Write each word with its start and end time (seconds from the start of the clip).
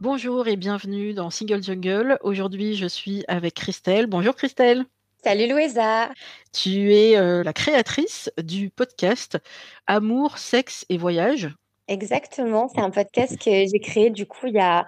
Bonjour 0.00 0.46
et 0.46 0.54
bienvenue 0.54 1.12
dans 1.12 1.28
Single 1.28 1.60
Jungle. 1.60 2.18
Aujourd'hui, 2.22 2.76
je 2.76 2.86
suis 2.86 3.24
avec 3.26 3.54
Christelle. 3.54 4.06
Bonjour 4.06 4.36
Christelle. 4.36 4.84
Salut 5.24 5.48
Louisa. 5.48 6.10
Tu 6.52 6.94
es 6.94 7.16
euh, 7.16 7.42
la 7.42 7.52
créatrice 7.52 8.30
du 8.40 8.70
podcast 8.70 9.38
Amour, 9.88 10.38
sexe 10.38 10.86
et 10.88 10.98
voyage. 10.98 11.52
Exactement, 11.88 12.68
c'est 12.68 12.80
un 12.80 12.90
podcast 12.90 13.36
que 13.38 13.50
j'ai 13.72 13.80
créé 13.80 14.10
du 14.10 14.24
coup 14.24 14.46
il 14.46 14.54
y 14.54 14.60
a 14.60 14.86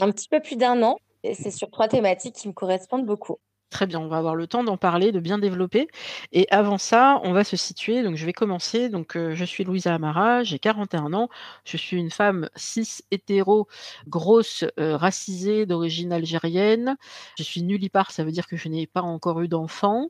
un 0.00 0.10
petit 0.10 0.26
peu 0.28 0.40
plus 0.40 0.56
d'un 0.56 0.82
an. 0.82 0.98
Et 1.22 1.34
c'est 1.34 1.52
sur 1.52 1.70
trois 1.70 1.86
thématiques 1.86 2.34
qui 2.34 2.48
me 2.48 2.52
correspondent 2.52 3.06
beaucoup. 3.06 3.38
Très 3.70 3.86
bien, 3.86 4.00
on 4.00 4.08
va 4.08 4.16
avoir 4.16 4.34
le 4.34 4.46
temps 4.46 4.64
d'en 4.64 4.78
parler, 4.78 5.12
de 5.12 5.20
bien 5.20 5.36
développer. 5.38 5.88
Et 6.32 6.46
avant 6.50 6.78
ça, 6.78 7.20
on 7.22 7.32
va 7.32 7.44
se 7.44 7.54
situer. 7.58 8.02
Donc, 8.02 8.16
je 8.16 8.24
vais 8.24 8.32
commencer. 8.32 8.88
Donc, 8.88 9.14
euh, 9.14 9.34
je 9.34 9.44
suis 9.44 9.62
Louisa 9.62 9.94
Amara, 9.94 10.42
j'ai 10.42 10.58
41 10.58 11.12
ans. 11.12 11.28
Je 11.66 11.76
suis 11.76 11.98
une 11.98 12.10
femme 12.10 12.48
cis, 12.56 13.00
hétéro, 13.10 13.68
grosse, 14.06 14.64
euh, 14.80 14.96
racisée, 14.96 15.66
d'origine 15.66 16.14
algérienne. 16.14 16.96
Je 17.36 17.42
suis 17.42 17.62
nullipare, 17.62 18.10
ça 18.10 18.24
veut 18.24 18.32
dire 18.32 18.46
que 18.46 18.56
je 18.56 18.68
n'ai 18.70 18.86
pas 18.86 19.02
encore 19.02 19.42
eu 19.42 19.48
d'enfant. 19.48 20.08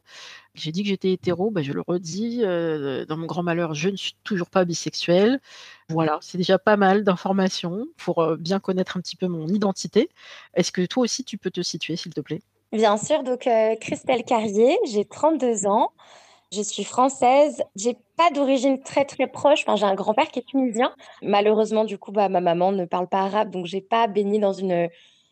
J'ai 0.55 0.73
dit 0.73 0.83
que 0.83 0.89
j'étais 0.91 1.13
hétéro, 1.13 1.51
bah, 1.51 1.63
je 1.63 1.73
le 1.73 1.83
redis. 1.87 2.43
Euh, 2.45 3.07
dans 3.07 3.17
mon 3.17 3.27
grand 3.27 3.45
malheur, 3.45 3.75
je 3.75 3.89
ne 3.91 3.97
suis 3.97 4.15
toujours 4.25 4.51
pas 4.51 4.65
bisexuelle. 4.67 5.41
Voilà, 5.91 6.19
c'est 6.23 6.39
déjà 6.39 6.59
pas 6.59 6.77
mal 6.77 7.05
d'informations 7.05 7.87
pour 7.97 8.37
bien 8.37 8.61
connaître 8.61 8.97
un 8.99 9.01
petit 9.01 9.17
peu 9.17 9.29
mon 9.29 9.49
identité. 9.49 10.11
Est-ce 10.55 10.73
que 10.73 10.87
toi 10.87 11.05
aussi, 11.05 11.25
tu 11.25 11.39
peux 11.39 11.51
te 11.51 11.63
situer, 11.63 11.97
s'il 11.97 12.15
te 12.15 12.21
plaît? 12.21 12.43
Bien 12.73 12.99
sûr, 12.99 13.23
donc 13.23 13.47
euh, 13.47 13.77
Christelle 13.77 14.25
Carrier, 14.25 14.79
j'ai 14.85 15.07
32 15.07 15.67
ans, 15.67 15.91
je 16.53 16.61
suis 16.61 16.85
française, 16.85 17.63
j'ai 17.77 17.97
pas 18.17 18.31
d'origine 18.31 18.83
très 18.83 19.07
très 19.07 19.27
proche, 19.27 19.63
enfin, 19.63 19.77
j'ai 19.77 19.87
un 19.87 19.95
grand-père 19.95 20.29
qui 20.29 20.41
est 20.41 20.47
tunisien. 20.47 20.93
Malheureusement, 21.23 21.85
du 21.85 21.97
coup, 21.97 22.13
bah, 22.13 22.29
ma 22.29 22.41
maman 22.43 22.73
ne 22.73 22.85
parle 22.85 23.09
pas 23.09 23.21
arabe, 23.21 23.51
donc 23.51 23.65
j'ai 23.65 23.81
pas 23.81 24.07
baigné 24.07 24.39
dans 24.39 24.53
une 24.53 24.89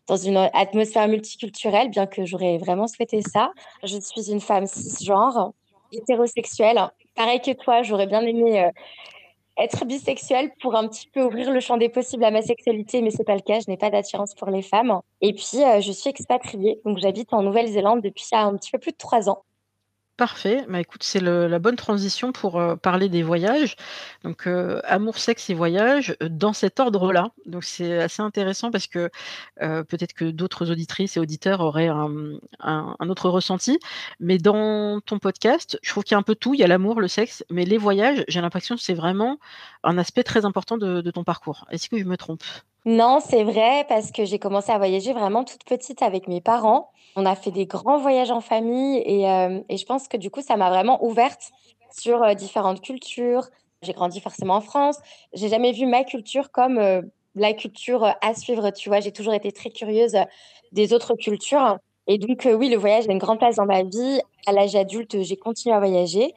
dans 0.07 0.17
une 0.17 0.37
atmosphère 0.37 1.09
multiculturelle, 1.09 1.91
bien 1.91 2.07
que 2.07 2.25
j'aurais 2.25 2.59
vraiment 2.59 2.87
souhaité 2.87 3.23
ça. 3.23 3.51
Je 3.83 3.99
suis 3.99 4.31
une 4.31 4.41
femme 4.41 4.67
cisgenre, 4.67 5.53
hétérosexuelle. 5.93 6.79
Pareil 7.17 7.41
que 7.41 7.51
toi, 7.53 7.83
j'aurais 7.83 8.07
bien 8.07 8.23
aimé 8.23 8.65
euh, 8.65 8.71
être 9.59 9.85
bisexuelle 9.87 10.53
pour 10.61 10.77
un 10.77 10.89
petit 10.89 11.09
peu 11.09 11.23
ouvrir 11.25 11.51
le 11.51 11.61
champ 11.61 11.77
des 11.79 11.89
possibles 11.89 12.25
à 12.25 12.31
ma 12.31 12.43
sexualité, 12.43 13.03
mais 13.03 13.11
c'est 13.11 13.25
pas 13.25 13.35
le 13.35 13.41
cas. 13.41 13.61
Je 13.61 13.71
n'ai 13.71 13.77
pas 13.77 13.91
d'attirance 13.91 14.35
pour 14.35 14.51
les 14.51 14.63
femmes. 14.63 15.01
Et 15.23 15.33
puis, 15.33 15.63
euh, 15.63 15.81
je 15.81 15.93
suis 15.93 16.11
expatriée, 16.11 16.81
donc 16.85 16.99
j'habite 16.99 17.33
en 17.33 17.43
Nouvelle-Zélande 17.43 18.03
depuis 18.03 18.25
un 18.33 18.55
petit 18.57 18.71
peu 18.71 18.79
plus 18.79 18.93
de 18.93 18.99
trois 18.99 19.31
ans. 19.31 19.46
Parfait. 20.17 20.65
Bah, 20.71 20.81
écoute, 20.81 21.03
c'est 21.03 21.21
la 21.21 21.59
bonne 21.59 21.77
transition 21.77 22.33
pour 22.33 22.59
euh, 22.59 22.75
parler 22.75 23.11
des 23.11 23.23
voyages. 23.23 23.77
Donc, 24.25 24.47
euh, 24.47 24.81
amour, 24.85 25.19
sexe 25.19 25.51
et 25.51 25.55
voyage, 25.55 26.17
euh, 26.23 26.29
dans 26.31 26.55
cet 26.55 26.81
ordre-là. 26.81 27.33
Donc, 27.45 27.65
c'est 27.65 27.99
assez 28.01 28.23
intéressant 28.23 28.71
parce 28.71 28.87
que 28.87 29.11
peut-être 29.59 30.15
que 30.15 30.31
d'autres 30.31 30.71
auditrices 30.71 31.17
et 31.19 31.21
auditeurs 31.21 31.61
auraient 31.61 31.89
un, 31.89 32.39
autre 33.01 33.29
ressenti. 33.29 33.79
Mais 34.19 34.39
dans 34.39 35.01
ton 35.01 35.19
podcast, 35.19 35.79
je 35.83 35.91
trouve 35.91 36.05
qu'il 36.05 36.15
y 36.15 36.17
a 36.17 36.19
un 36.19 36.23
peu 36.23 36.35
tout. 36.35 36.55
Il 36.55 36.61
y 36.61 36.65
a 36.65 36.67
l'amour, 36.67 37.01
le 37.01 37.09
sexe, 37.09 37.45
mais 37.51 37.67
les 37.67 37.79
voyages, 37.79 38.25
j'ai 38.29 38.41
l'impression 38.41 38.77
que 38.77 38.83
c'est 38.83 38.95
vraiment 38.95 39.39
un 39.85 39.99
aspect 39.99 40.23
très 40.23 40.47
important 40.47 40.79
de 40.79 41.11
ton 41.11 41.25
parcours. 41.25 41.67
Est-ce 41.71 41.91
que 41.91 41.99
je 41.99 42.05
me 42.05 42.17
trompe? 42.17 42.43
Non, 42.87 43.19
c'est 43.19 43.43
vrai 43.43 43.85
parce 43.89 44.13
que 44.13 44.25
j'ai 44.25 44.39
commencé 44.39 44.71
à 44.71 44.79
voyager 44.79 45.13
vraiment 45.13 45.43
toute 45.43 45.65
petite 45.65 46.03
avec 46.03 46.29
mes 46.29 46.41
parents. 46.41 46.93
On 47.17 47.27
a 47.27 47.35
fait 47.35 47.51
des 47.51 47.67
grands 47.67 47.99
voyages 47.99 48.31
en 48.31 48.41
famille 48.41 49.03
et, 49.05 49.29
euh, 49.29 49.61
je 49.69 49.85
pense 49.85 50.07
que 50.07 50.17
du 50.17 50.31
coup, 50.31 50.41
ça 50.41 50.57
m'a 50.57 50.71
vraiment 50.71 51.05
ouverte 51.05 51.51
sur 51.91 52.23
euh, 52.23 52.35
différentes 52.35 52.81
cultures. 52.81 53.49
J'ai 53.83 53.93
grandi 53.93 54.21
forcément 54.21 54.55
en 54.55 54.61
France. 54.61 54.99
J'ai 55.33 55.49
jamais 55.49 55.73
vu 55.73 55.85
ma 55.87 56.05
culture 56.05 56.53
comme 56.53 56.79
euh, 56.79 57.03
la 57.35 57.55
culture 57.55 58.15
à 58.21 58.35
suivre. 58.35 58.71
Tu 58.71 58.89
vois, 58.89 59.01
j'ai 59.01 59.11
toujours 59.11 59.35
été 59.35 59.51
très 59.51 59.71
curieuse 59.71 60.17
des 60.71 60.93
autres 60.93 61.15
cultures. 61.15 61.79
Et 62.07 62.19
donc, 62.19 62.47
oui, 62.49 62.69
le 62.69 62.77
voyage 62.77 63.09
a 63.09 63.13
une 63.13 63.19
grande 63.19 63.39
place 63.39 63.57
dans 63.57 63.67
ma 63.67 63.83
vie. 63.83 64.21
À 64.47 64.53
l'âge 64.53 64.77
adulte, 64.77 65.23
j'ai 65.23 65.37
continué 65.37 65.75
à 65.75 65.81
voyager. 65.81 66.33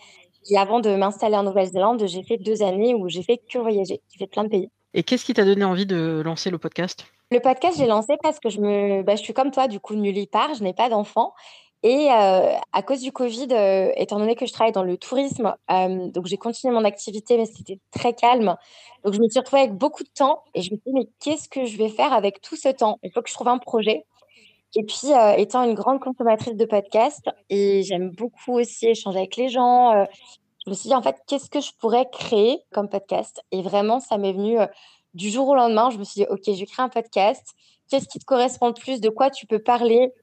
Et 0.50 0.58
avant 0.58 0.80
de 0.80 0.96
m'installer 0.96 1.36
en 1.36 1.44
Nouvelle-Zélande, 1.44 2.04
j'ai 2.08 2.24
fait 2.24 2.38
deux 2.38 2.64
années 2.64 2.96
où 2.96 3.08
j'ai 3.08 3.22
fait 3.22 3.38
que 3.38 3.60
voyager. 3.60 4.02
J'ai 4.12 4.18
fait 4.18 4.28
plein 4.28 4.46
de 4.46 4.50
pays. 4.50 4.70
Et 4.94 5.04
qu'est-ce 5.04 5.26
qui 5.26 5.34
t'a 5.34 5.46
donné 5.46 5.64
envie 5.64 5.86
de 5.86 6.22
lancer 6.26 6.50
le 6.50 6.58
podcast? 6.58 7.06
Le 7.32 7.40
podcast, 7.40 7.78
j'ai 7.78 7.86
lancé 7.86 8.16
parce 8.24 8.40
que 8.40 8.50
je, 8.50 8.60
me, 8.60 9.04
bah, 9.04 9.16
je 9.16 9.22
suis 9.22 9.34
comme 9.34 9.52
toi, 9.52 9.68
du 9.68 9.80
coup, 9.80 9.96
nulle 9.96 10.28
part, 10.28 10.56
je 10.56 10.64
n'ai 10.64 10.74
pas 10.74 10.90
d'enfant. 10.90 11.34
Et 11.82 12.10
euh, 12.12 12.52
à 12.74 12.82
cause 12.82 13.00
du 13.02 13.12
Covid, 13.12 13.48
euh, 13.52 13.92
étant 13.96 14.20
donné 14.20 14.36
que 14.36 14.46
je 14.46 14.52
travaille 14.52 14.74
dans 14.74 14.84
le 14.84 14.98
tourisme, 14.98 15.56
euh, 15.72 16.08
donc 16.08 16.26
j'ai 16.26 16.36
continué 16.36 16.74
mon 16.74 16.84
activité, 16.84 17.38
mais 17.38 17.46
c'était 17.46 17.80
très 17.92 18.14
calme. 18.14 18.58
Donc 19.06 19.14
je 19.14 19.22
me 19.22 19.30
suis 19.30 19.40
retrouvée 19.40 19.62
avec 19.62 19.76
beaucoup 19.76 20.04
de 20.04 20.10
temps 20.10 20.44
et 20.56 20.62
je 20.62 20.72
me 20.74 20.78
suis 20.78 20.92
dit, 20.92 20.94
mais 20.94 21.08
qu'est-ce 21.22 21.48
que 21.48 21.66
je 21.66 21.78
vais 21.78 21.88
faire 21.88 22.12
avec 22.12 22.42
tout 22.42 22.58
ce 22.58 22.68
temps? 22.68 23.00
Il 23.04 23.12
faut 23.14 23.22
que 23.22 23.30
je 23.30 23.34
trouve 23.34 23.48
un 23.48 23.60
projet. 23.60 24.06
Et 24.76 24.84
puis, 24.84 25.10
étant 25.38 25.64
une 25.64 25.74
grande 25.74 26.00
consommatrice 26.00 26.56
de 26.56 26.66
podcasts, 26.66 27.28
et 27.50 27.82
j'aime 27.82 28.12
beaucoup 28.12 28.60
aussi 28.60 28.90
échanger 28.90 29.18
avec 29.18 29.36
les 29.36 29.50
gens, 29.50 30.06
je 30.69 30.74
me 30.74 30.75
suis 30.75 30.90
dit, 30.90 30.96
en 30.96 31.02
fait, 31.02 31.16
qu'est-ce 31.25 31.50
que 31.50 31.62
je 31.62 31.72
pourrais 31.80 32.07
créer 32.12 32.62
comme 32.72 32.90
podcast? 32.90 33.41
Et 33.52 33.63
vraiment, 33.63 34.00
ça 34.00 34.19
m'est 34.19 34.34
venu 34.34 34.59
euh, 34.59 34.68
du 35.16 35.31
jour 35.31 35.47
au 35.47 35.56
lendemain. 35.56 35.90
Je 35.90 35.97
me 35.97 36.03
suis 36.03 36.22
dit, 36.22 36.28
OK, 36.30 36.44
je 36.46 36.63
créer 36.66 36.85
un 36.85 36.90
podcast. 36.90 37.56
Qu'est-ce 37.90 38.07
qui 38.07 38.19
te 38.19 38.25
correspond 38.25 38.68
le 38.68 38.74
plus? 38.74 39.02
De 39.02 39.09
quoi 39.09 39.31
tu 39.31 39.47
peux 39.47 39.57
parler? 39.57 40.13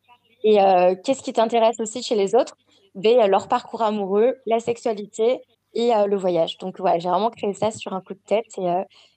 Et 0.44 0.62
euh, 0.62 0.94
qu'est-ce 1.02 1.22
qui 1.24 1.32
t'intéresse 1.32 1.80
aussi 1.80 2.00
chez 2.00 2.14
les 2.14 2.36
autres? 2.36 2.56
Ben, 2.94 3.18
euh, 3.18 3.26
Leur 3.26 3.48
parcours 3.48 3.82
amoureux, 3.82 4.36
la 4.46 4.60
sexualité 4.60 5.40
et 5.74 5.90
le 6.06 6.16
voyage. 6.16 6.56
Donc, 6.58 6.78
ouais, 6.78 7.00
j'ai 7.00 7.10
vraiment 7.10 7.28
créé 7.28 7.52
ça 7.52 7.70
sur 7.70 7.92
un 7.92 8.00
coup 8.00 8.14
de 8.14 8.22
tête 8.26 8.46
et, 8.56 8.66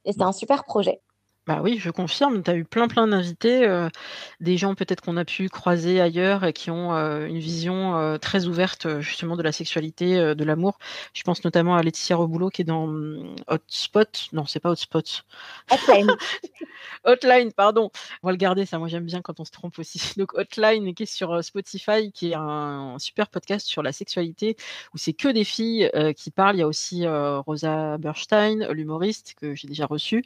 et 0.04 0.12
c'est 0.12 0.24
un 0.24 0.34
super 0.34 0.66
projet. 0.66 1.00
Bah 1.50 1.62
oui, 1.64 1.80
je 1.80 1.90
confirme, 1.90 2.44
tu 2.44 2.52
as 2.52 2.56
eu 2.56 2.64
plein, 2.64 2.88
plein 2.88 3.08
d'invités, 3.08 3.66
euh, 3.66 3.90
des 4.40 4.56
gens 4.56 4.76
peut-être 4.76 5.02
qu'on 5.02 5.18
a 5.18 5.26
pu 5.26 5.50
croiser 5.50 6.00
ailleurs 6.00 6.44
et 6.44 6.54
qui 6.54 6.70
ont, 6.70 6.94
euh, 6.94 7.26
une 7.26 7.40
vision, 7.40 7.98
euh, 7.98 8.20
très 8.20 8.46
ouverte, 8.46 9.00
justement 9.00 9.36
de 9.36 9.42
la 9.42 9.52
sexualité, 9.52 10.36
de 10.36 10.44
l'amour. 10.44 10.78
Je 11.12 11.24
pense 11.24 11.44
notamment 11.44 11.76
à 11.76 11.82
Laetitia 11.82 12.18
Reboulot 12.18 12.52
qui 12.52 12.62
est 12.62 12.66
dans, 12.66 12.86
mmh, 12.86 13.36
Hotspot. 13.48 14.30
Non, 14.32 14.46
c'est 14.46 14.60
pas 14.60 14.70
Hotspot. 14.70 15.24
Hotline. 15.72 16.12
Hotline, 17.06 17.52
pardon. 17.52 17.90
On 18.22 18.28
va 18.28 18.32
le 18.32 18.38
garder 18.38 18.68
ça, 18.68 18.78
moi 18.78 18.88
j'aime 18.88 19.06
bien 19.06 19.22
quand 19.24 19.40
on 19.40 19.46
se 19.46 19.52
trompe 19.52 19.80
aussi. 19.80 20.00
Donc 20.18 20.36
Hotline 20.36 20.94
qui 20.94 21.04
est 21.04 21.06
sur, 21.08 21.44
Spotify, 21.44 22.12
qui 22.12 22.30
est 22.30 22.36
un 22.36 22.98
super 23.00 23.28
podcast 23.28 23.66
sur 23.66 23.82
la 23.82 23.92
sexualité 23.92 24.56
où 24.94 25.00
c'est 25.00 25.14
que 25.14 25.30
des 25.30 25.44
filles, 25.44 25.90
qui 26.16 26.30
parlent. 26.30 26.58
Il 26.58 26.60
y 26.60 26.62
a 26.62 26.68
aussi, 26.68 27.08
Rosa 27.08 27.98
Berstein, 27.98 28.72
l'humoriste 28.72 29.34
que 29.42 29.56
j'ai 29.56 29.68
déjà 29.68 29.88
reçu, 29.88 30.24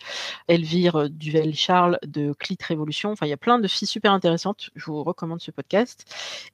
Elvire 0.49 1.09
Duvel 1.13 1.55
Charles 1.55 1.99
de 2.05 2.33
Clit 2.33 2.57
Révolution. 2.67 3.11
Enfin, 3.11 3.25
il 3.25 3.29
y 3.29 3.33
a 3.33 3.37
plein 3.37 3.59
de 3.59 3.67
filles 3.67 3.87
super 3.87 4.11
intéressantes. 4.11 4.69
Je 4.75 4.85
vous 4.85 5.03
recommande 5.03 5.41
ce 5.41 5.51
podcast. 5.51 6.05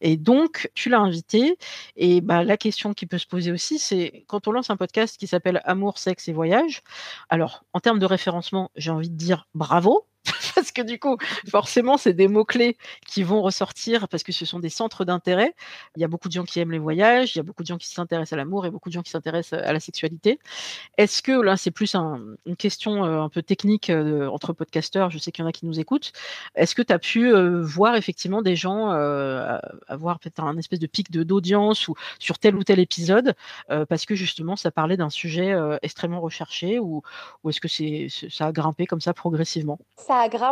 Et 0.02 0.18
donc, 0.18 0.70
tu 0.74 0.90
l'as 0.90 1.00
invité. 1.00 1.58
Et 1.96 2.22
bah, 2.22 2.44
la 2.44 2.58
question 2.58 2.94
qui 2.94 3.06
peut 3.06 3.18
se 3.18 3.28
poser 3.28 3.52
aussi, 3.52 3.80
c'est 3.80 4.26
quand 4.28 4.48
on 4.48 4.52
lance 4.52 4.70
un 4.70 4.78
podcast 4.78 5.18
qui 5.18 5.28
s'appelle 5.28 5.62
Amour, 5.66 5.98
sexe 5.98 6.28
et 6.28 6.34
voyage. 6.34 6.84
Alors, 7.30 7.64
en 7.74 7.80
termes 7.80 8.00
de 8.00 8.06
référencement, 8.06 8.72
j'ai 8.76 8.92
envie 8.92 9.10
de 9.10 9.16
dire 9.18 9.48
bravo. 9.56 10.06
Parce 10.60 10.72
que 10.74 10.82
du 10.82 11.00
coup, 11.00 11.18
forcément, 11.50 11.98
c'est 11.98 12.14
des 12.14 12.28
mots-clés 12.28 12.78
qui 13.08 13.24
vont 13.24 13.42
ressortir 13.42 14.10
parce 14.10 14.24
que 14.24 14.34
ce 14.34 14.46
sont 14.46 14.60
des 14.60 14.70
centres 14.70 15.06
d'intérêt. 15.06 15.56
Il 15.96 16.02
y 16.02 16.04
a 16.04 16.10
beaucoup 16.10 16.28
de 16.28 16.34
gens 16.34 16.44
qui 16.44 16.60
aiment 16.60 16.72
les 16.72 16.80
voyages, 16.80 17.34
il 17.36 17.38
y 17.38 17.40
a 17.40 17.44
beaucoup 17.44 17.64
de 17.64 17.68
gens 17.68 17.78
qui 17.78 17.88
s'intéressent 17.88 18.34
à 18.34 18.36
l'amour 18.36 18.66
et 18.66 18.70
beaucoup 18.70 18.90
de 18.90 18.94
gens 18.94 19.02
qui 19.02 19.12
s'intéressent 19.12 19.58
à 19.62 19.72
la 19.72 19.80
sexualité. 19.80 20.38
Est-ce 20.98 21.24
que 21.24 21.32
là, 21.32 21.56
c'est 21.56 21.72
plus 21.72 21.96
une 21.96 22.56
question 22.58 23.06
euh, 23.06 23.22
un 23.22 23.30
peu 23.30 23.42
technique 23.42 23.90
euh, 23.90 24.28
entre 24.28 24.52
podcasteurs, 24.52 25.10
je 25.12 25.18
sais 25.18 25.32
qu'il 25.32 25.44
y 25.44 25.46
en 25.46 25.50
a 25.50 25.54
qui 25.54 25.66
nous 25.66 25.80
écoutent. 25.80 26.12
Est-ce 26.56 26.76
que 26.76 26.82
tu 26.82 26.92
as 26.92 27.00
pu 27.00 27.34
euh, 27.34 27.62
voir 27.64 27.96
effectivement 27.96 28.42
des 28.42 28.56
gens 28.58 28.90
avoir 29.88 30.20
peut-être 30.20 30.42
un 30.42 30.58
espèce 30.58 30.80
de 30.80 30.88
pic 30.88 31.12
d'audience 31.12 31.88
ou 31.88 31.96
sur 32.20 32.38
tel 32.38 32.56
ou 32.56 32.64
tel 32.64 32.80
épisode 32.80 33.36
parce 33.68 34.06
que 34.06 34.16
justement 34.16 34.56
ça 34.56 34.72
parlait 34.72 34.98
d'un 34.98 35.10
sujet 35.10 35.56
extrêmement 35.82 36.22
recherché 36.22 36.80
ou, 36.80 37.02
ou 37.44 37.50
est-ce 37.50 37.62
que 37.62 37.68
c'est 37.68 38.08
ça 38.30 38.48
a 38.48 38.52
grimpé 38.52 38.86
comme 38.86 39.02
ça 39.02 39.14
progressivement? 39.14 39.80
Ça 39.98 40.18
a 40.18 40.30
grimpé 40.30 40.49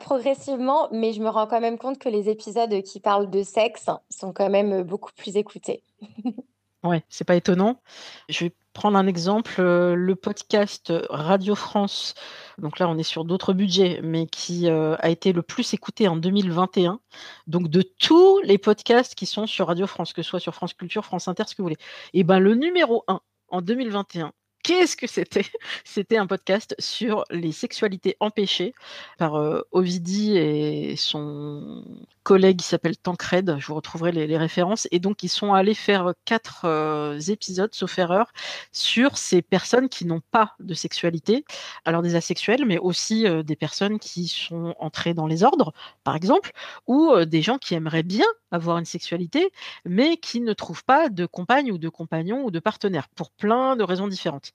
progressivement, 0.00 0.88
mais 0.92 1.12
je 1.12 1.20
me 1.20 1.28
rends 1.28 1.46
quand 1.46 1.60
même 1.60 1.78
compte 1.78 1.98
que 1.98 2.08
les 2.08 2.28
épisodes 2.28 2.82
qui 2.82 3.00
parlent 3.00 3.30
de 3.30 3.42
sexe 3.42 3.86
sont 4.10 4.32
quand 4.32 4.50
même 4.50 4.82
beaucoup 4.82 5.12
plus 5.16 5.36
écoutés. 5.36 5.82
Ouais, 6.84 7.02
c'est 7.08 7.24
pas 7.24 7.34
étonnant. 7.34 7.82
Je 8.28 8.44
vais 8.44 8.54
prendre 8.72 8.96
un 8.96 9.08
exemple, 9.08 9.60
le 9.60 10.14
podcast 10.14 10.92
Radio 11.10 11.56
France, 11.56 12.14
donc 12.56 12.78
là 12.78 12.88
on 12.88 12.96
est 12.96 13.02
sur 13.02 13.24
d'autres 13.24 13.52
budgets, 13.52 13.98
mais 14.04 14.28
qui 14.28 14.68
a 14.68 15.08
été 15.08 15.32
le 15.32 15.42
plus 15.42 15.74
écouté 15.74 16.06
en 16.06 16.16
2021. 16.16 17.00
Donc 17.48 17.68
de 17.68 17.82
tous 17.82 18.40
les 18.44 18.58
podcasts 18.58 19.16
qui 19.16 19.26
sont 19.26 19.48
sur 19.48 19.66
Radio 19.66 19.88
France, 19.88 20.12
que 20.12 20.22
ce 20.22 20.30
soit 20.30 20.38
sur 20.38 20.54
France 20.54 20.72
Culture, 20.72 21.04
France 21.04 21.26
Inter, 21.26 21.42
ce 21.48 21.56
que 21.56 21.62
vous 21.62 21.66
voulez. 21.66 21.80
Et 22.14 22.22
ben 22.22 22.38
le 22.38 22.54
numéro 22.54 23.02
1 23.08 23.20
en 23.48 23.60
2021, 23.60 24.32
qu'est-ce 24.68 24.96
que 24.98 25.06
c'était? 25.06 25.46
C'était 25.84 26.18
un 26.18 26.26
podcast 26.26 26.74
sur 26.78 27.24
les 27.30 27.52
sexualités 27.52 28.16
empêchées 28.20 28.74
par 29.16 29.32
Ovidi 29.72 30.36
et 30.36 30.94
son 30.96 31.84
collègue 32.28 32.58
qui 32.58 32.66
s'appelle 32.66 32.98
Tancred, 32.98 33.56
je 33.58 33.66
vous 33.68 33.74
retrouverai 33.74 34.12
les, 34.12 34.36
références, 34.36 34.86
et 34.90 34.98
donc 34.98 35.22
ils 35.22 35.30
sont 35.30 35.54
allés 35.54 35.72
faire 35.72 36.12
quatre 36.26 36.66
euh, 36.66 37.18
épisodes, 37.18 37.70
sauf 37.72 37.98
erreur, 37.98 38.34
sur 38.70 39.16
ces 39.16 39.40
personnes 39.40 39.88
qui 39.88 40.04
n'ont 40.04 40.20
pas 40.30 40.54
de 40.60 40.74
sexualité, 40.74 41.46
alors 41.86 42.02
des 42.02 42.16
asexuels, 42.16 42.66
mais 42.66 42.76
aussi 42.76 43.26
euh, 43.26 43.42
des 43.42 43.56
personnes 43.56 43.98
qui 43.98 44.28
sont 44.28 44.74
entrées 44.78 45.14
dans 45.14 45.26
les 45.26 45.42
ordres, 45.42 45.72
par 46.04 46.16
exemple, 46.16 46.52
ou 46.86 47.12
euh, 47.12 47.24
des 47.24 47.40
gens 47.40 47.56
qui 47.56 47.72
aimeraient 47.72 48.02
bien 48.02 48.26
avoir 48.50 48.76
une 48.76 48.84
sexualité, 48.84 49.50
mais 49.86 50.18
qui 50.18 50.40
ne 50.42 50.52
trouvent 50.52 50.84
pas 50.84 51.08
de 51.08 51.24
compagne 51.24 51.72
ou 51.72 51.78
de 51.78 51.88
compagnon 51.88 52.44
ou 52.44 52.50
de 52.50 52.58
partenaire, 52.58 53.08
pour 53.08 53.30
plein 53.30 53.74
de 53.74 53.84
raisons 53.84 54.06
différentes. 54.06 54.52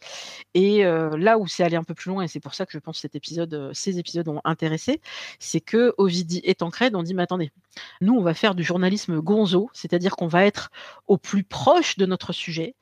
Et 0.56 0.84
là 0.84 1.38
où 1.38 1.48
c'est 1.48 1.64
allé 1.64 1.76
un 1.76 1.84
peu 1.84 1.94
plus 1.94 2.10
loin, 2.10 2.24
et 2.24 2.28
c'est 2.28 2.40
pour 2.40 2.56
ça 2.56 2.66
que 2.66 2.72
je 2.72 2.80
pense 2.80 2.98
que 2.98 3.02
cet 3.02 3.16
épisode, 3.16 3.70
ces 3.74 4.00
épisodes 4.00 4.28
ont 4.30 4.42
intéressé, 4.46 5.00
c'est 5.40 5.62
que 5.62 5.94
Ovidi 6.00 6.42
et 6.44 6.56
Tancred 6.56 6.96
ont 6.96 7.04
dit, 7.04 7.14
mais 7.14 7.22
attendez, 7.22 7.52
nous, 8.02 8.16
on 8.16 8.24
va 8.24 8.34
faire 8.34 8.56
du 8.56 8.64
journalisme 8.64 9.20
gonzo, 9.20 9.70
c'est-à-dire 9.74 10.16
qu'on 10.16 10.28
va 10.28 10.46
être 10.46 10.70
au 11.08 11.18
plus 11.18 11.44
proche 11.44 11.98
de 11.98 12.06
notre 12.06 12.34
sujet 12.34 12.76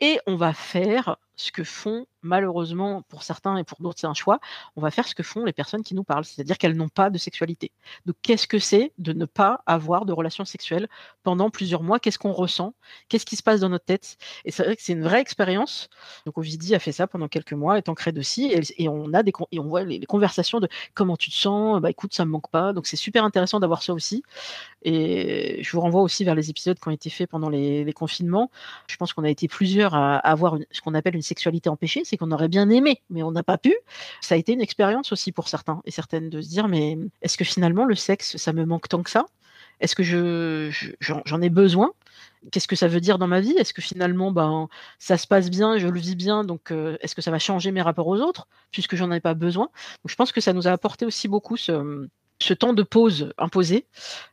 et 0.00 0.18
on 0.26 0.36
va 0.36 0.52
faire 0.52 1.16
ce 1.36 1.50
que 1.50 1.64
font, 1.64 2.06
malheureusement, 2.22 3.02
pour 3.08 3.22
certains 3.22 3.56
et 3.56 3.64
pour 3.64 3.80
d'autres, 3.80 3.98
c'est 4.00 4.06
un 4.06 4.14
choix, 4.14 4.38
on 4.76 4.80
va 4.80 4.90
faire 4.90 5.08
ce 5.08 5.14
que 5.14 5.22
font 5.22 5.44
les 5.44 5.52
personnes 5.52 5.82
qui 5.82 5.94
nous 5.94 6.04
parlent, 6.04 6.24
c'est-à-dire 6.24 6.58
qu'elles 6.58 6.76
n'ont 6.76 6.88
pas 6.88 7.10
de 7.10 7.18
sexualité. 7.18 7.72
Donc, 8.06 8.16
qu'est-ce 8.22 8.46
que 8.46 8.58
c'est 8.58 8.92
de 8.98 9.12
ne 9.12 9.24
pas 9.24 9.62
avoir 9.66 10.04
de 10.04 10.12
relations 10.12 10.44
sexuelles 10.44 10.88
pendant 11.22 11.50
plusieurs 11.50 11.82
mois? 11.82 11.98
Qu'est-ce 11.98 12.18
qu'on 12.18 12.32
ressent? 12.32 12.74
Qu'est-ce 13.08 13.26
qui 13.26 13.36
se 13.36 13.42
passe 13.42 13.60
dans 13.60 13.68
notre 13.68 13.84
tête? 13.84 14.16
Et 14.44 14.50
c'est 14.50 14.62
vrai 14.62 14.76
que 14.76 14.82
c'est 14.82 14.92
une 14.92 15.02
vraie 15.02 15.20
expérience. 15.20 15.88
Donc, 16.26 16.38
Ovidie 16.38 16.74
a 16.74 16.78
fait 16.78 16.92
ça 16.92 17.06
pendant 17.06 17.28
quelques 17.28 17.54
mois, 17.54 17.78
et 17.78 17.82
Tancred 17.82 18.18
aussi, 18.18 18.52
et, 18.78 18.88
on 18.88 19.12
a 19.14 19.22
des 19.22 19.32
et 19.50 19.58
on 19.58 19.66
voit 19.66 19.84
les, 19.84 20.00
conversations 20.06 20.60
de 20.60 20.68
comment 20.94 21.16
tu 21.16 21.30
te 21.30 21.36
sens, 21.36 21.80
bah 21.80 21.90
écoute, 21.90 22.14
ça 22.14 22.24
me 22.24 22.30
manque 22.30 22.50
pas. 22.50 22.72
Donc, 22.72 22.86
c'est 22.86 22.96
super 22.96 23.24
intéressant 23.24 23.60
d'avoir 23.60 23.82
ça 23.82 23.94
aussi. 23.94 24.22
Et 24.82 25.62
je 25.62 25.72
vous 25.72 25.80
renvoie 25.80 26.02
aussi 26.02 26.24
vers 26.24 26.34
les 26.34 26.50
épisodes 26.50 26.78
qui 26.78 26.88
ont 26.88 26.92
été 26.92 27.08
faits 27.10 27.30
pendant 27.30 27.48
les 27.48 27.92
confinements. 27.94 28.50
Je 28.88 28.96
pense 28.96 29.12
qu'on 29.12 29.24
a 29.24 29.30
été 29.30 29.48
plusieurs 29.48 29.94
à, 29.94 30.16
avoir 30.18 30.56
ce 30.70 30.80
qu'on 30.80 30.94
appelle 30.94 31.14
une 31.14 31.21
sexualité 31.22 31.68
empêchée, 31.68 32.02
c'est 32.04 32.16
qu'on 32.16 32.30
aurait 32.32 32.48
bien 32.48 32.68
aimé, 32.70 33.02
mais 33.10 33.22
on 33.22 33.32
n'a 33.32 33.42
pas 33.42 33.58
pu. 33.58 33.74
Ça 34.20 34.34
a 34.34 34.38
été 34.38 34.52
une 34.52 34.60
expérience 34.60 35.12
aussi 35.12 35.32
pour 35.32 35.48
certains 35.48 35.80
et 35.84 35.90
certaines 35.90 36.30
de 36.30 36.40
se 36.40 36.48
dire, 36.48 36.68
mais 36.68 36.98
est-ce 37.22 37.36
que 37.36 37.44
finalement 37.44 37.84
le 37.84 37.94
sexe, 37.94 38.36
ça 38.36 38.52
me 38.52 38.64
manque 38.64 38.88
tant 38.88 39.02
que 39.02 39.10
ça? 39.10 39.26
Est-ce 39.80 39.96
que 39.96 40.02
je, 40.02 40.70
j'en 41.00 41.42
ai 41.42 41.50
besoin? 41.50 41.92
Qu'est-ce 42.50 42.68
que 42.68 42.76
ça 42.76 42.88
veut 42.88 43.00
dire 43.00 43.18
dans 43.18 43.26
ma 43.26 43.40
vie? 43.40 43.54
Est-ce 43.58 43.72
que 43.72 43.82
finalement, 43.82 44.30
ben, 44.30 44.68
ça 44.98 45.16
se 45.16 45.26
passe 45.26 45.50
bien, 45.50 45.78
je 45.78 45.88
le 45.88 45.98
vis 45.98 46.16
bien, 46.16 46.44
donc 46.44 46.70
euh, 46.70 46.96
est-ce 47.00 47.14
que 47.14 47.22
ça 47.22 47.30
va 47.30 47.38
changer 47.38 47.72
mes 47.72 47.82
rapports 47.82 48.06
aux 48.08 48.20
autres, 48.20 48.48
puisque 48.70 48.96
j'en 48.96 49.10
ai 49.12 49.20
pas 49.20 49.34
besoin. 49.34 49.70
Je 50.04 50.14
pense 50.14 50.32
que 50.32 50.40
ça 50.40 50.52
nous 50.52 50.68
a 50.68 50.72
apporté 50.72 51.04
aussi 51.04 51.28
beaucoup 51.28 51.56
ce, 51.56 52.08
ce 52.42 52.54
temps 52.54 52.72
de 52.72 52.82
pause 52.82 53.32
imposé. 53.38 53.86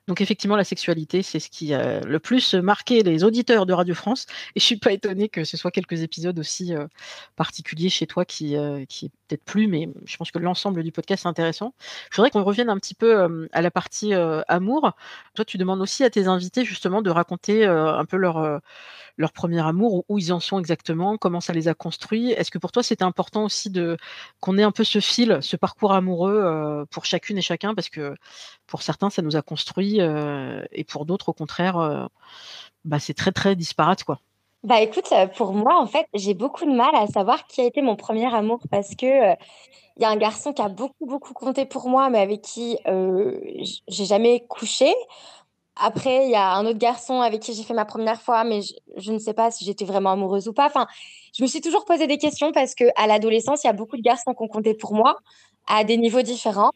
Donc 0.07 0.21
effectivement, 0.21 0.55
la 0.55 0.63
sexualité, 0.63 1.21
c'est 1.21 1.39
ce 1.39 1.49
qui 1.49 1.73
a 1.73 2.01
le 2.01 2.19
plus 2.19 2.55
marqué 2.55 3.03
les 3.03 3.23
auditeurs 3.23 3.65
de 3.65 3.73
Radio 3.73 3.93
France. 3.93 4.25
Et 4.55 4.59
je 4.59 4.65
suis 4.65 4.77
pas 4.77 4.91
étonnée 4.91 5.29
que 5.29 5.43
ce 5.43 5.55
soit 5.55 5.71
quelques 5.71 6.01
épisodes 6.01 6.37
aussi 6.39 6.75
euh, 6.75 6.87
particuliers 7.35 7.89
chez 7.89 8.07
toi 8.07 8.25
qui, 8.25 8.57
euh, 8.57 8.85
qui 8.85 9.05
est 9.05 9.11
peut-être 9.27 9.43
plus, 9.43 9.67
mais 9.67 9.89
je 10.05 10.17
pense 10.17 10.31
que 10.31 10.39
l'ensemble 10.39 10.83
du 10.83 10.91
podcast 10.91 11.25
est 11.25 11.29
intéressant. 11.29 11.73
Je 12.11 12.15
voudrais 12.15 12.31
qu'on 12.31 12.43
revienne 12.43 12.69
un 12.69 12.77
petit 12.77 12.95
peu 12.95 13.19
euh, 13.19 13.47
à 13.51 13.61
la 13.61 13.71
partie 13.71 14.13
amour. 14.47 14.93
Toi, 15.35 15.45
tu 15.45 15.57
demandes 15.57 15.81
aussi 15.81 16.03
à 16.03 16.09
tes 16.09 16.27
invités 16.27 16.65
justement 16.65 17.01
de 17.01 17.09
raconter 17.09 17.65
un 17.65 18.05
peu 18.05 18.17
leur 18.17 18.61
leur 19.19 19.33
premier 19.33 19.59
amour, 19.59 20.05
où 20.07 20.17
ils 20.17 20.31
en 20.31 20.39
sont 20.39 20.57
exactement, 20.59 21.17
comment 21.17 21.41
ça 21.41 21.51
les 21.51 21.67
a 21.67 21.73
construits. 21.73 22.31
Est-ce 22.31 22.49
que 22.49 22.57
pour 22.57 22.71
toi, 22.71 22.81
c'était 22.81 23.03
important 23.03 23.43
aussi 23.43 23.69
de 23.69 23.97
qu'on 24.39 24.57
ait 24.57 24.63
un 24.63 24.71
peu 24.71 24.85
ce 24.85 24.99
fil, 24.99 25.39
ce 25.41 25.57
parcours 25.57 25.91
amoureux 25.91 26.41
euh, 26.41 26.85
pour 26.89 27.03
chacune 27.03 27.37
et 27.37 27.41
chacun, 27.41 27.75
parce 27.75 27.89
que 27.89 28.15
pour 28.65 28.81
certains, 28.81 29.09
ça 29.09 29.21
nous 29.21 29.35
a 29.35 29.41
construit, 29.41 29.99
euh, 29.99 30.63
et 30.71 30.85
pour 30.85 31.05
d'autres, 31.05 31.29
au 31.29 31.33
contraire, 31.33 31.77
euh, 31.77 32.05
bah, 32.85 32.99
c'est 32.99 33.13
très 33.13 33.33
très 33.33 33.57
disparate, 33.57 34.05
quoi. 34.05 34.19
Bah 34.63 34.81
écoute, 34.81 35.09
pour 35.37 35.53
moi, 35.53 35.79
en 35.79 35.85
fait, 35.85 36.05
j'ai 36.13 36.33
beaucoup 36.33 36.65
de 36.65 36.71
mal 36.71 36.93
à 36.93 37.07
savoir 37.07 37.47
qui 37.47 37.61
a 37.61 37.65
été 37.65 37.81
mon 37.81 37.95
premier 37.95 38.33
amour 38.33 38.59
parce 38.69 38.93
que 38.93 39.33
il 39.35 40.01
y 40.01 40.05
a 40.05 40.09
un 40.09 40.17
garçon 40.17 40.51
qui 40.51 40.61
a 40.61 40.67
beaucoup 40.67 41.05
beaucoup 41.05 41.33
compté 41.33 41.65
pour 41.65 41.87
moi, 41.87 42.09
mais 42.09 42.19
avec 42.19 42.41
qui 42.41 42.77
j'ai 42.85 44.05
jamais 44.05 44.45
couché. 44.49 44.93
Après, 45.81 46.25
il 46.25 46.31
y 46.31 46.35
a 46.35 46.53
un 46.53 46.65
autre 46.65 46.77
garçon 46.77 47.21
avec 47.21 47.41
qui 47.41 47.53
j'ai 47.53 47.63
fait 47.63 47.73
ma 47.73 47.85
première 47.85 48.21
fois, 48.21 48.43
mais 48.43 48.59
je, 48.97 49.11
ne 49.11 49.17
sais 49.17 49.33
pas 49.33 49.49
si 49.49 49.63
j'étais 49.63 49.85
vraiment 49.85 50.11
amoureuse 50.11 50.47
ou 50.47 50.53
pas. 50.53 50.65
Enfin, 50.65 50.87
je 51.33 51.41
me 51.41 51.47
suis 51.47 51.61
toujours 51.61 51.85
posé 51.85 52.05
des 52.05 52.17
questions 52.17 52.51
parce 52.51 52.75
que 52.75 52.85
à 52.97 53.07
l'adolescence, 53.07 53.63
il 53.63 53.67
y 53.67 53.69
a 53.69 53.73
beaucoup 53.73 53.95
de 53.95 54.01
garçons 54.01 54.33
qui 54.33 54.43
ont 54.43 54.47
compté 54.47 54.73
pour 54.73 54.93
moi 54.93 55.17
à 55.67 55.85
des 55.85 55.97
niveaux 55.97 56.21
différents. 56.21 56.71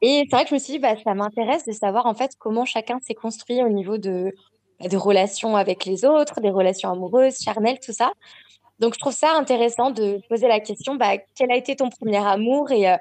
Et 0.00 0.24
c'est 0.30 0.36
vrai 0.36 0.44
que 0.44 0.50
je 0.50 0.54
me 0.54 0.58
suis 0.58 0.74
dit, 0.74 0.78
bah, 0.78 0.94
ça 1.04 1.14
m'intéresse 1.14 1.66
de 1.66 1.72
savoir 1.72 2.06
en 2.06 2.14
fait 2.14 2.32
comment 2.38 2.64
chacun 2.64 2.98
s'est 3.02 3.14
construit 3.14 3.62
au 3.62 3.68
niveau 3.68 3.98
de, 3.98 4.32
bah, 4.80 4.88
de 4.88 4.96
relations 4.96 5.56
avec 5.56 5.84
les 5.84 6.04
autres, 6.04 6.40
des 6.40 6.50
relations 6.50 6.90
amoureuses, 6.90 7.38
charnelles, 7.40 7.80
tout 7.84 7.92
ça. 7.92 8.12
Donc, 8.78 8.94
je 8.94 9.00
trouve 9.00 9.12
ça 9.12 9.32
intéressant 9.32 9.90
de 9.90 10.20
poser 10.28 10.48
la 10.48 10.60
question, 10.60 10.94
bah, 10.94 11.18
quel 11.34 11.50
a 11.50 11.56
été 11.56 11.76
ton 11.76 11.90
premier 11.90 12.24
amour 12.24 12.70
et 12.70 12.88
euh, 12.88 12.96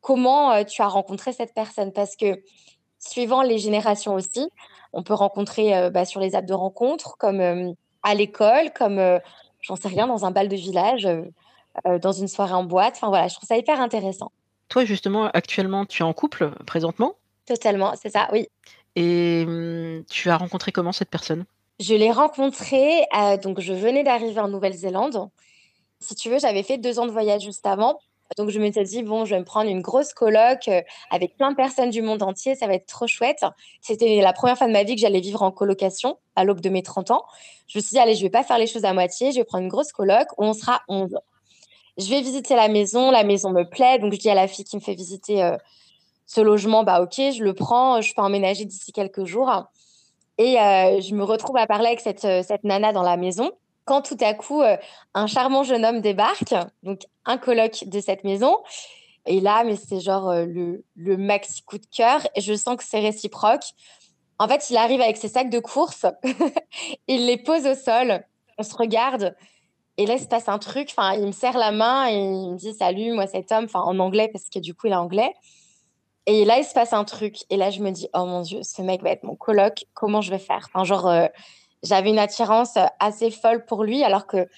comment 0.00 0.52
euh, 0.52 0.64
tu 0.64 0.82
as 0.82 0.88
rencontré 0.88 1.32
cette 1.32 1.54
personne? 1.54 1.92
Parce 1.92 2.16
que 2.16 2.42
suivant 2.98 3.42
les 3.42 3.58
générations 3.58 4.14
aussi, 4.14 4.48
on 4.92 5.02
peut 5.02 5.14
rencontrer 5.14 5.76
euh, 5.76 5.90
bah, 5.90 6.04
sur 6.04 6.20
les 6.20 6.34
apps 6.34 6.46
de 6.46 6.54
rencontres, 6.54 7.16
comme 7.18 7.40
euh, 7.40 7.72
à 8.02 8.14
l'école, 8.14 8.72
comme, 8.74 8.98
euh, 8.98 9.18
j'en 9.60 9.76
sais 9.76 9.88
rien, 9.88 10.06
dans 10.06 10.24
un 10.24 10.30
bal 10.30 10.48
de 10.48 10.56
village, 10.56 11.08
dans 11.84 12.12
une 12.12 12.28
soirée 12.28 12.54
en 12.54 12.64
boîte. 12.64 12.94
Enfin 12.96 13.08
voilà, 13.08 13.28
je 13.28 13.34
trouve 13.34 13.46
ça 13.46 13.56
hyper 13.56 13.80
intéressant. 13.80 14.32
Toi, 14.68 14.84
justement, 14.84 15.30
actuellement, 15.32 15.84
tu 15.84 16.02
es 16.02 16.04
en 16.04 16.12
couple 16.12 16.50
présentement? 16.66 17.14
Totalement, 17.46 17.94
c'est 18.00 18.10
ça, 18.10 18.28
oui. 18.32 18.48
Et 18.96 19.44
hum, 19.46 20.04
tu 20.10 20.30
as 20.30 20.36
rencontré 20.36 20.72
comment 20.72 20.92
cette 20.92 21.10
personne? 21.10 21.44
Je 21.78 21.94
l'ai 21.94 22.10
rencontrée, 22.10 23.06
donc 23.42 23.60
je 23.60 23.72
venais 23.72 24.02
d'arriver 24.02 24.40
en 24.40 24.48
Nouvelle-Zélande. 24.48 25.28
Si 26.00 26.16
tu 26.16 26.28
veux, 26.30 26.38
j'avais 26.40 26.64
fait 26.64 26.78
deux 26.78 26.98
ans 26.98 27.06
de 27.06 27.12
voyage 27.12 27.42
juste 27.42 27.66
avant. 27.66 28.00
Donc, 28.36 28.50
je 28.50 28.58
m'étais 28.58 28.84
dit, 28.84 29.02
bon, 29.02 29.24
je 29.24 29.34
vais 29.34 29.40
me 29.40 29.44
prendre 29.44 29.70
une 29.70 29.80
grosse 29.80 30.12
coloc 30.12 30.68
euh, 30.68 30.82
avec 31.10 31.36
plein 31.36 31.50
de 31.50 31.56
personnes 31.56 31.90
du 31.90 32.02
monde 32.02 32.22
entier, 32.22 32.54
ça 32.54 32.66
va 32.66 32.74
être 32.74 32.86
trop 32.86 33.06
chouette. 33.06 33.44
C'était 33.80 34.20
la 34.20 34.32
première 34.32 34.58
fois 34.58 34.66
de 34.66 34.72
ma 34.72 34.82
vie 34.82 34.94
que 34.94 35.00
j'allais 35.00 35.20
vivre 35.20 35.42
en 35.42 35.50
colocation 35.50 36.18
à 36.36 36.44
l'aube 36.44 36.60
de 36.60 36.68
mes 36.68 36.82
30 36.82 37.10
ans. 37.10 37.24
Je 37.68 37.78
me 37.78 37.82
suis 37.82 37.92
dit, 37.92 37.98
allez, 37.98 38.14
je 38.14 38.22
vais 38.22 38.30
pas 38.30 38.44
faire 38.44 38.58
les 38.58 38.66
choses 38.66 38.84
à 38.84 38.92
moitié, 38.92 39.32
je 39.32 39.38
vais 39.38 39.44
prendre 39.44 39.64
une 39.64 39.70
grosse 39.70 39.92
coloc 39.92 40.26
où 40.36 40.44
on 40.44 40.52
sera 40.52 40.82
11. 40.88 41.18
Je 41.96 42.08
vais 42.10 42.20
visiter 42.20 42.54
la 42.54 42.68
maison, 42.68 43.10
la 43.10 43.24
maison 43.24 43.50
me 43.50 43.64
plaît, 43.64 43.98
donc 43.98 44.12
je 44.12 44.18
dis 44.18 44.30
à 44.30 44.34
la 44.34 44.46
fille 44.46 44.64
qui 44.64 44.76
me 44.76 44.80
fait 44.80 44.94
visiter 44.94 45.42
euh, 45.42 45.56
ce 46.26 46.40
logement, 46.40 46.84
bah 46.84 47.00
ok, 47.00 47.14
je 47.16 47.42
le 47.42 47.54
prends, 47.54 48.00
je 48.02 48.14
peux 48.14 48.22
emménager 48.22 48.66
d'ici 48.66 48.92
quelques 48.92 49.24
jours. 49.24 49.50
Et 50.36 50.60
euh, 50.60 51.00
je 51.00 51.14
me 51.14 51.24
retrouve 51.24 51.56
à 51.56 51.66
parler 51.66 51.86
avec 51.86 52.00
cette, 52.00 52.20
cette 52.20 52.62
nana 52.62 52.92
dans 52.92 53.02
la 53.02 53.16
maison 53.16 53.50
quand 53.88 54.02
tout 54.02 54.18
à 54.20 54.34
coup, 54.34 54.60
euh, 54.60 54.76
un 55.14 55.26
charmant 55.26 55.62
jeune 55.62 55.82
homme 55.82 56.02
débarque, 56.02 56.54
donc 56.82 57.00
un 57.24 57.38
coloc 57.38 57.84
de 57.86 58.00
cette 58.00 58.22
maison. 58.22 58.58
Et 59.24 59.40
là, 59.40 59.64
mais 59.64 59.76
c'est 59.76 60.00
genre 60.00 60.28
euh, 60.28 60.44
le, 60.44 60.84
le 60.94 61.16
maxi 61.16 61.62
coup 61.62 61.78
de 61.78 61.86
cœur. 61.86 62.20
Et 62.34 62.42
je 62.42 62.52
sens 62.52 62.76
que 62.76 62.84
c'est 62.84 63.00
réciproque. 63.00 63.64
En 64.38 64.46
fait, 64.46 64.68
il 64.68 64.76
arrive 64.76 65.00
avec 65.00 65.16
ses 65.16 65.28
sacs 65.28 65.48
de 65.48 65.58
course, 65.58 66.04
il 67.08 67.26
les 67.26 67.38
pose 67.38 67.66
au 67.66 67.74
sol, 67.74 68.22
on 68.58 68.62
se 68.62 68.76
regarde. 68.76 69.34
Et 69.96 70.04
là, 70.04 70.14
il 70.14 70.20
se 70.20 70.28
passe 70.28 70.48
un 70.48 70.58
truc. 70.58 70.90
Enfin, 70.90 71.14
il 71.14 71.26
me 71.26 71.32
serre 71.32 71.56
la 71.56 71.72
main 71.72 72.08
et 72.08 72.14
il 72.14 72.52
me 72.52 72.56
dit 72.56 72.74
Salut, 72.74 73.12
moi, 73.12 73.26
cet 73.26 73.50
homme, 73.50 73.64
enfin, 73.64 73.80
en 73.80 73.98
anglais, 73.98 74.28
parce 74.30 74.50
que 74.50 74.58
du 74.58 74.74
coup, 74.74 74.86
il 74.86 74.92
est 74.92 74.96
anglais. 74.96 75.32
Et 76.26 76.44
là, 76.44 76.58
il 76.58 76.64
se 76.64 76.74
passe 76.74 76.92
un 76.92 77.04
truc. 77.04 77.38
Et 77.48 77.56
là, 77.56 77.70
je 77.70 77.80
me 77.80 77.90
dis, 77.90 78.06
oh 78.12 78.26
mon 78.26 78.42
Dieu, 78.42 78.62
ce 78.62 78.82
mec 78.82 79.02
va 79.02 79.08
être 79.12 79.24
mon 79.24 79.34
coloc. 79.34 79.86
Comment 79.94 80.20
je 80.20 80.30
vais 80.30 80.38
faire? 80.38 80.68
Enfin, 80.68 80.84
Genre, 80.84 81.08
euh, 81.08 81.26
j'avais 81.82 82.10
une 82.10 82.18
attirance 82.18 82.74
assez 83.00 83.30
folle 83.30 83.64
pour 83.64 83.84
lui, 83.84 84.02
alors 84.02 84.26
que 84.26 84.48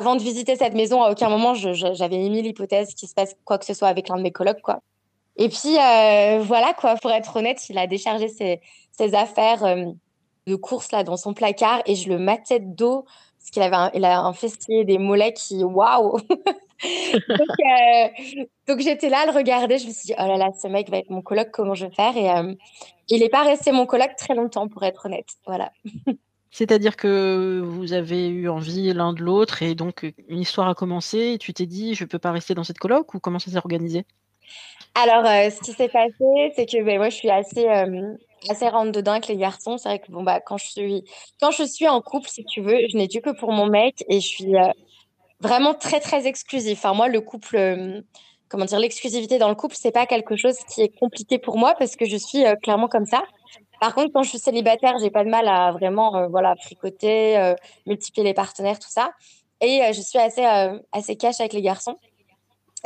avant 0.00 0.16
de 0.16 0.22
visiter 0.22 0.56
cette 0.56 0.74
maison, 0.74 1.02
à 1.02 1.10
aucun 1.10 1.28
moment, 1.28 1.54
j'avais 1.54 2.24
émis 2.24 2.42
l'hypothèse 2.42 2.94
qu'il 2.94 3.08
se 3.08 3.14
passe 3.14 3.36
quoi 3.44 3.58
que 3.58 3.64
ce 3.64 3.74
soit 3.74 3.88
avec 3.88 4.08
l'un 4.08 4.16
de 4.16 4.22
mes 4.22 4.32
colocs, 4.32 4.60
quoi. 4.60 4.80
Et 5.36 5.48
puis, 5.48 5.78
euh, 5.78 6.40
voilà, 6.42 6.74
quoi, 6.74 6.94
pour 6.96 7.10
être 7.10 7.36
honnête, 7.36 7.68
il 7.68 7.78
a 7.78 7.86
déchargé 7.86 8.28
ses, 8.28 9.14
affaires 9.14 9.64
euh, 9.64 9.86
de 10.46 10.54
course 10.54 10.92
là 10.92 11.02
dans 11.02 11.16
son 11.16 11.34
placard 11.34 11.82
et 11.86 11.94
je 11.96 12.08
le 12.08 12.18
matais 12.18 12.60
de 12.60 12.74
dos 12.74 13.04
parce 13.44 13.50
qu'il 13.50 13.62
avait 13.62 13.76
un, 13.76 13.90
il 13.92 14.04
a 14.06 14.20
un 14.20 14.32
des 14.84 14.96
mollets 14.96 15.34
qui, 15.34 15.62
waouh 15.64 16.16
euh, 16.84 18.08
donc, 18.66 18.80
j'étais 18.80 19.10
là 19.10 19.20
à 19.20 19.26
le 19.26 19.32
regarder, 19.32 19.76
je 19.76 19.86
me 19.86 19.92
suis 19.92 20.06
dit, 20.06 20.14
oh 20.18 20.26
là 20.26 20.38
là, 20.38 20.50
ce 20.60 20.66
mec 20.66 20.88
va 20.90 20.98
être 20.98 21.10
mon 21.10 21.20
coloc, 21.20 21.50
comment 21.50 21.74
je 21.74 21.86
vais 21.86 21.94
faire? 21.94 22.16
Et 22.16 22.30
euh, 22.30 22.54
il 23.08 23.20
n'est 23.20 23.28
pas 23.28 23.42
resté 23.42 23.70
mon 23.70 23.84
coloc 23.84 24.16
très 24.16 24.34
longtemps, 24.34 24.66
pour 24.68 24.82
être 24.82 25.06
honnête. 25.06 25.28
Voilà. 25.46 25.72
C'est-à-dire 26.56 26.94
que 26.94 27.60
vous 27.64 27.92
avez 27.92 28.28
eu 28.28 28.48
envie 28.48 28.92
l'un 28.92 29.12
de 29.12 29.22
l'autre 29.22 29.62
et 29.62 29.74
donc 29.74 30.06
une 30.28 30.38
histoire 30.38 30.68
a 30.68 30.74
commencé 30.74 31.32
et 31.32 31.38
tu 31.38 31.52
t'es 31.52 31.66
dit, 31.66 31.94
je 31.94 32.04
ne 32.04 32.08
peux 32.08 32.20
pas 32.20 32.30
rester 32.30 32.54
dans 32.54 32.62
cette 32.62 32.78
coloc 32.78 33.12
ou 33.14 33.18
comment 33.18 33.40
ça 33.40 33.50
s'est 33.50 33.56
organisé? 33.56 34.04
Alors, 34.94 35.26
euh, 35.26 35.50
ce 35.50 35.60
qui 35.60 35.72
s'est 35.72 35.88
passé, 35.88 36.52
c'est 36.54 36.66
que 36.66 36.80
ben, 36.84 36.98
moi, 36.98 37.08
je 37.08 37.16
suis 37.16 37.30
assez, 37.30 37.66
assez 38.48 38.68
rentre 38.68 38.92
dedans 38.92 39.12
avec 39.12 39.26
les 39.26 39.36
garçons. 39.36 39.78
C'est 39.78 39.88
vrai 39.88 39.98
que 39.98 40.12
bon, 40.12 40.22
bah, 40.22 40.40
quand, 40.40 40.56
je 40.56 40.66
suis, 40.66 41.04
quand 41.40 41.50
je 41.50 41.64
suis 41.64 41.88
en 41.88 42.00
couple, 42.00 42.28
si 42.28 42.44
tu 42.44 42.60
veux, 42.60 42.78
je 42.88 42.96
n'ai 42.96 43.08
dû 43.08 43.20
que 43.20 43.30
pour 43.30 43.50
mon 43.50 43.66
mec 43.66 44.04
et 44.08 44.20
je 44.20 44.26
suis 44.26 44.54
vraiment 45.40 45.74
très 45.74 46.00
très 46.00 46.26
exclusif. 46.26 46.78
Enfin, 46.78 46.94
moi, 46.94 47.08
le 47.08 47.20
couple, 47.20 47.56
euh, 47.56 48.00
comment 48.48 48.64
dire, 48.64 48.78
l'exclusivité 48.78 49.38
dans 49.38 49.48
le 49.48 49.54
couple, 49.54 49.76
c'est 49.76 49.92
pas 49.92 50.06
quelque 50.06 50.36
chose 50.36 50.56
qui 50.72 50.82
est 50.82 50.98
compliqué 50.98 51.38
pour 51.38 51.58
moi 51.58 51.74
parce 51.78 51.96
que 51.96 52.06
je 52.06 52.16
suis 52.16 52.44
euh, 52.44 52.54
clairement 52.56 52.88
comme 52.88 53.06
ça. 53.06 53.22
Par 53.84 53.94
contre, 53.94 54.12
quand 54.14 54.22
je 54.22 54.30
suis 54.30 54.38
célibataire, 54.38 54.96
j'ai 54.98 55.10
pas 55.10 55.24
de 55.24 55.28
mal 55.28 55.46
à 55.46 55.70
vraiment, 55.72 56.16
euh, 56.16 56.26
voilà, 56.28 56.54
fricoter, 56.56 57.54
multiplier 57.84 58.24
les 58.24 58.32
partenaires, 58.32 58.78
tout 58.78 58.88
ça. 58.88 59.10
Et 59.60 59.82
je 59.92 60.00
suis 60.00 60.18
assez 60.18 60.44
assez 60.92 61.16
cash 61.16 61.38
avec 61.40 61.52
les 61.52 61.60
garçons. 61.60 61.98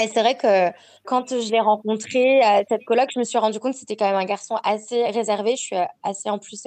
Et 0.01 0.09
c'est 0.09 0.21
vrai 0.21 0.37
que 0.37 0.77
quand 1.05 1.29
je 1.31 1.53
l'ai 1.53 1.61
rencontré 1.61 2.41
à 2.43 2.65
cette 2.69 2.85
coloc, 2.85 3.11
je 3.15 3.21
me 3.21 3.25
suis 3.25 3.39
rendu 3.39 3.61
compte 3.61 3.75
que 3.75 3.79
c'était 3.79 3.95
quand 3.95 4.09
même 4.09 4.17
un 4.17 4.25
garçon 4.25 4.57
assez 4.65 5.05
réservé. 5.05 5.53
Je 5.53 5.63
suis 5.63 5.77
assez 6.03 6.31
en 6.31 6.39
plus 6.39 6.67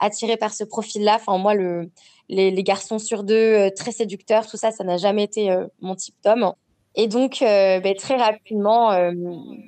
attirée 0.00 0.36
par 0.36 0.52
ce 0.52 0.64
profil-là. 0.64 1.16
Enfin, 1.20 1.38
moi, 1.38 1.54
le, 1.54 1.88
les, 2.28 2.62
garçons 2.62 2.98
sur 2.98 3.22
deux, 3.24 3.34
euh, 3.34 3.70
très 3.70 3.92
séducteurs, 3.92 4.46
tout 4.46 4.56
ça, 4.56 4.70
ça 4.70 4.84
n'a 4.84 4.96
jamais 4.96 5.24
été 5.24 5.50
euh, 5.50 5.66
mon 5.80 5.94
type 5.94 6.16
d'homme. 6.24 6.52
Et 6.94 7.06
donc, 7.06 7.42
euh, 7.42 7.78
ben, 7.80 7.94
très 7.94 8.16
rapidement, 8.16 8.90
ben, 8.90 9.14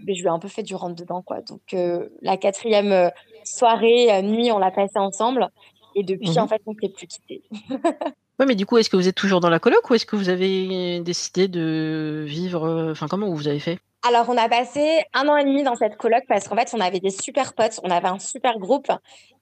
je 0.08 0.20
lui 0.20 0.26
ai 0.26 0.28
un 0.28 0.38
peu 0.40 0.48
fait 0.48 0.62
du 0.62 0.74
rentre-dedans. 0.74 1.22
Donc, 1.48 1.76
la 2.22 2.36
quatrième 2.36 3.10
soirée, 3.44 4.23
nuit, 4.23 4.52
on 4.52 4.59
l'a 4.59 4.70
passé 4.70 4.99
ensemble. 4.99 5.49
Et 5.94 6.04
depuis, 6.04 6.38
en 6.38 6.42
mhm. 6.42 6.49
fait, 6.49 6.62
on 6.66 6.73
ne 6.73 6.76
s'est 6.80 6.88
plus 6.88 7.06
quitté. 7.06 7.42
oui, 7.70 8.47
mais 8.47 8.54
du 8.54 8.66
coup, 8.66 8.78
est-ce 8.78 8.88
que 8.88 8.97
vous 8.97 9.09
êtes 9.09 9.16
toujours 9.16 9.40
dans 9.40 9.50
la 9.50 9.59
coloc 9.59 9.90
ou 9.90 9.94
est-ce 9.94 10.06
que 10.06 10.16
vous 10.16 10.28
avez 10.28 11.00
décidé 11.00 11.49
de 11.49 12.25
vivre 12.26 12.90
Enfin, 12.92 13.09
comment 13.09 13.28
vous 13.32 13.49
avez 13.49 13.59
fait? 13.59 13.78
Alors, 14.02 14.30
on 14.30 14.37
a 14.38 14.49
passé 14.49 15.02
un 15.12 15.28
an 15.28 15.37
et 15.37 15.44
demi 15.44 15.62
dans 15.62 15.75
cette 15.75 15.97
coloc 15.97 16.23
parce 16.26 16.49
qu'en 16.49 16.56
fait, 16.56 16.70
on 16.73 16.80
avait 16.80 17.00
des 17.00 17.11
super 17.11 17.52
potes, 17.52 17.80
on 17.85 17.90
avait 17.90 18.09
un 18.09 18.18
super 18.18 18.59
groupe 18.59 18.90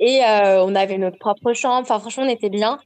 et 0.00 0.25
euh, 0.25 0.64
on 0.64 0.75
avait 0.75 0.99
notre 0.99 1.19
propre 1.19 1.52
chambre. 1.52 1.83
Enfin, 1.83 2.00
franchement, 2.00 2.25
on 2.25 2.28
était 2.28 2.49
bien. 2.49 2.78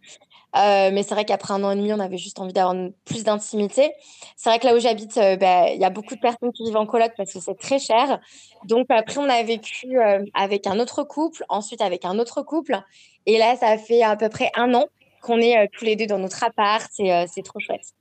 Euh, 0.54 0.90
mais 0.92 1.02
c'est 1.02 1.14
vrai 1.14 1.24
qu'après 1.24 1.54
un 1.54 1.64
an 1.64 1.70
et 1.70 1.76
demi, 1.76 1.92
on 1.92 1.98
avait 1.98 2.18
juste 2.18 2.38
envie 2.38 2.52
d'avoir 2.52 2.74
plus 3.04 3.24
d'intimité. 3.24 3.92
C'est 4.36 4.50
vrai 4.50 4.58
que 4.58 4.66
là 4.66 4.76
où 4.76 4.80
j'habite, 4.80 5.16
euh, 5.16 5.36
bah, 5.36 5.70
il 5.70 5.80
y 5.80 5.84
a 5.84 5.90
beaucoup 5.90 6.14
de 6.14 6.20
personnes 6.20 6.52
qui 6.52 6.64
vivent 6.64 6.76
en 6.76 6.86
coloc 6.86 7.12
parce 7.16 7.32
que 7.32 7.40
c'est 7.40 7.54
très 7.54 7.78
cher. 7.78 8.20
Donc 8.66 8.86
après, 8.90 9.18
on 9.18 9.28
a 9.28 9.42
vécu 9.42 9.98
avec 10.34 10.66
un 10.66 10.78
autre 10.78 11.04
couple, 11.04 11.44
ensuite 11.48 11.80
avec 11.80 12.04
un 12.04 12.18
autre 12.18 12.42
couple. 12.42 12.78
Et 13.26 13.38
là, 13.38 13.56
ça 13.56 13.78
fait 13.78 14.02
à 14.02 14.16
peu 14.16 14.28
près 14.28 14.50
un 14.54 14.74
an 14.74 14.86
qu'on 15.22 15.38
est 15.38 15.68
tous 15.72 15.84
les 15.84 15.96
deux 15.96 16.06
dans 16.06 16.18
notre 16.18 16.44
appart. 16.44 16.90
C'est 16.92 17.42
trop 17.44 17.58
chouette. 17.58 17.92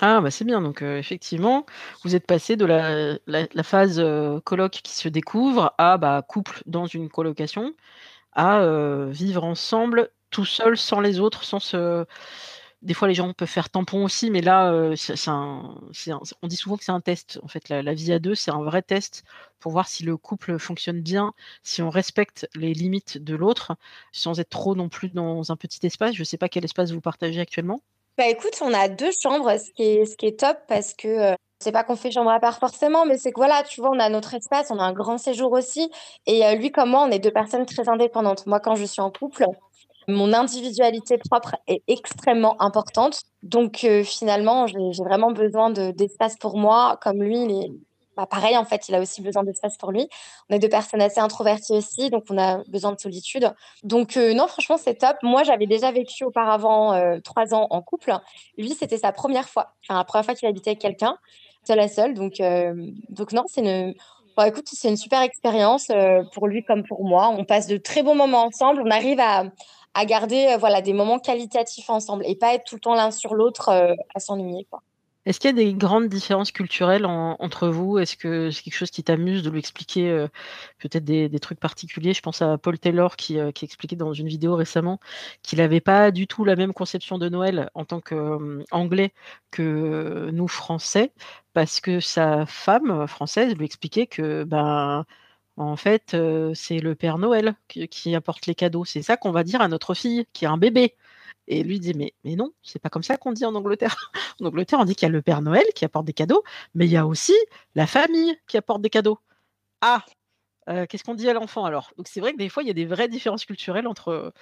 Ah, 0.00 0.20
bah, 0.20 0.30
c'est 0.30 0.44
bien. 0.44 0.60
Donc, 0.60 0.82
effectivement, 0.82 1.64
vous 2.04 2.14
êtes 2.14 2.26
passé 2.26 2.56
de 2.56 2.66
la 2.66 3.62
phase, 3.62 4.04
coloc 4.44 4.72
qui 4.72 4.92
se 4.94 5.08
découvre 5.08 5.74
à, 5.78 5.96
bah, 5.96 6.22
couple 6.26 6.62
dans 6.66 6.86
une 6.86 7.08
colocation, 7.08 7.72
à, 8.34 8.64
vivre 9.10 9.42
ensemble 9.44 10.10
tout 10.34 10.44
seul 10.44 10.76
sans 10.76 10.98
les 10.98 11.20
autres, 11.20 11.44
sans 11.44 11.60
se 11.60 12.04
des 12.82 12.92
fois 12.92 13.08
les 13.08 13.14
gens 13.14 13.32
peuvent 13.32 13.48
faire 13.48 13.70
tampon 13.70 14.04
aussi, 14.04 14.30
mais 14.30 14.42
là, 14.42 14.92
c'est 14.96 15.30
un 15.30 15.80
on 16.42 16.48
dit 16.48 16.56
souvent 16.56 16.76
que 16.76 16.84
c'est 16.84 16.92
un 16.92 17.00
test. 17.00 17.40
En 17.42 17.48
fait, 17.48 17.70
la 17.70 17.94
vie 17.94 18.12
à 18.12 18.18
deux, 18.18 18.34
c'est 18.34 18.50
un 18.50 18.62
vrai 18.62 18.82
test 18.82 19.22
pour 19.58 19.72
voir 19.72 19.88
si 19.88 20.02
le 20.02 20.16
couple 20.16 20.58
fonctionne 20.58 21.00
bien, 21.00 21.32
si 21.62 21.80
on 21.82 21.88
respecte 21.88 22.46
les 22.54 22.74
limites 22.74 23.16
de 23.16 23.34
l'autre, 23.34 23.76
sans 24.12 24.38
être 24.40 24.50
trop 24.50 24.74
non 24.74 24.90
plus 24.90 25.08
dans 25.08 25.50
un 25.50 25.56
petit 25.56 25.86
espace. 25.86 26.14
Je 26.14 26.20
ne 26.20 26.24
sais 26.24 26.36
pas 26.36 26.50
quel 26.50 26.64
espace 26.64 26.90
vous 26.90 27.00
partagez 27.00 27.40
actuellement? 27.40 27.80
Bah 28.18 28.28
écoute, 28.28 28.56
on 28.60 28.74
a 28.74 28.88
deux 28.88 29.10
chambres, 29.22 29.56
ce 29.58 29.72
qui 29.72 29.82
est, 29.82 30.04
ce 30.04 30.16
qui 30.16 30.26
est 30.26 30.38
top 30.38 30.58
parce 30.68 30.94
que 30.94 31.08
euh, 31.08 31.34
c'est 31.58 31.72
pas 31.72 31.82
qu'on 31.82 31.96
fait 31.96 32.10
chambre 32.10 32.30
à 32.30 32.38
part 32.38 32.58
forcément, 32.58 33.06
mais 33.06 33.16
c'est 33.16 33.32
que 33.32 33.40
voilà, 33.40 33.62
tu 33.62 33.80
vois, 33.80 33.90
on 33.90 33.98
a 33.98 34.08
notre 34.08 34.34
espace, 34.34 34.70
on 34.70 34.78
a 34.78 34.84
un 34.84 34.92
grand 34.92 35.18
séjour 35.18 35.52
aussi. 35.52 35.90
Et 36.26 36.44
euh, 36.44 36.54
lui 36.54 36.70
comme 36.70 36.90
moi, 36.90 37.04
on 37.08 37.10
est 37.10 37.18
deux 37.18 37.32
personnes 37.32 37.66
très 37.66 37.88
indépendantes. 37.88 38.46
Moi, 38.46 38.60
quand 38.60 38.76
je 38.76 38.84
suis 38.84 39.00
en 39.00 39.10
couple, 39.10 39.46
mon 40.08 40.32
individualité 40.32 41.18
propre 41.18 41.56
est 41.66 41.82
extrêmement 41.88 42.60
importante. 42.60 43.22
Donc 43.42 43.84
euh, 43.84 44.04
finalement, 44.04 44.66
j'ai 44.66 45.02
vraiment 45.02 45.32
besoin 45.32 45.70
d'espace 45.70 46.36
pour 46.36 46.56
moi, 46.56 46.98
comme 47.02 47.22
lui, 47.22 47.44
il 47.44 47.50
est 47.50 47.72
bah, 48.16 48.26
pareil, 48.26 48.56
en 48.56 48.64
fait, 48.64 48.88
il 48.88 48.94
a 48.94 49.00
aussi 49.00 49.22
besoin 49.22 49.42
d'espace 49.42 49.76
pour 49.76 49.90
lui. 49.90 50.08
On 50.48 50.54
est 50.54 50.60
deux 50.60 50.68
personnes 50.68 51.02
assez 51.02 51.18
introverties 51.18 51.72
aussi, 51.72 52.10
donc 52.10 52.22
on 52.30 52.38
a 52.38 52.62
besoin 52.68 52.92
de 52.92 53.00
solitude. 53.00 53.52
Donc, 53.82 54.16
euh, 54.16 54.34
non, 54.34 54.46
franchement, 54.46 54.76
c'est 54.76 54.94
top. 54.94 55.16
Moi, 55.24 55.42
j'avais 55.42 55.66
déjà 55.66 55.90
vécu 55.90 56.22
auparavant 56.22 56.92
euh, 56.92 57.18
trois 57.24 57.54
ans 57.54 57.66
en 57.70 57.82
couple. 57.82 58.16
Lui, 58.56 58.70
c'était 58.70 58.98
sa 58.98 59.10
première 59.10 59.48
fois. 59.48 59.74
Enfin, 59.82 59.98
la 59.98 60.04
première 60.04 60.24
fois 60.26 60.34
qu'il 60.34 60.46
habitait 60.46 60.70
avec 60.70 60.80
quelqu'un, 60.80 61.18
seul 61.66 61.80
à 61.80 61.88
seul. 61.88 62.14
Donc, 62.14 62.34
donc 63.08 63.32
non, 63.32 63.42
c'est 63.48 63.62
une. 63.62 63.94
écoute, 64.46 64.68
c'est 64.72 64.90
une 64.90 64.96
super 64.96 65.22
expérience 65.22 65.90
pour 66.34 66.46
lui 66.46 66.62
comme 66.62 66.84
pour 66.84 67.04
moi. 67.04 67.34
On 67.36 67.44
passe 67.44 67.66
de 67.66 67.78
très 67.78 68.04
bons 68.04 68.14
moments 68.14 68.44
ensemble. 68.44 68.80
On 68.84 68.90
arrive 68.92 69.18
à, 69.18 69.44
à 69.94 70.04
garder 70.04 70.56
voilà, 70.58 70.82
des 70.82 70.92
moments 70.92 71.18
qualitatifs 71.18 71.88
ensemble 71.90 72.24
et 72.26 72.34
pas 72.34 72.54
être 72.54 72.64
tout 72.64 72.76
le 72.76 72.80
temps 72.80 72.94
l'un 72.94 73.10
sur 73.10 73.34
l'autre 73.34 73.70
à 74.14 74.20
s'ennuyer. 74.20 74.66
Est-ce 75.26 75.40
qu'il 75.40 75.48
y 75.48 75.52
a 75.52 75.64
des 75.64 75.72
grandes 75.72 76.08
différences 76.08 76.52
culturelles 76.52 77.06
entre 77.06 77.68
vous? 77.68 77.98
Est-ce 77.98 78.16
que 78.16 78.50
c'est 78.50 78.62
quelque 78.62 78.74
chose 78.74 78.90
qui 78.90 79.02
t'amuse 79.02 79.42
de 79.42 79.48
lui 79.48 79.58
expliquer, 79.58 80.10
euh, 80.10 80.28
peut-être 80.78 81.04
des 81.04 81.40
trucs 81.40 81.58
particuliers? 81.60 82.12
Je 82.12 82.20
pense 82.20 82.42
à 82.42 82.58
Paul 82.58 82.78
Taylor 82.78 83.16
qui, 83.16 83.38
euh, 83.38 83.50
qui 83.50 83.64
expliquait 83.64 83.96
dans 83.96 84.12
une 84.12 84.28
vidéo 84.28 84.54
récemment 84.54 85.00
qu'il 85.42 85.60
n'avait 85.60 85.80
pas 85.80 86.10
du 86.10 86.26
tout 86.26 86.44
la 86.44 86.56
même 86.56 86.74
conception 86.74 87.16
de 87.16 87.28
Noël 87.30 87.70
en 87.74 87.86
tant 87.86 88.00
qu'Anglais 88.00 89.14
que 89.50 90.30
nous 90.30 90.48
Français, 90.48 91.12
parce 91.54 91.80
que 91.80 92.00
sa 92.00 92.44
femme, 92.44 93.06
française, 93.06 93.54
lui 93.56 93.64
expliquait 93.64 94.06
que, 94.06 94.44
ben, 94.44 95.06
en 95.56 95.76
fait, 95.76 96.16
c'est 96.54 96.78
le 96.78 96.94
Père 96.94 97.18
Noël 97.18 97.54
qui 97.68 98.14
apporte 98.14 98.46
les 98.46 98.54
cadeaux. 98.54 98.84
C'est 98.84 99.02
ça 99.02 99.16
qu'on 99.16 99.30
va 99.30 99.44
dire 99.44 99.60
à 99.60 99.68
notre 99.68 99.94
fille 99.94 100.26
qui 100.32 100.46
a 100.46 100.50
un 100.50 100.58
bébé. 100.58 100.94
Et 101.46 101.62
lui 101.62 101.78
dit 101.78 101.94
mais, 101.94 102.14
mais 102.24 102.36
non, 102.36 102.52
c'est 102.62 102.78
pas 102.78 102.88
comme 102.88 103.02
ça 103.02 103.16
qu'on 103.16 103.32
dit 103.32 103.44
en 103.44 103.54
Angleterre. 103.54 104.12
en 104.40 104.46
Angleterre, 104.46 104.78
on 104.80 104.84
dit 104.84 104.94
qu'il 104.94 105.06
y 105.06 105.10
a 105.10 105.12
le 105.12 105.22
Père 105.22 105.42
Noël 105.42 105.64
qui 105.74 105.84
apporte 105.84 106.06
des 106.06 106.12
cadeaux, 106.12 106.42
mais 106.74 106.86
il 106.86 106.92
y 106.92 106.96
a 106.96 107.06
aussi 107.06 107.34
la 107.74 107.86
famille 107.86 108.36
qui 108.46 108.56
apporte 108.56 108.80
des 108.80 108.90
cadeaux. 108.90 109.18
Ah, 109.82 110.04
qu'est-ce 110.88 111.04
qu'on 111.04 111.14
dit 111.14 111.28
à 111.28 111.34
l'enfant 111.34 111.66
alors? 111.66 111.92
Donc 111.98 112.08
c'est 112.08 112.20
vrai 112.20 112.32
que 112.32 112.38
des 112.38 112.48
fois 112.48 112.62
il 112.62 112.66
y 112.66 112.70
a 112.70 112.74
des 112.74 112.86
vraies 112.86 113.08
différences 113.08 113.44
culturelles 113.44 113.86
entre, 113.86 114.32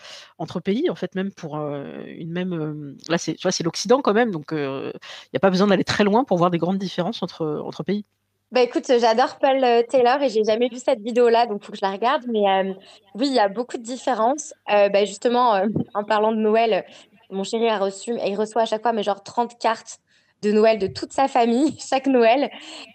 pays, 0.60 0.88
en 0.90 0.94
fait 0.94 1.14
même 1.16 1.32
pour 1.32 1.56
une 1.56 2.30
même. 2.30 2.96
Là 3.08 3.18
c'est 3.18 3.36
c'est 3.50 3.64
l'Occident 3.64 4.00
quand 4.02 4.14
même, 4.14 4.30
donc 4.30 4.48
il 4.52 4.56
n'y 4.58 5.36
a 5.36 5.40
pas 5.40 5.50
besoin 5.50 5.66
d'aller 5.66 5.84
très 5.84 6.04
loin 6.04 6.24
pour 6.24 6.38
voir 6.38 6.50
des 6.50 6.58
grandes 6.58 6.78
différences 6.78 7.22
entre, 7.22 7.62
entre 7.64 7.82
pays. 7.82 8.04
Bah 8.52 8.60
écoute, 8.60 8.84
j'adore 8.86 9.38
Paul 9.38 9.64
euh, 9.64 9.82
Taylor 9.82 10.20
et 10.20 10.28
j'ai 10.28 10.44
jamais 10.44 10.68
vu 10.68 10.76
cette 10.76 11.00
vidéo-là, 11.00 11.46
donc 11.46 11.64
faut 11.64 11.72
que 11.72 11.78
je 11.78 11.86
la 11.86 11.90
regarde. 11.90 12.24
Mais 12.28 12.46
euh, 12.46 12.74
oui, 13.14 13.28
il 13.28 13.32
y 13.32 13.38
a 13.38 13.48
beaucoup 13.48 13.78
de 13.78 13.82
différences. 13.82 14.52
Euh, 14.70 14.90
bah 14.90 15.06
justement, 15.06 15.62
en 15.94 16.04
parlant 16.04 16.32
de 16.32 16.36
Noël, 16.36 16.84
mon 17.30 17.44
chéri 17.44 17.66
a 17.70 17.78
reçu, 17.78 18.14
il 18.22 18.36
reçoit 18.36 18.62
à 18.62 18.64
chaque 18.66 18.82
fois 18.82 18.92
mais 18.92 19.02
genre 19.02 19.22
30 19.22 19.58
cartes 19.58 20.00
de 20.42 20.52
Noël 20.52 20.78
de 20.78 20.86
toute 20.86 21.14
sa 21.14 21.28
famille, 21.28 21.78
chaque 21.80 22.06
Noël. 22.06 22.50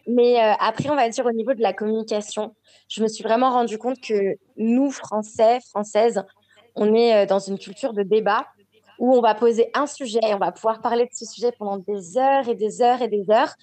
Mais 0.05 0.37
après, 0.59 0.91
on 0.91 0.95
va 0.95 1.09
dire 1.09 1.25
au 1.25 1.31
niveau 1.31 1.55
de 1.55 1.61
la 1.63 1.73
communication, 1.73 2.53
je 2.87 3.01
me 3.01 3.07
suis 3.07 3.23
vraiment 3.23 3.49
rendu 3.49 3.79
compte 3.79 3.99
que 3.99 4.35
nous, 4.57 4.91
Français, 4.91 5.57
Françaises, 5.71 6.23
on 6.75 6.93
est 6.93 7.25
dans 7.25 7.39
une 7.39 7.57
culture 7.57 7.93
de 7.93 8.03
débat 8.03 8.45
où 8.99 9.15
on 9.15 9.21
va 9.21 9.35
poser 9.35 9.69
un 9.73 9.87
sujet 9.87 10.19
et 10.27 10.33
on 10.33 10.39
va 10.39 10.51
pouvoir 10.51 10.81
parler 10.81 11.05
de 11.05 11.11
ce 11.13 11.25
sujet 11.25 11.51
pendant 11.51 11.77
des 11.77 12.17
heures 12.17 12.47
et 12.47 12.55
des 12.55 12.81
heures 12.81 13.01
et 13.01 13.07
des 13.07 13.29
heures. 13.29 13.53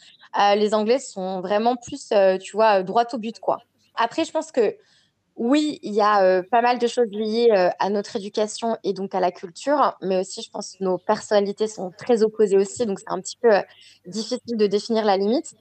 Euh, 0.40 0.54
les 0.54 0.74
Anglais 0.74 0.98
sont 0.98 1.40
vraiment 1.40 1.76
plus, 1.76 2.10
euh, 2.12 2.38
tu 2.38 2.56
vois, 2.56 2.82
droit 2.82 3.04
au 3.12 3.18
but, 3.18 3.38
quoi. 3.40 3.58
Après, 3.94 4.24
je 4.24 4.32
pense 4.32 4.50
que 4.52 4.76
oui, 5.36 5.80
il 5.82 5.92
y 5.92 6.00
a 6.00 6.22
euh, 6.22 6.42
pas 6.48 6.62
mal 6.62 6.78
de 6.78 6.86
choses 6.86 7.10
liées 7.10 7.50
à 7.78 7.90
notre 7.90 8.16
éducation 8.16 8.76
et 8.84 8.92
donc 8.92 9.14
à 9.14 9.20
la 9.20 9.32
culture, 9.32 9.96
mais 10.00 10.20
aussi, 10.20 10.42
je 10.42 10.50
pense 10.50 10.76
que 10.76 10.84
nos 10.84 10.98
personnalités 10.98 11.66
sont 11.66 11.90
très 11.96 12.22
opposées 12.22 12.56
aussi, 12.56 12.86
donc 12.86 13.00
c'est 13.00 13.10
un 13.10 13.20
petit 13.20 13.36
peu 13.36 13.50
difficile 14.06 14.56
de 14.56 14.66
définir 14.66 15.04
la 15.04 15.16
limite. 15.16 15.54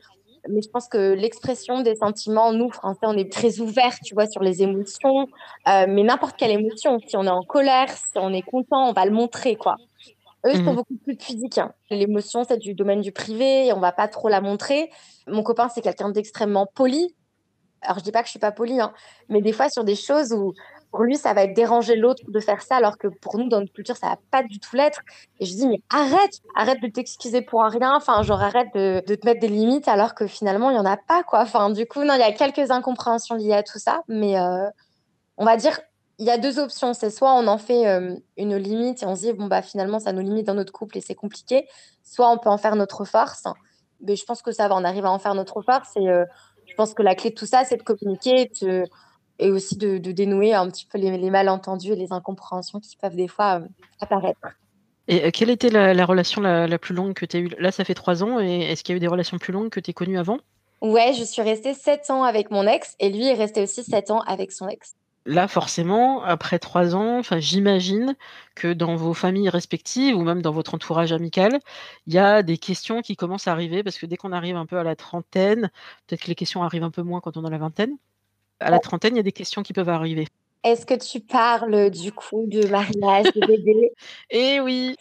Mais 0.50 0.62
je 0.62 0.70
pense 0.70 0.88
que 0.88 1.14
l'expression 1.14 1.82
des 1.82 1.96
sentiments, 1.96 2.52
nous, 2.52 2.70
Français, 2.72 3.00
on 3.04 3.18
est 3.18 3.32
très 3.32 3.60
ouverts, 3.60 3.98
tu 4.04 4.14
vois, 4.14 4.28
sur 4.28 4.44
les 4.44 4.62
émotions, 4.62 5.28
euh, 5.68 5.86
mais 5.88 6.04
n'importe 6.04 6.36
quelle 6.38 6.52
émotion. 6.52 7.00
Si 7.08 7.16
on 7.16 7.24
est 7.24 7.30
en 7.30 7.44
colère, 7.44 7.90
si 7.90 8.18
on 8.18 8.32
est 8.34 8.42
content, 8.42 8.90
on 8.90 8.94
va 8.94 9.06
le 9.06 9.12
montrer, 9.12 9.56
quoi. 9.56 9.76
Eux, 10.46 10.52
ils 10.54 10.64
sont 10.66 10.74
mmh 10.74 10.76
beaucoup 10.76 10.98
plus 10.98 11.18
physiques. 11.18 11.58
Hein. 11.58 11.74
L'émotion, 11.90 12.44
c'est 12.44 12.58
du 12.58 12.74
domaine 12.74 13.00
du 13.00 13.14
privé, 13.14 13.72
on 13.72 13.80
va 13.80 13.94
pas 13.94 14.10
trop 14.10 14.28
la 14.28 14.42
montrer. 14.42 14.90
Mon 15.28 15.42
copain, 15.42 15.70
c'est 15.70 15.82
quelqu'un 15.82 16.10
d'extrêmement 16.10 16.66
poli. 16.66 17.16
Alors, 17.82 18.00
je 18.00 18.04
dis 18.04 18.12
pas 18.12 18.22
que 18.22 18.28
je 18.28 18.32
suis 18.32 18.40
pas 18.40 18.52
polie, 18.52 18.80
hein, 18.80 18.94
mais 19.30 19.42
des 19.42 19.52
fois, 19.54 19.70
sur 19.70 19.84
des 19.84 19.96
choses 19.96 20.34
où 20.34 20.54
pour 20.94 21.06
lui, 21.06 21.18
ça 21.18 21.34
va 21.34 21.46
être 21.46 21.56
déranger 21.56 21.96
l'autre 21.96 22.22
de 22.28 22.40
faire 22.40 22.62
ça, 22.62 22.76
alors 22.76 23.00
que 23.00 23.08
pour 23.08 23.40
nous, 23.40 23.50
dans 23.50 23.62
notre 23.62 23.74
culture, 23.74 23.98
ça 23.98 24.10
va 24.10 24.18
pas 24.30 24.44
du 24.44 24.60
tout 24.60 24.76
l'être. 24.76 25.02
Et 25.40 25.46
je 25.46 25.56
dis, 25.56 25.68
mais 25.68 25.82
arrête, 25.90 26.40
arrête 26.56 26.80
de 26.84 26.88
t'excuser 26.88 27.42
pour 27.42 27.64
rien. 27.64 27.96
Enfin, 27.96 28.22
genre, 28.22 28.44
arrête 28.44 28.68
de, 28.76 29.02
te 29.16 29.26
mettre 29.26 29.40
des 29.40 29.48
limites, 29.48 29.88
alors 29.88 30.14
que 30.14 30.28
finalement, 30.28 30.70
il 30.70 30.76
y 30.76 30.80
en 30.80 30.86
a 30.86 30.96
pas, 30.96 31.24
quoi. 31.24 31.40
Enfin, 31.42 31.72
du 31.72 31.88
coup, 31.88 32.04
non, 32.04 32.14
il 32.14 32.20
y 32.20 32.22
a 32.22 32.32
quelques 32.32 32.70
incompréhensions 32.70 33.34
liées 33.34 33.54
à 33.54 33.64
tout 33.64 33.80
ça, 33.80 34.02
mais 34.08 34.40
euh, 34.40 34.70
on 35.38 35.46
va 35.46 35.58
dire, 35.58 35.80
il 36.20 36.28
y 36.28 36.30
a 36.30 36.38
deux 36.38 36.60
options. 36.60 36.94
C'est 36.94 37.10
soit 37.10 37.34
on 37.34 37.48
en 37.48 37.58
fait 37.58 37.88
euh, 37.88 38.16
une 38.38 38.56
limite 38.56 39.02
et 39.02 39.08
on 39.08 39.16
se 39.16 39.22
dit, 39.22 39.34
bon, 39.34 39.48
bah, 39.48 39.64
finalement, 39.64 39.98
ça 39.98 40.14
nous 40.14 40.22
limite 40.22 40.46
dans 40.46 40.54
notre 40.54 40.74
couple 40.74 41.00
et 41.00 41.02
c'est 41.02 41.16
compliqué. 41.16 41.68
Soit 42.04 42.30
on 42.30 42.38
peut 42.38 42.50
en 42.50 42.60
faire 42.60 42.76
notre 42.76 43.04
force. 43.04 43.46
Mais 44.02 44.16
je 44.16 44.26
pense 44.26 44.44
que 44.44 44.52
ça 44.52 44.68
va, 44.68 44.76
on 44.76 44.84
arrive 44.84 45.08
à 45.08 45.12
en 45.12 45.18
faire 45.18 45.34
notre 45.34 45.64
force. 45.64 45.90
Et 45.96 46.08
euh, 46.08 46.24
je 46.68 46.76
pense 46.76 46.94
que 46.94 47.02
la 47.02 47.16
clé 47.16 47.32
de 47.32 47.36
tout 47.36 47.48
ça, 47.48 47.64
c'est 47.64 47.78
de 47.78 47.84
communiquer, 47.84 48.52
de 48.62 48.86
et 49.40 49.52
aussi 49.52 49.78
de, 49.78 49.98
dénouer 49.98 50.54
un 50.54 50.70
petit 50.70 50.86
peu 50.86 50.98
les, 50.98 51.30
malentendus 51.30 51.92
et 51.92 51.96
les 51.96 52.12
incompréhensions 52.12 52.80
qui 52.80 52.98
peuvent 52.98 53.16
des 53.16 53.28
fois 53.28 53.60
euh, 53.60 53.68
apparaître. 54.00 54.40
Et 55.08 55.26
euh, 55.26 55.32
quelle 55.32 55.50
était 55.50 55.70
la, 55.70 56.06
relation 56.06 56.42
la, 56.42 56.78
plus 56.78 56.96
longue 56.96 57.14
que 57.14 57.26
tu 57.26 57.38
as 57.38 57.40
eue? 57.42 57.50
Là, 57.60 57.72
ça 57.72 57.84
fait 57.84 57.94
trois 57.94 58.24
ans, 58.24 58.40
et 58.40 58.72
est-ce 58.72 58.84
qu'il 58.84 58.94
y 58.94 58.96
a 58.96 58.98
eu 58.98 59.02
des 59.02 59.08
relations 59.08 59.38
plus 59.38 59.54
longues 59.54 59.70
que 59.70 59.80
tu 59.80 59.92
as 59.92 59.94
connues 59.94 60.18
avant? 60.18 60.38
Ouais, 60.82 61.14
je 61.14 61.24
suis 61.24 61.42
restée 61.42 61.74
sept 61.74 62.10
ans 62.10 62.24
avec 62.24 62.52
mon 62.52 62.68
ex, 62.68 62.96
et 63.00 63.10
lui 63.10 63.26
est 63.26 63.34
resté 63.34 63.62
aussi 63.64 63.84
sept 63.84 64.12
ans 64.12 64.22
avec 64.22 64.52
son 64.52 64.68
ex. 64.68 64.96
Là, 65.26 65.48
forcément, 65.48 66.22
après 66.24 66.60
trois 66.60 66.96
ans, 66.96 67.22
j'imagine 67.38 68.16
que 68.56 68.74
dans 68.74 68.98
vos 68.98 69.14
familles 69.14 69.48
respectives 69.48 70.18
ou 70.18 70.24
même 70.24 70.42
dans 70.42 70.52
votre 70.52 70.74
entourage 70.74 71.14
amical, 71.14 71.60
il 72.08 72.14
y 72.14 72.18
a 72.18 72.44
des 72.44 72.58
questions 72.58 73.02
qui 73.02 73.16
commencent 73.16 73.48
à 73.48 73.54
arriver 73.54 73.84
parce 73.84 73.98
que 73.98 74.06
dès 74.06 74.18
qu'on 74.18 74.34
arrive 74.34 74.58
un 74.58 74.66
peu 74.66 74.78
à 74.78 74.84
la 74.84 74.98
trentaine, 74.98 75.72
peut-être 76.08 76.24
que 76.24 76.28
les 76.28 76.36
questions 76.36 76.62
arrivent 76.62 76.84
un 76.84 76.92
peu 76.92 77.04
moins 77.04 77.22
quand 77.22 77.38
on 77.38 77.46
a 77.46 77.50
la 77.50 77.58
vingtaine 77.58 77.96
à 78.64 78.70
la 78.70 78.80
trentaine, 78.80 79.16
il 79.16 79.18
y 79.18 79.20
a 79.20 79.24
des 79.24 79.32
questions 79.32 79.64
qui 79.64 79.74
peuvent 79.74 79.90
arriver. 79.90 80.28
Est-ce 80.64 80.86
que 80.86 80.94
tu 80.94 81.20
parles 81.20 81.90
du 81.90 82.12
coup 82.14 82.46
de 82.48 82.68
mariage, 82.68 83.26
de 83.34 83.46
bébé? 83.46 83.92
Eh 84.30 84.62
oui. 84.62 84.96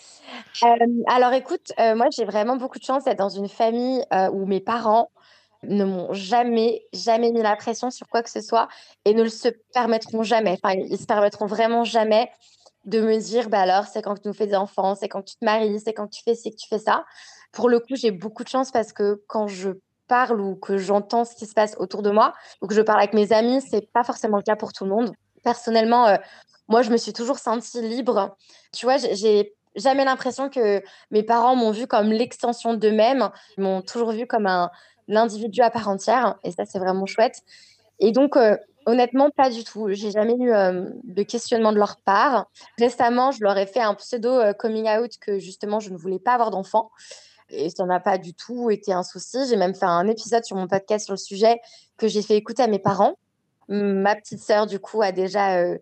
alors 1.06 1.32
écoute, 1.32 1.72
moi 1.78 2.06
j'ai 2.16 2.24
vraiment 2.24 2.56
beaucoup 2.56 2.78
de 2.78 2.84
chance 2.84 3.04
d'être 3.04 3.18
dans 3.18 3.28
une 3.28 3.48
famille 3.48 4.02
où 4.32 4.44
mes 4.46 4.60
parents 4.60 5.10
ne 5.62 5.84
m'ont 5.84 6.12
jamais, 6.12 6.86
jamais 6.92 7.30
mis 7.30 7.42
la 7.42 7.56
pression 7.56 7.90
sur 7.90 8.08
quoi 8.08 8.22
que 8.22 8.30
ce 8.30 8.40
soit 8.40 8.68
et 9.04 9.14
ne 9.14 9.22
le 9.22 9.28
se 9.28 9.48
permettront 9.72 10.22
jamais. 10.22 10.58
Enfin, 10.62 10.74
ils 10.74 10.98
se 10.98 11.06
permettront 11.06 11.46
vraiment 11.46 11.84
jamais 11.84 12.30
de 12.84 13.00
me 13.00 13.16
dire, 13.18 13.48
bah 13.48 13.60
alors, 13.60 13.86
c'est 13.86 14.02
quand 14.02 14.16
tu 14.16 14.26
nous 14.26 14.34
fais 14.34 14.46
des 14.46 14.56
enfants, 14.56 14.94
c'est 14.94 15.08
quand 15.08 15.22
tu 15.22 15.36
te 15.36 15.44
maries, 15.44 15.80
c'est 15.80 15.92
quand 15.92 16.08
tu 16.08 16.22
fais 16.24 16.34
ci, 16.34 16.50
que 16.50 16.56
tu 16.56 16.68
fais 16.68 16.80
ça. 16.80 17.04
Pour 17.52 17.68
le 17.68 17.78
coup, 17.78 17.94
j'ai 17.94 18.10
beaucoup 18.10 18.42
de 18.42 18.48
chance 18.48 18.72
parce 18.72 18.92
que 18.92 19.22
quand 19.28 19.46
je 19.46 19.70
parle 20.12 20.42
ou 20.42 20.56
que 20.56 20.76
j'entends 20.76 21.24
ce 21.24 21.34
qui 21.34 21.46
se 21.46 21.54
passe 21.54 21.74
autour 21.78 22.02
de 22.02 22.10
moi 22.10 22.34
ou 22.60 22.66
que 22.66 22.74
je 22.74 22.82
parle 22.82 22.98
avec 22.98 23.14
mes 23.14 23.32
amis, 23.32 23.62
c'est 23.62 23.90
pas 23.92 24.04
forcément 24.04 24.36
le 24.36 24.42
cas 24.42 24.56
pour 24.56 24.74
tout 24.74 24.84
le 24.84 24.90
monde. 24.90 25.10
Personnellement, 25.42 26.06
euh, 26.06 26.16
moi, 26.68 26.82
je 26.82 26.90
me 26.90 26.98
suis 26.98 27.14
toujours 27.14 27.38
sentie 27.38 27.80
libre. 27.80 28.36
Tu 28.74 28.84
vois, 28.84 28.98
j'ai 28.98 29.54
jamais 29.74 30.04
l'impression 30.04 30.50
que 30.50 30.82
mes 31.10 31.22
parents 31.22 31.56
m'ont 31.56 31.70
vu 31.70 31.86
comme 31.86 32.12
l'extension 32.12 32.74
d'eux-mêmes. 32.74 33.30
Ils 33.56 33.64
m'ont 33.64 33.80
toujours 33.80 34.12
vu 34.12 34.26
comme 34.26 34.46
un 34.46 34.70
individu 35.08 35.62
à 35.62 35.70
part 35.70 35.88
entière. 35.88 36.36
Et 36.44 36.52
ça, 36.52 36.66
c'est 36.66 36.78
vraiment 36.78 37.06
chouette. 37.06 37.40
Et 37.98 38.12
donc, 38.12 38.36
euh, 38.36 38.58
honnêtement, 38.84 39.30
pas 39.30 39.48
du 39.48 39.64
tout. 39.64 39.86
J'ai 39.92 40.10
jamais 40.10 40.36
eu 40.38 40.52
euh, 40.52 40.90
de 41.04 41.22
questionnement 41.22 41.72
de 41.72 41.78
leur 41.78 41.96
part. 42.04 42.50
Récemment, 42.78 43.30
je 43.30 43.42
leur 43.42 43.56
ai 43.56 43.66
fait 43.66 43.80
un 43.80 43.94
pseudo 43.94 44.42
coming 44.58 44.90
out 44.90 45.12
que 45.18 45.38
justement, 45.38 45.80
je 45.80 45.88
ne 45.88 45.96
voulais 45.96 46.18
pas 46.18 46.34
avoir 46.34 46.50
d'enfant 46.50 46.90
et 47.52 47.70
ça 47.70 47.84
n'a 47.84 48.00
pas 48.00 48.18
du 48.18 48.34
tout 48.34 48.70
été 48.70 48.92
un 48.92 49.02
souci. 49.02 49.38
J'ai 49.48 49.56
même 49.56 49.74
fait 49.74 49.86
un 49.86 50.08
épisode 50.08 50.44
sur 50.44 50.56
mon 50.56 50.66
podcast 50.66 51.04
sur 51.04 51.14
le 51.14 51.18
sujet 51.18 51.60
que 51.96 52.08
j'ai 52.08 52.22
fait 52.22 52.36
écouter 52.36 52.62
à 52.62 52.66
mes 52.66 52.78
parents. 52.78 53.14
Ma 53.68 54.16
petite 54.16 54.40
sœur, 54.40 54.66
du 54.66 54.78
coup, 54.78 55.02
a 55.02 55.12
déjà 55.12 55.58
euh, 55.58 55.78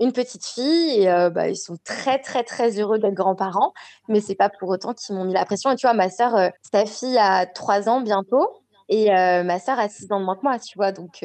une 0.00 0.12
petite 0.12 0.44
fille 0.44 1.00
et 1.00 1.10
euh, 1.10 1.30
bah, 1.30 1.48
ils 1.48 1.56
sont 1.56 1.76
très, 1.84 2.18
très, 2.18 2.44
très 2.44 2.78
heureux 2.78 2.98
d'être 2.98 3.14
grands-parents. 3.14 3.72
Mais 4.08 4.20
c'est 4.20 4.34
pas 4.34 4.48
pour 4.48 4.68
autant 4.68 4.94
qu'ils 4.94 5.16
m'ont 5.16 5.24
mis 5.24 5.34
la 5.34 5.44
pression. 5.44 5.70
Et 5.70 5.76
tu 5.76 5.86
vois, 5.86 5.94
ma 5.94 6.10
sœur, 6.10 6.36
euh, 6.36 6.48
sa 6.72 6.86
fille 6.86 7.18
a 7.18 7.46
trois 7.46 7.88
ans 7.88 8.00
bientôt 8.00 8.48
et 8.88 9.08
ma 9.10 9.58
sœur 9.58 9.78
a 9.78 9.88
six 9.88 10.12
ans 10.12 10.20
de 10.20 10.26
moins 10.26 10.36
que 10.36 10.42
moi, 10.42 10.58
tu 10.58 10.76
vois. 10.76 10.92
Donc, 10.92 11.24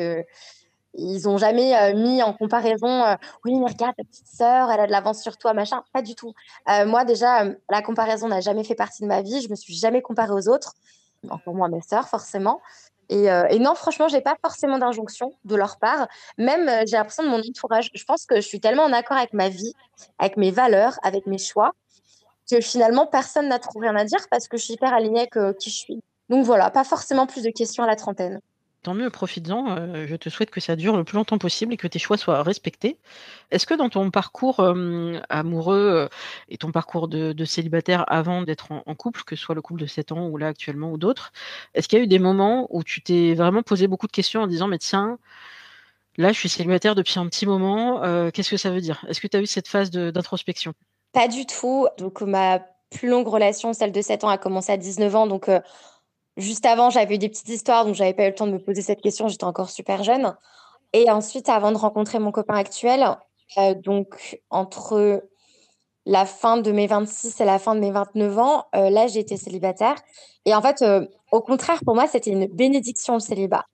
ils 0.95 1.23
n'ont 1.23 1.37
jamais 1.37 1.75
euh, 1.75 1.93
mis 1.95 2.23
en 2.23 2.33
comparaison, 2.33 3.03
euh, 3.03 3.15
oui, 3.45 3.57
mais 3.59 3.67
regarde, 3.67 3.95
ta 3.95 4.03
petite 4.03 4.27
sœur, 4.27 4.71
elle 4.71 4.79
a 4.79 4.87
de 4.87 4.91
l'avance 4.91 5.21
sur 5.21 5.37
toi, 5.37 5.53
machin. 5.53 5.83
Pas 5.93 6.01
du 6.01 6.15
tout. 6.15 6.33
Euh, 6.69 6.85
moi, 6.85 7.05
déjà, 7.05 7.45
la 7.69 7.81
comparaison 7.81 8.27
n'a 8.27 8.41
jamais 8.41 8.63
fait 8.63 8.75
partie 8.75 9.03
de 9.03 9.07
ma 9.07 9.21
vie. 9.21 9.41
Je 9.41 9.49
me 9.49 9.55
suis 9.55 9.75
jamais 9.75 10.01
comparée 10.01 10.33
aux 10.33 10.49
autres, 10.49 10.73
encore 11.29 11.53
moins 11.53 11.69
mes 11.69 11.81
sœurs, 11.81 12.07
forcément. 12.07 12.61
Et, 13.11 13.23
et 13.23 13.57
non, 13.57 13.73
franchement, 13.73 14.07
j'ai 14.07 14.21
pas 14.21 14.35
forcément 14.39 14.77
d'injonction 14.77 15.33
de 15.43 15.55
leur 15.55 15.79
part. 15.79 16.07
Même, 16.37 16.69
j'ai 16.85 16.95
l'impression 16.95 17.23
de 17.23 17.29
mon 17.29 17.39
entourage. 17.39 17.89
Je 17.91 18.03
pense 18.03 18.27
que 18.27 18.35
je 18.35 18.41
suis 18.41 18.59
tellement 18.59 18.83
en 18.83 18.93
accord 18.93 19.17
avec 19.17 19.33
ma 19.33 19.49
vie, 19.49 19.73
avec 20.19 20.37
mes 20.37 20.51
valeurs, 20.51 20.99
avec 21.01 21.25
mes 21.25 21.39
choix, 21.39 21.71
que 22.51 22.61
finalement, 22.61 23.07
personne 23.07 23.47
n'a 23.47 23.57
trop 23.57 23.79
rien 23.79 23.95
à 23.95 24.05
dire 24.05 24.19
parce 24.29 24.47
que 24.47 24.57
je 24.57 24.63
suis 24.65 24.73
hyper 24.75 24.93
alignée 24.93 25.27
avec 25.31 25.57
qui 25.57 25.71
je 25.71 25.75
suis. 25.75 26.03
Donc 26.29 26.45
voilà, 26.45 26.69
pas 26.69 26.83
forcément 26.83 27.25
plus 27.25 27.41
de 27.41 27.49
questions 27.49 27.83
à 27.83 27.87
la 27.87 27.95
trentaine. 27.95 28.41
Tant 28.81 28.93
mieux, 28.93 29.09
profites-en. 29.09 29.77
Euh, 29.77 30.07
je 30.07 30.15
te 30.15 30.29
souhaite 30.29 30.51
que 30.51 30.61
ça 30.61 30.77
dure 30.77 30.95
le 30.95 31.03
plus 31.03 31.17
longtemps 31.17 31.37
possible 31.37 31.73
et 31.73 31.77
que 31.77 31.87
tes 31.87 31.99
choix 31.99 32.15
soient 32.15 32.43
respectés. 32.43 32.97
Est-ce 33.51 33.67
que 33.67 33.73
dans 33.73 33.89
ton 33.89 34.09
parcours 34.09 34.61
amoureux 35.29 35.75
euh, 35.77 36.07
et 36.47 36.57
ton 36.57 36.71
parcours 36.71 37.09
de, 37.09 37.45
célibataire 37.45 38.05
avant 38.07 38.41
d'être 38.41 38.71
en, 38.71 38.95
couple, 38.95 39.23
que 39.25 39.35
ce 39.35 39.43
soit 39.43 39.55
le 39.55 39.61
couple 39.61 39.81
de 39.81 39.85
7 39.85 40.13
ans 40.13 40.27
ou 40.27 40.37
là 40.37 40.47
actuellement 40.47 40.91
ou 40.91 40.97
d'autres, 40.97 41.33
est-ce 41.73 41.89
qu'il 41.89 41.99
y 41.99 42.01
a 42.01 42.05
eu 42.05 42.07
des 42.07 42.19
moments 42.19 42.67
où 42.69 42.83
tu 42.83 43.01
t'es 43.01 43.33
vraiment 43.33 43.63
posé 43.63 43.87
beaucoup 43.87 44.07
de 44.07 44.11
questions 44.13 44.43
en 44.43 44.47
disant 44.47 44.67
mais 44.67 44.77
tiens, 44.77 45.19
là 46.17 46.31
je 46.31 46.39
suis 46.39 46.49
célibataire 46.49 46.95
depuis 46.95 47.19
un 47.19 47.27
petit 47.27 47.45
moment, 47.45 48.03
euh, 48.03 48.31
qu'est-ce 48.31 48.51
que 48.51 48.57
ça 48.57 48.69
veut 48.69 48.81
dire? 48.81 49.03
Est-ce 49.09 49.19
que 49.19 49.27
tu 49.27 49.35
as 49.35 49.41
eu 49.41 49.45
cette 49.45 49.67
phase 49.67 49.91
d'introspection? 49.91 50.73
Pas 51.11 51.27
du 51.27 51.45
tout. 51.45 51.87
Donc 51.97 52.21
ma 52.21 52.59
plus 52.91 53.09
longue 53.09 53.27
relation, 53.27 53.73
celle 53.73 53.91
de 53.91 54.01
7 54.01 54.23
ans, 54.23 54.29
a 54.29 54.37
commencé 54.37 54.71
à 54.71 54.77
19 54.77 55.15
ans. 55.15 55.27
Donc 55.27 55.49
Juste 56.39 56.65
avant, 56.65 56.89
j'avais 56.89 57.15
eu 57.15 57.17
des 57.17 57.27
petites 57.27 57.49
histoires, 57.49 57.83
donc 57.83 57.95
j'avais 57.95 58.13
pas 58.13 58.23
eu 58.23 58.29
le 58.29 58.35
temps 58.35 58.47
de 58.47 58.53
me 58.53 58.59
poser 58.59 58.81
cette 58.81 59.01
question, 59.01 59.27
j'étais 59.27 59.43
encore 59.43 59.69
super 59.69 60.03
jeune. 60.03 60.33
Et 60.93 61.11
ensuite, 61.11 61.49
avant 61.49 61.73
de 61.73 61.77
rencontrer 61.77 62.17
mon 62.17 62.31
copain 62.31 62.55
actuel, 62.55 63.05
euh, 63.57 63.73
donc 63.73 64.39
entre 64.49 65.21
la 66.05 66.25
fin 66.25 66.55
de 66.55 66.71
mes 66.71 66.87
26 66.87 67.41
et 67.41 67.45
la 67.45 67.59
fin 67.59 67.75
de 67.75 67.81
mes 67.81 67.91
29 67.91 68.39
ans, 68.39 68.65
euh, 68.73 68.89
là, 68.89 69.07
j'étais 69.07 69.35
célibataire. 69.35 69.95
Et 70.45 70.55
en 70.55 70.61
fait, 70.61 70.81
euh, 70.81 71.05
au 71.33 71.41
contraire, 71.41 71.81
pour 71.83 71.93
moi, 71.93 72.07
c'était 72.07 72.31
une 72.31 72.47
bénédiction 72.47 73.15
le 73.15 73.19
célibat. 73.19 73.65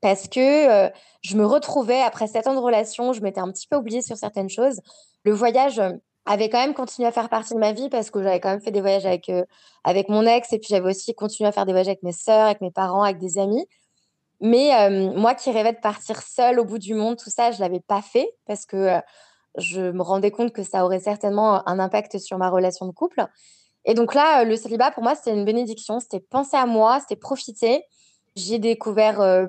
Parce 0.00 0.28
que 0.28 0.90
je 1.22 1.36
me 1.36 1.46
retrouvais, 1.46 2.00
après 2.00 2.26
sept 2.26 2.48
ans 2.48 2.54
de 2.54 2.60
relation, 2.60 3.12
je 3.12 3.20
m'étais 3.20 3.40
un 3.40 3.50
petit 3.52 3.68
peu 3.68 3.76
oubliée 3.76 4.02
sur 4.02 4.16
certaines 4.16 4.48
choses. 4.48 4.80
Le 5.24 5.32
voyage 5.32 5.80
avait 6.24 6.48
quand 6.48 6.58
même 6.58 6.74
continué 6.74 7.08
à 7.08 7.12
faire 7.12 7.28
partie 7.28 7.54
de 7.54 7.58
ma 7.58 7.72
vie 7.72 7.88
parce 7.88 8.10
que 8.10 8.22
j'avais 8.22 8.40
quand 8.40 8.50
même 8.50 8.60
fait 8.60 8.70
des 8.70 8.80
voyages 8.80 9.06
avec, 9.06 9.28
euh, 9.28 9.44
avec 9.84 10.08
mon 10.08 10.24
ex 10.24 10.52
et 10.52 10.58
puis 10.58 10.68
j'avais 10.70 10.90
aussi 10.90 11.14
continué 11.14 11.48
à 11.48 11.52
faire 11.52 11.66
des 11.66 11.72
voyages 11.72 11.88
avec 11.88 12.02
mes 12.02 12.12
sœurs, 12.12 12.46
avec 12.46 12.60
mes 12.60 12.70
parents, 12.70 13.02
avec 13.02 13.18
des 13.18 13.38
amis. 13.38 13.66
Mais 14.40 14.74
euh, 14.74 15.12
moi 15.14 15.34
qui 15.34 15.50
rêvais 15.50 15.72
de 15.72 15.80
partir 15.80 16.22
seule 16.22 16.60
au 16.60 16.64
bout 16.64 16.78
du 16.78 16.94
monde, 16.94 17.16
tout 17.16 17.30
ça, 17.30 17.50
je 17.50 17.56
ne 17.56 17.62
l'avais 17.62 17.80
pas 17.80 18.02
fait 18.02 18.28
parce 18.46 18.66
que 18.66 18.76
euh, 18.76 19.00
je 19.58 19.80
me 19.80 20.02
rendais 20.02 20.30
compte 20.30 20.52
que 20.52 20.62
ça 20.62 20.84
aurait 20.84 21.00
certainement 21.00 21.68
un 21.68 21.78
impact 21.78 22.18
sur 22.18 22.38
ma 22.38 22.48
relation 22.50 22.86
de 22.86 22.92
couple. 22.92 23.26
Et 23.84 23.94
donc 23.94 24.14
là, 24.14 24.44
le 24.44 24.56
célibat, 24.56 24.92
pour 24.92 25.02
moi, 25.02 25.14
c'était 25.14 25.32
une 25.32 25.44
bénédiction. 25.44 26.00
C'était 26.00 26.20
penser 26.20 26.56
à 26.56 26.66
moi, 26.66 27.00
c'était 27.00 27.16
profiter. 27.16 27.84
J'ai 28.36 28.58
découvert 28.58 29.46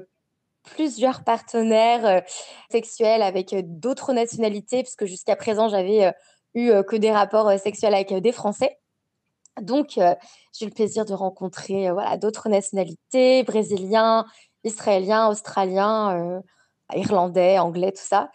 plusieurs 0.64 1.24
partenaires 1.24 2.24
sexuels 2.70 3.22
avec 3.22 3.56
d'autres 3.80 4.12
nationalités, 4.12 4.84
parce 4.84 4.96
que 4.96 5.06
jusqu'à 5.06 5.38
présent, 5.38 5.70
j'avais 5.70 6.12
eu 6.54 6.70
euh, 6.70 6.84
que 6.84 6.96
des 6.96 7.12
rapports 7.12 7.50
euh, 7.50 7.58
sexuels 7.58 7.94
avec 7.94 8.12
euh, 8.12 8.20
des 8.20 8.32
Français. 8.32 8.78
Donc, 9.62 10.00
j'ai 10.00 10.66
eu 10.66 10.70
le 10.70 10.74
plaisir 10.74 11.06
de 11.06 11.14
rencontrer 11.14 11.92
voilà, 11.92 12.18
d'autres 12.18 12.50
nationalités, 12.50 13.44
brésiliens, 13.44 14.26
israéliens, 14.64 15.30
australiens, 15.30 16.42
irlandais, 16.96 17.60
anglais, 17.60 17.92
tout 17.92 18.02
ça. 18.02 18.32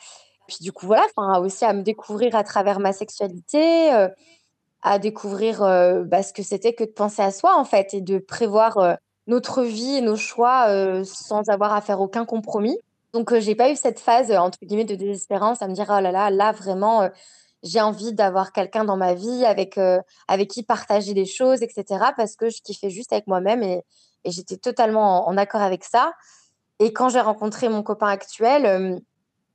Puis 0.47 0.59
du 0.61 0.71
coup, 0.71 0.87
voilà, 0.87 1.07
aussi 1.41 1.65
à 1.65 1.73
me 1.73 1.83
découvrir 1.83 2.37
à 2.37 2.45
travers 2.45 2.79
ma 2.79 2.93
sexualité, 2.93 3.91
à 4.83 4.99
découvrir 5.01 5.59
bah, 6.07 6.23
ce 6.23 6.33
que 6.33 6.45
c'était 6.45 6.73
que 6.73 6.85
de 6.85 6.93
penser 6.93 7.23
à 7.23 7.33
soi, 7.33 7.59
en 7.59 7.65
fait, 7.65 7.95
et 7.95 8.01
de 8.01 8.19
prévoir 8.19 8.97
notre 9.27 9.65
vie 9.65 9.97
et 9.97 10.01
nos 10.03 10.15
choix 10.15 10.69
sans 11.03 11.49
avoir 11.49 11.75
à 11.75 11.81
faire 11.81 12.01
aucun 12.01 12.25
compromis. 12.25 12.79
Donc, 13.13 13.37
j'ai 13.41 13.57
pas 13.57 13.73
eu 13.73 13.75
cette 13.75 13.99
phase, 13.99 14.31
entre 14.31 14.59
guillemets, 14.63 14.85
de 14.85 14.95
désespérance 14.95 15.63
à 15.63 15.67
me 15.67 15.75
dire, 15.75 15.87
oh 15.89 16.01
là 16.01 16.13
là, 16.13 16.31
là, 16.31 16.53
vraiment, 16.53 17.11
j'ai 17.63 17.81
envie 17.81 18.13
d'avoir 18.13 18.53
quelqu'un 18.53 18.85
dans 18.85 18.97
ma 18.97 19.15
vie 19.15 19.45
avec, 19.45 19.79
euh, 19.79 20.01
avec 20.29 20.49
qui 20.49 20.63
partager 20.63 21.15
des 21.15 21.27
choses, 21.27 21.63
etc. 21.63 22.13
Parce 22.17 22.37
que 22.37 22.51
je 22.51 22.63
kiffais 22.63 22.91
juste 22.91 23.13
avec 23.13 23.27
moi-même 23.27 23.63
et, 23.63 23.85
j'étais 24.25 24.57
totalement 24.57 25.27
en, 25.29 25.37
accord 25.39 25.63
avec 25.63 25.85
ça. 25.85 26.13
Et 26.81 26.93
quand 26.93 27.09
j'ai 27.09 27.21
rencontré 27.21 27.69
mon 27.69 27.83
copain 27.83 28.09
actuel, 28.09 29.01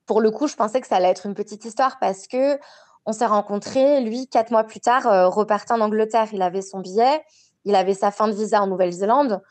pour 0.05 0.19
le 0.19 0.31
coup, 0.31 0.47
je 0.47 0.55
pensais 0.55 0.81
que 0.81 0.87
ça 0.87 0.95
allait 0.95 1.09
être 1.09 1.25
une 1.25 1.35
petite 1.35 1.63
histoire 1.65 1.99
parce 1.99 2.27
que 2.27 2.57
on 3.05 3.11
s'est 3.11 3.25
rencontrés, 3.25 4.01
lui, 4.01 4.27
quatre 4.27 4.51
mois 4.51 4.63
plus 4.63 4.79
tard, 4.79 5.07
euh, 5.07 5.27
repartait 5.27 5.73
en 5.73 5.81
Angleterre. 5.81 6.29
Il 6.31 6.41
avait 6.41 6.61
son 6.61 6.79
billet, 6.79 7.23
il 7.65 7.75
avait 7.75 7.93
sa 7.93 8.11
fin 8.11 8.27
de 8.27 8.33
visa 8.33 8.61
en 8.61 8.67
Nouvelle-Zélande. 8.67 9.41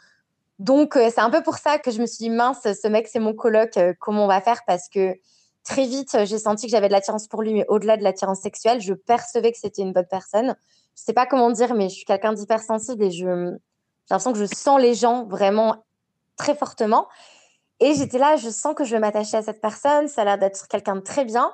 Donc, 0.59 0.97
euh, 0.97 1.11
c'est 1.11 1.21
un 1.21 1.31
peu 1.31 1.43
pour 1.43 1.57
ça 1.57 1.79
que 1.79 1.91
je 1.91 2.01
me 2.01 2.07
suis 2.07 2.25
dit, 2.25 2.31
mince, 2.31 2.63
ce 2.63 2.89
mec, 2.89 3.09
c'est 3.09 3.19
mon 3.19 3.35
coloc, 3.35 3.77
euh, 3.77 3.93
comment 3.99 4.25
on 4.25 4.29
va 4.29 4.41
faire? 4.41 4.63
Parce 4.67 4.89
que 4.89 5.17
très 5.65 5.87
vite, 5.87 6.25
j'ai 6.25 6.39
senti 6.39 6.67
que 6.67 6.73
j'avais 6.73 6.89
de 6.89 6.93
l'attirance 6.93 7.29
pour 7.29 7.43
lui, 7.43 7.55
mais 7.55 7.65
au-delà 7.69 7.97
de 7.97 8.03
l'attirance 8.03 8.41
sexuelle, 8.41 8.81
je 8.81 8.95
percevais 8.95 9.53
que 9.53 9.59
c'était 9.59 9.83
une 9.83 9.93
bonne 9.93 10.07
personne. 10.07 10.57
Je 10.97 11.03
sais 11.03 11.13
pas 11.13 11.27
comment 11.27 11.51
dire, 11.51 11.75
mais 11.75 11.89
je 11.89 11.95
suis 11.95 12.05
quelqu'un 12.05 12.33
d'hypersensible 12.33 13.03
et 13.05 13.11
j'ai 13.11 13.27
l'impression 13.27 14.33
que 14.33 14.39
je 14.39 14.47
sens 14.47 14.81
les 14.81 14.95
gens 14.95 15.25
vraiment 15.27 15.85
très 16.37 16.55
fortement. 16.55 17.09
Et 17.81 17.95
j'étais 17.95 18.19
là, 18.19 18.37
je 18.37 18.49
sens 18.49 18.75
que 18.75 18.85
je 18.85 18.93
vais 18.93 19.01
m'attacher 19.01 19.37
à 19.37 19.43
cette 19.43 19.61
personne, 19.61 20.09
ça 20.09 20.23
a 20.23 20.25
l'air 20.25 20.39
d'être 20.39 20.69
quelqu'un 20.69 20.97
de 20.97 21.01
très 21.01 21.25
bien. 21.25 21.53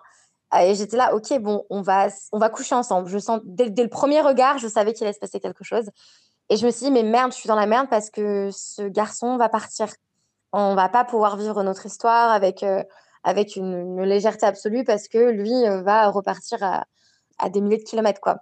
Euh, 0.55 0.59
et 0.59 0.75
j'étais 0.75 0.97
là, 0.97 1.14
ok, 1.14 1.38
bon, 1.40 1.64
on 1.71 1.83
va, 1.83 2.09
on 2.33 2.38
va 2.38 2.49
coucher 2.49 2.75
ensemble. 2.75 3.09
Je 3.09 3.18
sens, 3.18 3.40
dès, 3.44 3.66
le 3.66 3.88
premier 3.88 4.21
regard, 4.21 4.59
je 4.59 4.68
savais 4.68 4.92
qu'il 4.92 5.05
allait 5.05 5.14
se 5.14 5.21
passer 5.21 5.40
quelque 5.40 5.64
chose. 5.64 5.90
Et 6.49 6.57
je 6.57 6.66
me 6.66 6.71
suis 6.71 6.87
dit, 6.87 6.90
mais 6.90 7.03
merde, 7.03 7.33
je 7.33 7.37
suis 7.38 7.49
dans 7.49 7.57
la 7.57 7.66
merde 7.66 7.88
parce 7.90 8.11
que 8.11 8.51
ce 8.53 8.83
garçon 8.83 9.37
va 9.37 9.49
partir. 9.49 9.88
On 10.53 10.75
va 10.75 10.88
pas 10.88 11.05
pouvoir 11.05 11.37
vivre 11.37 11.62
notre 11.62 11.85
histoire 11.85 12.31
avec, 12.31 12.62
euh, 12.62 12.83
avec 13.29 13.57
une, 13.57 14.03
légèreté 14.05 14.47
absolue 14.47 14.85
parce 14.85 15.07
que 15.07 15.19
lui 15.19 15.53
euh, 15.53 15.83
va 15.83 16.09
repartir 16.09 16.62
à, 16.62 17.51
des 17.51 17.61
milliers 17.61 17.77
de 17.77 17.83
kilomètres, 17.83 18.23
quoi. 18.23 18.38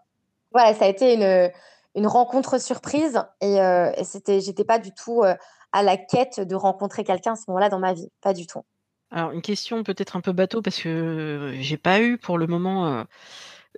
Voilà, 0.53 0.75
ça 0.75 0.85
a 0.85 0.89
été 0.89 1.15
une, 1.15 2.07
rencontre 2.07 2.61
surprise 2.61 3.21
et, 3.41 3.57
et 3.57 4.05
c'était, 4.05 4.41
j'étais 4.41 4.65
pas 4.65 4.79
du 4.79 4.93
tout 4.95 5.23
à 5.23 5.83
la 5.83 5.97
quête 5.97 6.41
de 6.41 6.55
rencontrer 6.55 7.05
quelqu'un 7.05 7.33
à 7.33 7.37
ce 7.37 7.45
moment-là 7.49 7.69
dans 7.69 7.79
ma 7.79 7.93
vie, 7.93 8.09
pas 8.23 8.33
du 8.33 8.47
tout. 8.47 8.63
Alors 9.11 9.33
une 9.33 9.43
question 9.43 9.83
peut-être 9.83 10.17
un 10.17 10.21
peu 10.21 10.33
bateau 10.33 10.63
parce 10.63 10.79
que 10.79 11.53
j'ai 11.59 11.77
pas 11.77 12.01
eu 12.01 12.17
pour 12.17 12.39
le 12.39 12.47
moment, 12.47 13.05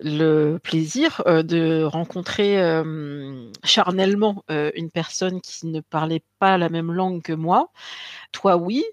le 0.00 0.58
plaisir, 0.58 1.22
de 1.26 1.82
rencontrer, 1.82 2.56
charnellement, 3.64 4.44
une 4.48 4.90
personne 4.92 5.40
qui 5.40 5.66
ne 5.66 5.80
parlait 5.80 6.22
pas 6.38 6.58
la 6.58 6.68
même 6.68 6.92
langue 6.92 7.22
que 7.22 7.32
moi. 7.32 7.72
Toi, 8.30 8.56
oui. 8.56 8.84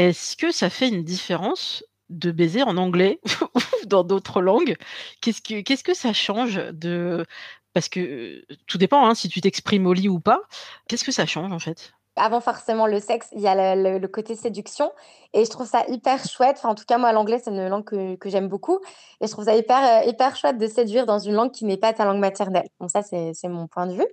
Est-ce 0.00 0.34
que 0.36 0.50
ça 0.50 0.70
fait 0.70 0.88
une 0.88 1.04
différence 1.04 1.84
de 2.08 2.30
baiser 2.30 2.62
en 2.62 2.78
anglais 2.78 3.20
ou 3.54 3.86
dans 3.86 4.02
d'autres 4.02 4.40
langues? 4.40 4.76
Qu'est-ce 5.20 5.42
que 5.42 5.60
qu'est-ce 5.60 5.84
que 5.84 5.94
ça 5.94 6.14
change 6.14 6.56
de 6.72 7.26
parce 7.72 7.88
que, 7.88 8.44
tout 8.66 8.78
dépend, 8.78 9.06
hein, 9.06 9.14
si 9.14 9.28
tu 9.28 9.40
t'exprimes 9.40 9.86
au 9.86 9.92
lit 9.92 10.08
ou 10.08 10.18
pas. 10.18 10.40
Qu'est-ce 10.88 11.04
que 11.04 11.12
ça 11.12 11.26
change 11.26 11.52
en 11.52 11.58
fait? 11.58 11.92
avant 12.16 12.40
forcément 12.40 12.86
le 12.86 13.00
sexe, 13.00 13.28
il 13.32 13.40
y 13.40 13.48
a 13.48 13.74
le, 13.74 14.06
côté 14.06 14.34
séduction. 14.34 14.92
Et 15.32 15.44
je 15.44 15.50
trouve 15.50 15.66
ça 15.66 15.84
hyper 15.88 16.22
chouette. 16.24 16.56
Enfin, 16.58 16.70
en 16.70 16.74
tout 16.74 16.84
cas, 16.86 16.98
moi, 16.98 17.12
l'anglais, 17.12 17.40
c'est 17.42 17.50
une 17.50 17.68
langue 17.68 17.84
que, 17.84 18.16
que 18.16 18.28
j'aime 18.28 18.48
beaucoup. 18.48 18.78
Et 19.20 19.26
je 19.26 19.32
trouve 19.32 19.44
ça 19.46 19.56
hyper, 19.56 20.02
euh, 20.02 20.08
hyper 20.08 20.36
chouette 20.36 20.58
de 20.58 20.66
séduire 20.66 21.06
dans 21.06 21.18
une 21.18 21.34
langue 21.34 21.52
qui 21.52 21.64
n'est 21.64 21.78
pas 21.78 21.92
ta 21.92 22.04
langue 22.04 22.18
maternelle. 22.18 22.68
Donc 22.80 22.90
ça, 22.90 23.02
c'est 23.02 23.48
mon 23.48 23.68
point 23.68 23.86
de 23.86 23.94
vue. 23.94 24.06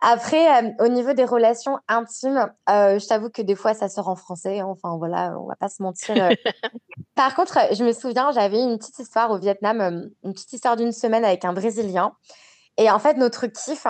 Après, 0.00 0.62
euh, 0.62 0.70
au 0.80 0.88
niveau 0.88 1.14
des 1.14 1.24
relations 1.24 1.78
intimes, 1.88 2.50
euh, 2.68 2.98
je 2.98 3.06
t'avoue 3.06 3.30
que 3.30 3.42
des 3.42 3.54
fois, 3.54 3.74
ça 3.74 3.88
sort 3.88 4.08
en 4.08 4.16
français. 4.16 4.62
Enfin, 4.62 4.96
voilà, 4.98 5.34
on 5.38 5.46
va 5.46 5.56
pas 5.56 5.68
se 5.68 5.82
mentir. 5.82 6.14
Par 7.14 7.34
contre, 7.34 7.58
je 7.72 7.82
me 7.82 7.92
souviens, 7.92 8.30
j'avais 8.32 8.62
une 8.62 8.78
petite 8.78 8.98
histoire 8.98 9.30
au 9.30 9.38
Vietnam, 9.38 10.10
une 10.22 10.32
petite 10.32 10.52
histoire 10.52 10.76
d'une 10.76 10.92
semaine 10.92 11.24
avec 11.24 11.44
un 11.44 11.52
Brésilien. 11.52 12.12
Et 12.76 12.90
en 12.90 12.98
fait, 12.98 13.16
notre 13.16 13.46
kiff, 13.46 13.86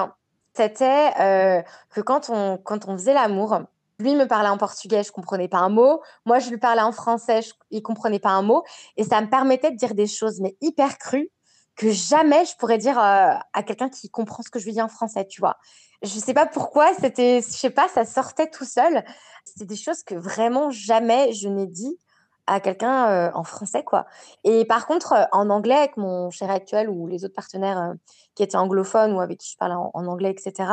c'était 0.54 1.10
euh, 1.20 1.62
que 1.90 2.00
quand 2.00 2.30
on, 2.30 2.56
quand 2.58 2.88
on 2.88 2.96
faisait 2.96 3.14
l'amour, 3.14 3.58
lui 3.98 4.14
me 4.14 4.26
parlait 4.26 4.48
en 4.48 4.58
portugais, 4.58 5.02
je 5.02 5.10
comprenais 5.10 5.48
pas 5.48 5.58
un 5.58 5.68
mot. 5.68 6.02
Moi, 6.24 6.38
je 6.38 6.50
lui 6.50 6.58
parlais 6.58 6.82
en 6.82 6.92
français, 6.92 7.42
je, 7.42 7.52
il 7.70 7.82
comprenait 7.82 8.18
pas 8.18 8.30
un 8.30 8.42
mot. 8.42 8.62
Et 8.96 9.04
ça 9.04 9.20
me 9.20 9.28
permettait 9.28 9.70
de 9.70 9.76
dire 9.76 9.94
des 9.94 10.06
choses, 10.06 10.40
mais 10.40 10.56
hyper 10.60 10.98
crues, 10.98 11.30
que 11.76 11.90
jamais 11.90 12.44
je 12.44 12.56
pourrais 12.56 12.78
dire 12.78 12.98
euh, 12.98 13.34
à 13.52 13.62
quelqu'un 13.62 13.88
qui 13.88 14.10
comprend 14.10 14.42
ce 14.42 14.50
que 14.50 14.58
je 14.58 14.64
lui 14.64 14.72
dis 14.72 14.82
en 14.82 14.88
français, 14.88 15.26
tu 15.26 15.40
vois. 15.40 15.56
Je 16.02 16.08
sais 16.08 16.34
pas 16.34 16.46
pourquoi, 16.46 16.92
c'était, 16.94 17.40
je 17.40 17.52
sais 17.52 17.70
pas, 17.70 17.88
ça 17.88 18.04
sortait 18.04 18.50
tout 18.50 18.64
seul. 18.64 19.04
C'était 19.44 19.66
des 19.66 19.76
choses 19.76 20.02
que 20.02 20.14
vraiment 20.14 20.70
jamais 20.70 21.32
je 21.32 21.48
n'ai 21.48 21.66
dit 21.66 21.98
à 22.46 22.60
quelqu'un 22.60 23.08
euh, 23.08 23.30
en 23.34 23.44
français, 23.44 23.82
quoi. 23.82 24.06
Et 24.44 24.64
par 24.64 24.86
contre, 24.86 25.12
euh, 25.12 25.24
en 25.32 25.50
anglais, 25.50 25.74
avec 25.74 25.96
mon 25.96 26.30
cher 26.30 26.50
actuel 26.50 26.88
ou 26.88 27.06
les 27.06 27.24
autres 27.24 27.34
partenaires 27.34 27.94
qui 28.34 28.42
étaient 28.42 28.56
anglophones 28.56 29.12
ou 29.12 29.20
avec 29.20 29.38
qui 29.38 29.50
je 29.50 29.56
parlais 29.56 29.74
en, 29.74 30.06
anglais, 30.06 30.30
etc., 30.30 30.70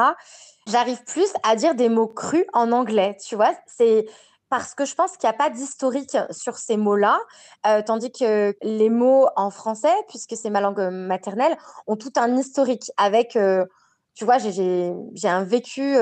j'arrive 0.68 1.04
plus 1.04 1.34
à 1.44 1.56
dire 1.56 1.76
des 1.76 1.90
mots 1.90 2.08
crus 2.08 2.46
en 2.54 2.72
anglais, 2.72 3.18
tu 3.26 3.36
vois. 3.36 3.54
C'est 3.66 4.06
parce 4.54 4.76
que 4.76 4.86
je 4.86 4.94
pense 4.94 5.18
qu'il 5.18 5.28
n'y 5.28 5.34
a 5.34 5.38
pas 5.38 5.50
d'historique 5.50 6.16
sur 6.30 6.58
ces 6.58 6.78
mots-là, 6.78 7.20
tandis 7.88 8.12
que 8.12 8.56
les 8.62 8.90
mots 8.92 9.28
en 9.36 9.50
français, 9.50 9.94
puisque 10.10 10.36
c'est 10.36 10.52
ma 10.52 10.62
langue 10.62 10.92
maternelle, 10.92 11.58
ont 11.88 11.96
tout 11.96 12.14
un 12.18 12.38
historique 12.38 12.92
avec 12.98 13.38
tu 14.16 14.26
vois, 14.26 14.38
j'ai 14.38 14.94
un 15.24 15.44
vécu 15.44 15.96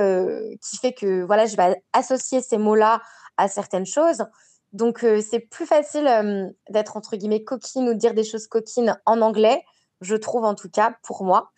qui 0.61 0.77
fait 0.77 0.91
que 0.91 1.23
voilà, 1.23 1.45
je 1.45 1.55
vais 1.55 1.81
associer 1.93 2.41
ces 2.41 2.57
mots-là 2.57 3.01
à 3.37 3.47
certaines 3.47 3.85
choses. 3.85 4.25
Donc, 4.73 5.03
euh, 5.03 5.21
c'est 5.21 5.39
plus 5.39 5.65
facile 5.65 6.07
euh, 6.07 6.47
d'être 6.69 6.95
entre 6.95 7.17
guillemets 7.17 7.43
coquine 7.43 7.89
ou 7.89 7.93
de 7.93 7.99
dire 7.99 8.13
des 8.13 8.23
choses 8.23 8.47
coquines 8.47 8.97
en 9.05 9.21
anglais, 9.21 9.63
je 9.99 10.15
trouve 10.15 10.45
en 10.45 10.55
tout 10.55 10.69
cas 10.69 10.95
pour 11.03 11.23
moi. 11.23 11.51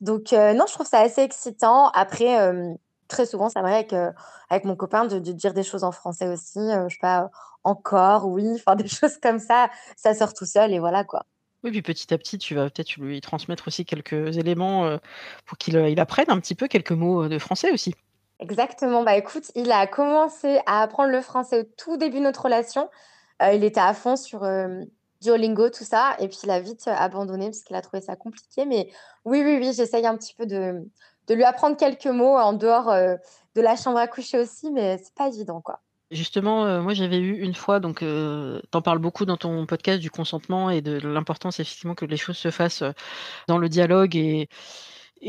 Donc, 0.00 0.32
euh, 0.32 0.52
non, 0.52 0.64
je 0.68 0.74
trouve 0.74 0.86
ça 0.86 1.00
assez 1.00 1.22
excitant. 1.22 1.88
Après, 1.90 2.38
très 3.10 3.26
souvent, 3.26 3.48
ça 3.48 3.60
m'arrive 3.60 3.76
avec, 3.76 3.92
avec 4.48 4.64
mon 4.64 4.76
copain 4.76 5.04
de, 5.04 5.18
dire 5.18 5.52
des 5.52 5.62
choses 5.62 5.84
en 5.84 5.92
français 5.92 6.28
aussi. 6.28 6.58
je 6.58 6.88
sais 6.88 7.00
pas, 7.00 7.30
encore, 7.64 8.26
oui, 8.28 8.48
enfin 8.54 8.76
des 8.76 8.88
choses 8.88 9.18
comme 9.18 9.38
ça. 9.38 9.68
Ça 9.96 10.14
sort 10.14 10.32
tout 10.32 10.46
seul 10.46 10.72
et 10.72 10.78
voilà 10.78 11.04
quoi. 11.04 11.26
Oui, 11.62 11.70
puis 11.72 11.82
petit 11.82 12.14
à 12.14 12.16
petit, 12.16 12.38
tu 12.38 12.54
vas 12.54 12.70
peut-être 12.70 12.96
lui 12.96 13.20
transmettre 13.20 13.68
aussi 13.68 13.84
quelques 13.84 14.38
éléments 14.38 14.96
pour 15.44 15.58
qu'il 15.58 15.76
apprenne 16.00 16.30
un 16.30 16.40
petit 16.40 16.54
peu 16.54 16.68
quelques 16.68 16.92
mots 16.92 17.28
de 17.28 17.38
français 17.38 17.70
aussi. 17.70 17.94
Exactement. 18.40 19.02
Bah 19.02 19.16
écoute, 19.16 19.52
il 19.54 19.70
a 19.70 19.86
commencé 19.86 20.60
à 20.66 20.82
apprendre 20.82 21.10
le 21.10 21.20
français 21.20 21.60
au 21.60 21.62
tout 21.76 21.98
début 21.98 22.18
de 22.18 22.24
notre 22.24 22.42
relation. 22.42 22.88
Euh, 23.42 23.52
il 23.52 23.64
était 23.64 23.80
à 23.80 23.92
fond 23.92 24.16
sur 24.16 24.44
euh, 24.44 24.80
Duolingo, 25.20 25.68
tout 25.68 25.84
ça. 25.84 26.16
Et 26.20 26.28
puis 26.28 26.38
il 26.44 26.50
a 26.50 26.58
vite 26.58 26.88
euh, 26.88 26.92
abandonné 26.92 27.46
parce 27.46 27.60
qu'il 27.60 27.76
a 27.76 27.82
trouvé 27.82 28.00
ça 28.00 28.16
compliqué. 28.16 28.64
Mais 28.64 28.90
oui, 29.26 29.42
oui, 29.44 29.58
oui, 29.60 29.72
j'essaye 29.74 30.06
un 30.06 30.16
petit 30.16 30.34
peu 30.34 30.46
de, 30.46 30.88
de, 31.30 31.34
lui 31.34 31.44
apprendre 31.44 31.76
quelques 31.76 32.06
mots 32.06 32.36
en 32.36 32.52
dehors 32.52 32.92
de 33.54 33.60
la 33.60 33.76
chambre 33.76 33.98
à 33.98 34.06
coucher 34.06 34.38
aussi. 34.38 34.70
Mais 34.70 34.98
c'est 34.98 35.14
pas 35.14 35.28
évident. 35.28 35.62
Justement, 36.10 36.82
moi 36.82 36.92
j'avais 36.92 37.18
eu 37.18 37.40
une 37.40 37.54
fois, 37.54 37.78
donc 37.78 38.00
tu 38.00 38.06
en 38.06 38.82
parles 38.82 38.98
beaucoup 38.98 39.24
dans 39.24 39.36
ton 39.36 39.64
podcast 39.66 40.00
du 40.00 40.10
consentement 40.10 40.68
et 40.68 40.80
de 40.80 40.98
l'importance 41.06 41.60
effectivement 41.60 41.94
que 41.94 42.04
les 42.04 42.16
choses 42.16 42.36
se 42.36 42.50
fassent 42.50 42.82
dans 43.46 43.58
le 43.58 43.68
dialogue 43.68 44.16
et, 44.16 44.48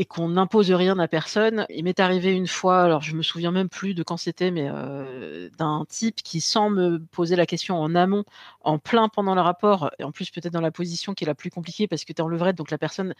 qu'on 0.07 0.29
n'impose 0.29 0.71
rien 0.71 0.97
à 0.99 1.07
personne. 1.07 1.65
Il 1.69 1.83
m'est 1.83 1.99
arrivé 1.99 2.31
une 2.33 2.47
fois, 2.47 2.81
alors 2.81 3.01
je 3.01 3.15
me 3.15 3.21
souviens 3.21 3.51
même 3.51 3.69
plus 3.69 3.93
de 3.93 4.03
quand 4.03 4.17
c'était, 4.17 4.49
mais 4.49 4.69
euh, 4.73 5.49
d'un 5.57 5.85
type 5.87 6.15
qui, 6.23 6.41
sans 6.41 6.69
me 6.69 6.97
poser 6.97 7.35
la 7.35 7.45
question 7.45 7.77
en 7.79 7.93
amont, 7.93 8.23
en 8.61 8.79
plein 8.79 9.09
pendant 9.09 9.35
le 9.35 9.41
rapport, 9.41 9.91
et 9.99 10.03
en 10.03 10.11
plus 10.11 10.31
peut-être 10.31 10.53
dans 10.53 10.61
la 10.61 10.71
position 10.71 11.13
qui 11.13 11.25
est 11.25 11.27
la 11.27 11.35
plus 11.35 11.49
compliquée 11.51 11.87
parce 11.87 12.05
que 12.05 12.13
tu 12.13 12.21
es 12.21 12.21
en 12.21 12.27
levrette, 12.27 12.55
donc 12.55 12.71
la 12.71 12.77
personne, 12.77 13.13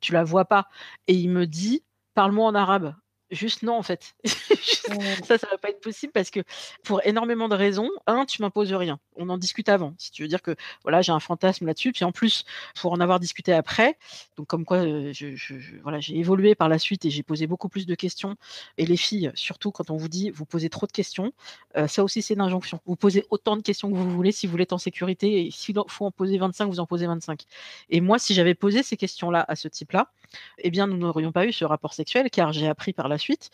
tu 0.00 0.12
la 0.12 0.22
vois 0.22 0.44
pas, 0.44 0.68
et 1.06 1.14
il 1.14 1.30
me 1.30 1.46
dit, 1.46 1.82
parle-moi 2.18 2.48
en 2.48 2.54
arabe. 2.56 2.94
Juste 3.30 3.62
non, 3.62 3.74
en 3.74 3.82
fait. 3.84 4.16
ça, 4.24 5.38
ça 5.38 5.46
va 5.50 5.58
pas 5.58 5.68
être 5.68 5.80
possible 5.80 6.12
parce 6.12 6.30
que 6.30 6.40
pour 6.82 7.00
énormément 7.06 7.48
de 7.48 7.54
raisons, 7.54 7.88
un, 8.08 8.24
tu 8.24 8.42
m'imposes 8.42 8.72
rien. 8.72 8.98
On 9.14 9.28
en 9.28 9.38
discute 9.38 9.68
avant. 9.68 9.94
Si 9.98 10.10
tu 10.10 10.22
veux 10.22 10.28
dire 10.28 10.42
que 10.42 10.56
voilà, 10.82 11.00
j'ai 11.00 11.12
un 11.12 11.20
fantasme 11.20 11.66
là-dessus, 11.66 11.92
puis 11.92 12.04
en 12.04 12.10
plus, 12.10 12.44
pour 12.80 12.90
en 12.90 12.98
avoir 12.98 13.20
discuté 13.20 13.52
après, 13.52 13.98
donc 14.36 14.48
comme 14.48 14.64
quoi, 14.64 14.78
euh, 14.78 15.12
je, 15.12 15.54
voilà, 15.82 16.00
j'ai 16.00 16.16
évolué 16.16 16.56
par 16.56 16.68
la 16.68 16.80
suite 16.80 17.04
et 17.04 17.10
j'ai 17.10 17.22
posé 17.22 17.46
beaucoup 17.46 17.68
plus 17.68 17.86
de 17.86 17.94
questions. 17.94 18.34
Et 18.78 18.86
les 18.86 18.96
filles, 18.96 19.30
surtout 19.34 19.70
quand 19.70 19.90
on 19.90 19.96
vous 19.96 20.08
dit 20.08 20.30
vous 20.30 20.46
posez 20.46 20.70
trop 20.70 20.86
de 20.86 20.92
questions, 20.92 21.32
euh, 21.76 21.86
ça 21.86 22.02
aussi 22.02 22.20
c'est 22.20 22.34
une 22.34 22.40
injonction. 22.40 22.80
Vous 22.84 22.96
posez 22.96 23.26
autant 23.30 23.56
de 23.56 23.62
questions 23.62 23.92
que 23.92 23.96
vous 23.96 24.10
voulez 24.10 24.32
si 24.32 24.48
vous 24.48 24.52
voulez 24.52 24.62
être 24.62 24.72
en 24.72 24.78
sécurité. 24.78 25.46
Et 25.46 25.50
s'il 25.52 25.76
faut 25.86 26.06
en 26.06 26.10
poser 26.10 26.38
25, 26.38 26.66
vous 26.66 26.80
en 26.80 26.86
posez 26.86 27.06
25. 27.06 27.42
Et 27.90 28.00
moi, 28.00 28.18
si 28.18 28.34
j'avais 28.34 28.54
posé 28.54 28.82
ces 28.82 28.96
questions-là 28.96 29.44
à 29.46 29.54
ce 29.54 29.68
type-là, 29.68 30.10
eh 30.58 30.70
bien, 30.70 30.86
nous 30.86 30.96
n'aurions 30.96 31.32
pas 31.32 31.46
eu 31.46 31.52
ce 31.52 31.64
rapport 31.64 31.94
sexuel, 31.94 32.30
car 32.30 32.52
j'ai 32.52 32.68
appris 32.68 32.92
par 32.92 33.08
la 33.08 33.18
suite 33.18 33.50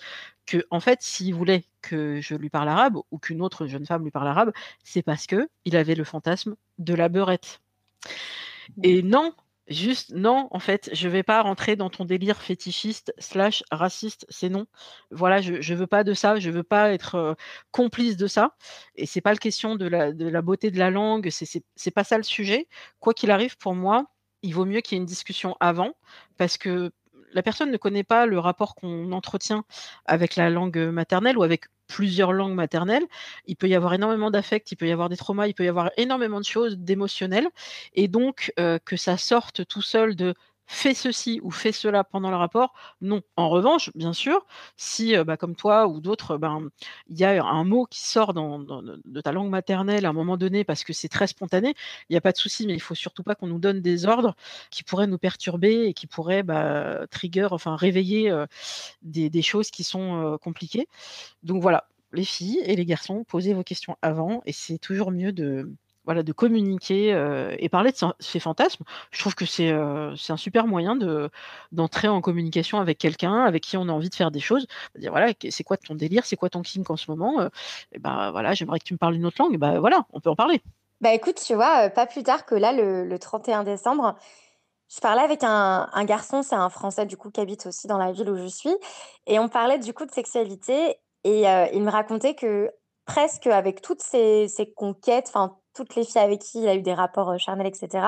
que, 0.47 0.65
en 0.71 0.81
fait, 0.81 1.03
s'il 1.03 1.35
voulait 1.35 1.65
que 1.83 2.21
je 2.21 2.35
lui 2.35 2.51
parle 2.51 2.69
arabe 2.69 2.99
ou 3.11 3.19
qu'une 3.19 3.43
autre 3.43 3.67
jeune 3.67 3.87
femme 3.87 4.05
lui 4.05 4.11
parle 4.11 4.29
arabe, 4.29 4.53
c'est 4.83 5.03
parce 5.03 5.27
que 5.27 5.49
il 5.65 5.77
avait 5.77 5.95
le 5.95 6.05
fantasme 6.05 6.57
de 6.79 6.95
la 6.95 7.09
beurette. 7.09 7.61
Et 8.83 9.03
non, 9.03 9.35
juste 9.69 10.13
non, 10.15 10.49
en 10.51 10.59
fait, 10.59 10.91
je 10.93 11.09
vais 11.09 11.23
pas 11.23 11.43
rentrer 11.43 11.77
dans 11.77 11.91
ton 11.91 12.05
délire 12.05 12.41
fétichiste 12.41 13.15
slash 13.19 13.63
raciste, 13.71 14.27
c'est 14.29 14.49
non. 14.49 14.67
Voilà, 15.11 15.41
je, 15.41 15.61
je 15.61 15.75
veux 15.75 15.87
pas 15.87 16.05
de 16.05 16.15
ça, 16.15 16.39
je 16.39 16.51
veux 16.51 16.63
pas 16.63 16.93
être 16.93 17.15
euh, 17.15 17.35
complice 17.71 18.17
de 18.17 18.27
ça. 18.27 18.57
Et 18.97 19.07
c'est 19.07 19.21
pas 19.21 19.33
la 19.33 19.39
question 19.39 19.77
de 19.77 19.87
la, 19.87 20.13
de 20.13 20.29
la 20.29 20.43
beauté 20.43 20.71
de 20.71 20.79
la 20.79 20.91
langue, 20.91 21.31
c'est 21.31 21.91
pas 21.91 22.05
ça 22.05 22.17
le 22.17 22.23
sujet. 22.23 22.69
Quoi 23.01 23.15
qu'il 23.15 23.31
arrive, 23.31 23.57
pour 23.59 23.75
moi, 23.75 24.07
il 24.45 24.55
vaut 24.55 24.65
mieux 24.65 24.81
qu'il 24.81 24.97
y 24.97 24.99
ait 24.99 25.03
une 25.03 25.07
discussion 25.07 25.57
avant, 25.61 25.95
parce 26.37 26.59
que 26.59 26.93
la 27.33 27.43
personne 27.43 27.71
ne 27.71 27.77
connaît 27.77 28.05
pas 28.05 28.27
le 28.27 28.39
rapport 28.39 28.75
qu'on 28.77 29.11
entretient 29.13 29.65
avec 30.07 30.37
la 30.37 30.51
langue 30.51 30.79
maternelle 30.79 31.37
ou 31.37 31.43
avec 31.43 31.65
plusieurs 31.89 32.33
langues 32.33 32.55
maternelles, 32.55 33.05
il 33.47 33.57
peut 33.57 33.69
y 33.69 33.75
avoir 33.75 33.95
énormément 33.95 34.31
d'affects, 34.31 34.71
il 34.73 34.77
peut 34.77 34.87
y 34.87 34.93
avoir 34.93 35.09
des 35.09 35.17
traumas, 35.17 35.49
il 35.49 35.55
peut 35.55 35.65
y 35.65 35.69
avoir 35.69 35.91
énormément 35.97 36.41
de 36.41 36.45
choses, 36.45 36.79
d'émotionnel 36.79 37.49
et 37.95 38.09
donc 38.09 38.53
que 38.57 38.97
ça 38.97 39.19
sorte 39.19 39.67
tout 39.67 39.83
seul 39.83 40.17
de 40.17 40.35
fais 40.67 40.95
ceci 40.95 41.41
ou 41.43 41.51
fais 41.51 41.73
cela 41.73 42.05
pendant 42.05 42.31
le 42.31 42.37
rapport, 42.37 42.75
non. 43.01 43.23
En 43.37 43.49
revanche, 43.49 43.91
bien 43.95 44.13
sûr, 44.13 44.47
si 44.77 45.17
bah, 45.25 45.37
comme 45.37 45.57
toi 45.57 45.87
ou 45.87 46.01
d'autres, 46.01 46.39
ben, 46.39 46.69
il 47.09 47.19
y 47.19 47.25
a 47.25 47.45
un 47.45 47.65
mot 47.65 47.87
qui 47.87 48.01
sort 48.01 48.35
de 48.35 49.21
ta 49.21 49.33
langue 49.33 49.51
maternelle 49.51 50.07
à 50.07 50.11
un 50.11 50.13
moment 50.13 50.37
donné 50.37 50.65
parce 50.65 50.85
que 50.85 50.93
c'est 50.93 51.09
très 51.09 51.27
spontané, 51.27 51.75
il 52.09 52.13
n'y 52.13 52.17
a 52.17 52.21
pas 52.21 52.33
de 52.33 52.39
souci, 52.39 52.67
mais 52.67 52.75
il 52.75 52.81
faut 52.81 52.95
surtout 52.95 53.23
pas 53.23 53.35
qu'on 53.35 53.47
nous 53.47 53.59
donne 53.59 53.81
des 53.81 54.07
ordres 54.07 54.35
qui 54.71 54.85
pourraient 54.85 55.07
nous 55.07 55.19
perturber 55.19 55.87
et 55.87 55.95
qui 55.95 56.07
pourraient 56.07 56.43
bah, 56.43 57.07
trigger, 57.11 57.49
enfin 57.51 57.77
réveiller 57.77 58.33
des, 59.03 59.43
choses 59.43 59.71
qui 59.71 59.85
sont 59.85 60.39
compliquées. 60.43 60.89
Donc 61.43 61.63
voilà, 61.63 61.89
les 62.13 62.25
filles 62.25 62.61
et 62.65 62.77
les 62.77 62.87
garçons, 62.87 63.25
posez 63.25 63.55
vos 63.55 63.65
questions 63.65 63.97
avant 64.03 64.43
et 64.47 64.53
c'est 64.53 64.79
toujours 64.79 65.11
mieux 65.11 65.33
de 65.33 65.71
voilà, 66.05 66.23
de 66.23 66.33
communiquer 66.33 67.09
et 67.59 67.69
parler 67.69 67.93
de 67.93 67.97
ses 68.19 68.41
fantasmes. 68.41 68.85
Je 69.11 69.19
trouve 69.21 69.35
que 69.35 69.47
c'est 69.47 69.71
un 69.71 70.37
super 70.37 70.67
moyen 70.67 70.97
de 70.97 71.31
d'entrer 71.73 72.09
en 72.09 72.21
communication 72.21 72.79
avec 72.79 72.99
quelqu'un 72.99 73.45
avec 73.45 73.63
qui 73.63 73.77
on 73.77 73.89
a 73.89 73.93
envie 73.93 74.11
de 74.11 74.15
faire 74.15 74.31
des 74.31 74.41
choses. 74.41 74.67
Dire 74.97 75.11
voilà, 75.11 75.33
c'est 75.51 75.65
quoi 75.65 75.77
ton 75.77 75.95
délire, 75.95 76.27
c'est 76.27 76.37
quoi 76.37 76.51
ton 76.51 76.63
kink 76.63 76.91
en 76.91 76.97
ce 76.97 77.11
moment 77.11 77.49
et 77.93 77.99
ben 77.99 78.31
voilà, 78.31 78.55
j'aimerais 78.55 78.79
que 78.79 78.85
tu 78.85 78.95
me 78.95 78.99
parles 78.99 79.15
une 79.15 79.27
autre 79.27 79.37
langue. 79.39 79.57
Bah 79.59 79.81
voilà, 79.81 80.07
on 80.13 80.21
peut 80.21 80.31
en 80.31 80.37
parler. 80.37 80.63
Bah 81.01 81.13
écoute, 81.13 81.43
tu 81.45 81.55
vois, 81.55 81.91
pas 81.91 82.07
plus 82.07 82.23
tard 82.23 82.47
que 82.47 82.55
là, 82.55 82.73
le, 82.73 83.19
31 83.19 83.65
décembre, 83.65 84.17
je 84.89 85.01
parlais 85.01 85.23
avec 85.23 85.43
un, 85.43 85.89
un 85.93 86.05
garçon, 86.05 86.43
c'est 86.43 86.55
un 86.55 86.71
Français 86.71 87.07
du 87.07 87.17
coup 87.17 87.31
qui 87.31 87.41
habite 87.41 87.67
aussi 87.67 87.87
dans 87.87 87.99
la 87.99 88.13
ville 88.13 88.31
où 88.31 88.37
je 88.37 88.47
suis, 88.47 88.75
et 89.27 89.39
on 89.39 89.49
parlait 89.49 89.79
du 89.79 89.93
coup 89.93 90.07
de 90.07 90.13
sexualité, 90.13 90.99
et 91.25 91.45
il 91.73 91.83
me 91.83 91.91
racontait 91.91 92.35
que 92.35 92.71
presque 93.07 93.47
avec 93.47 93.83
toutes 93.83 94.03
ces, 94.03 94.49
ces 94.49 94.73
conquêtes, 94.73 95.27
enfin 95.29 95.57
toutes 95.75 95.95
les 95.97 96.05
filles 96.05 96.23
avec 96.23 96.41
qui 96.41 96.61
il 96.61 96.69
a 96.69 96.75
eu 96.75 96.83
des 96.83 96.95
rapports 96.95 97.39
charnels, 97.39 97.67
etc., 97.67 98.07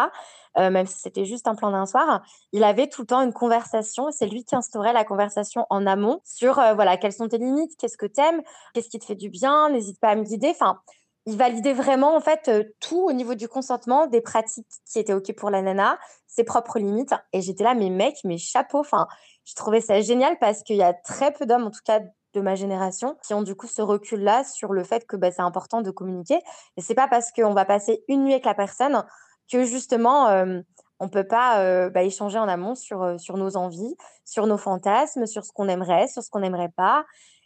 même 0.56 0.86
si 0.86 0.98
c'était 0.98 1.26
juste 1.26 1.48
un 1.48 1.54
plan 1.54 1.70
d'un 1.70 1.84
soir, 1.84 2.22
il 2.52 2.64
avait 2.64 2.88
tout 2.88 3.02
le 3.02 3.06
temps 3.06 3.20
une 3.20 3.34
conversation. 3.34 4.10
C'est 4.10 4.26
lui 4.26 4.44
qui 4.44 4.56
instaurait 4.56 4.94
la 4.94 5.04
conversation 5.04 5.66
en 5.68 5.86
amont 5.86 6.20
sur 6.24 6.54
voilà 6.54 6.96
quelles 6.96 7.12
sont 7.12 7.28
tes 7.28 7.38
limites, 7.38 7.76
qu'est-ce 7.76 7.98
que 7.98 8.06
t'aimes, 8.06 8.42
qu'est-ce 8.72 8.88
qui 8.88 8.98
te 8.98 9.04
fait 9.04 9.16
du 9.16 9.28
bien, 9.28 9.68
n'hésite 9.68 10.00
pas 10.00 10.08
à 10.08 10.14
me 10.16 10.22
guider. 10.22 10.48
Enfin, 10.48 10.80
il 11.26 11.36
validait 11.36 11.74
vraiment 11.74 12.16
en 12.16 12.20
fait 12.20 12.50
tout 12.80 13.02
au 13.02 13.12
niveau 13.12 13.34
du 13.34 13.48
consentement, 13.48 14.06
des 14.06 14.20
pratiques 14.20 14.66
qui 14.90 14.98
étaient 14.98 15.12
ok 15.12 15.34
pour 15.34 15.50
la 15.50 15.60
nana, 15.60 15.98
ses 16.26 16.44
propres 16.44 16.78
limites. 16.78 17.14
Et 17.32 17.42
j'étais 17.42 17.64
là, 17.64 17.74
mes 17.74 17.90
mecs, 17.90 18.22
mes 18.24 18.38
chapeaux. 18.38 18.78
Enfin, 18.78 19.08
je 19.44 19.54
trouvais 19.54 19.80
ça 19.80 20.00
génial 20.00 20.38
parce 20.38 20.62
qu'il 20.62 20.76
y 20.76 20.82
a 20.82 20.94
très 20.94 21.32
peu 21.32 21.44
d'hommes, 21.44 21.64
en 21.64 21.70
tout 21.70 21.80
cas 21.84 22.00
de 22.36 22.42
ma 22.42 22.54
génération 22.54 23.16
qui 23.26 23.34
ont 23.34 23.42
du 23.42 23.54
coup 23.54 23.66
ce 23.66 23.82
recul-là 23.82 24.44
sur 24.44 24.72
le 24.72 24.84
fait 24.84 25.06
que 25.06 25.16
bah, 25.16 25.30
c'est 25.30 25.42
important 25.42 25.80
de 25.80 25.90
communiquer. 25.90 26.38
Et 26.76 26.80
c'est 26.80 26.94
pas 26.94 27.08
parce 27.08 27.32
qu'on 27.32 27.54
va 27.54 27.64
passer 27.64 28.04
une 28.08 28.24
nuit 28.24 28.32
avec 28.32 28.44
la 28.44 28.54
personne 28.54 29.04
que 29.50 29.64
justement 29.64 30.28
euh, 30.28 30.60
on 31.00 31.08
peut 31.08 31.26
pas 31.26 31.90
bah, 31.90 32.02
échanger 32.02 32.38
en 32.38 32.48
amont 32.48 32.74
sur, 32.74 33.18
sur 33.18 33.36
nos 33.36 33.56
envies, 33.56 33.96
sur 34.24 34.46
nos 34.46 34.56
fantasmes, 34.56 35.26
sur 35.26 35.44
ce 35.44 35.52
qu'on 35.52 35.68
aimerait, 35.68 36.08
sur 36.08 36.22
ce 36.22 36.30
qu'on 36.30 36.40
n'aimerait 36.40 36.72
pas. 36.74 37.04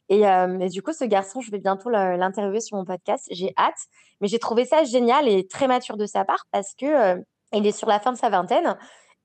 Et, 0.08 0.22
et, 0.22 0.68
du 0.68 0.82
coup, 0.82 0.92
ce 0.92 1.04
garçon, 1.04 1.40
je 1.40 1.50
vais 1.50 1.58
bientôt 1.58 1.88
l'interviewer 1.90 2.60
sur 2.60 2.76
mon 2.76 2.84
podcast. 2.84 3.26
J'ai 3.30 3.52
hâte, 3.56 3.78
mais 4.20 4.28
j'ai 4.28 4.38
trouvé 4.38 4.64
ça 4.64 4.84
génial 4.84 5.28
et 5.28 5.46
très 5.48 5.66
mature 5.66 5.96
de 5.96 6.06
sa 6.06 6.24
part 6.24 6.46
parce 6.52 6.74
que 6.74 7.16
il 7.52 7.66
est 7.66 7.76
sur 7.76 7.88
la 7.88 7.98
fin 8.00 8.12
de 8.12 8.18
sa 8.18 8.28
vingtaine. 8.28 8.76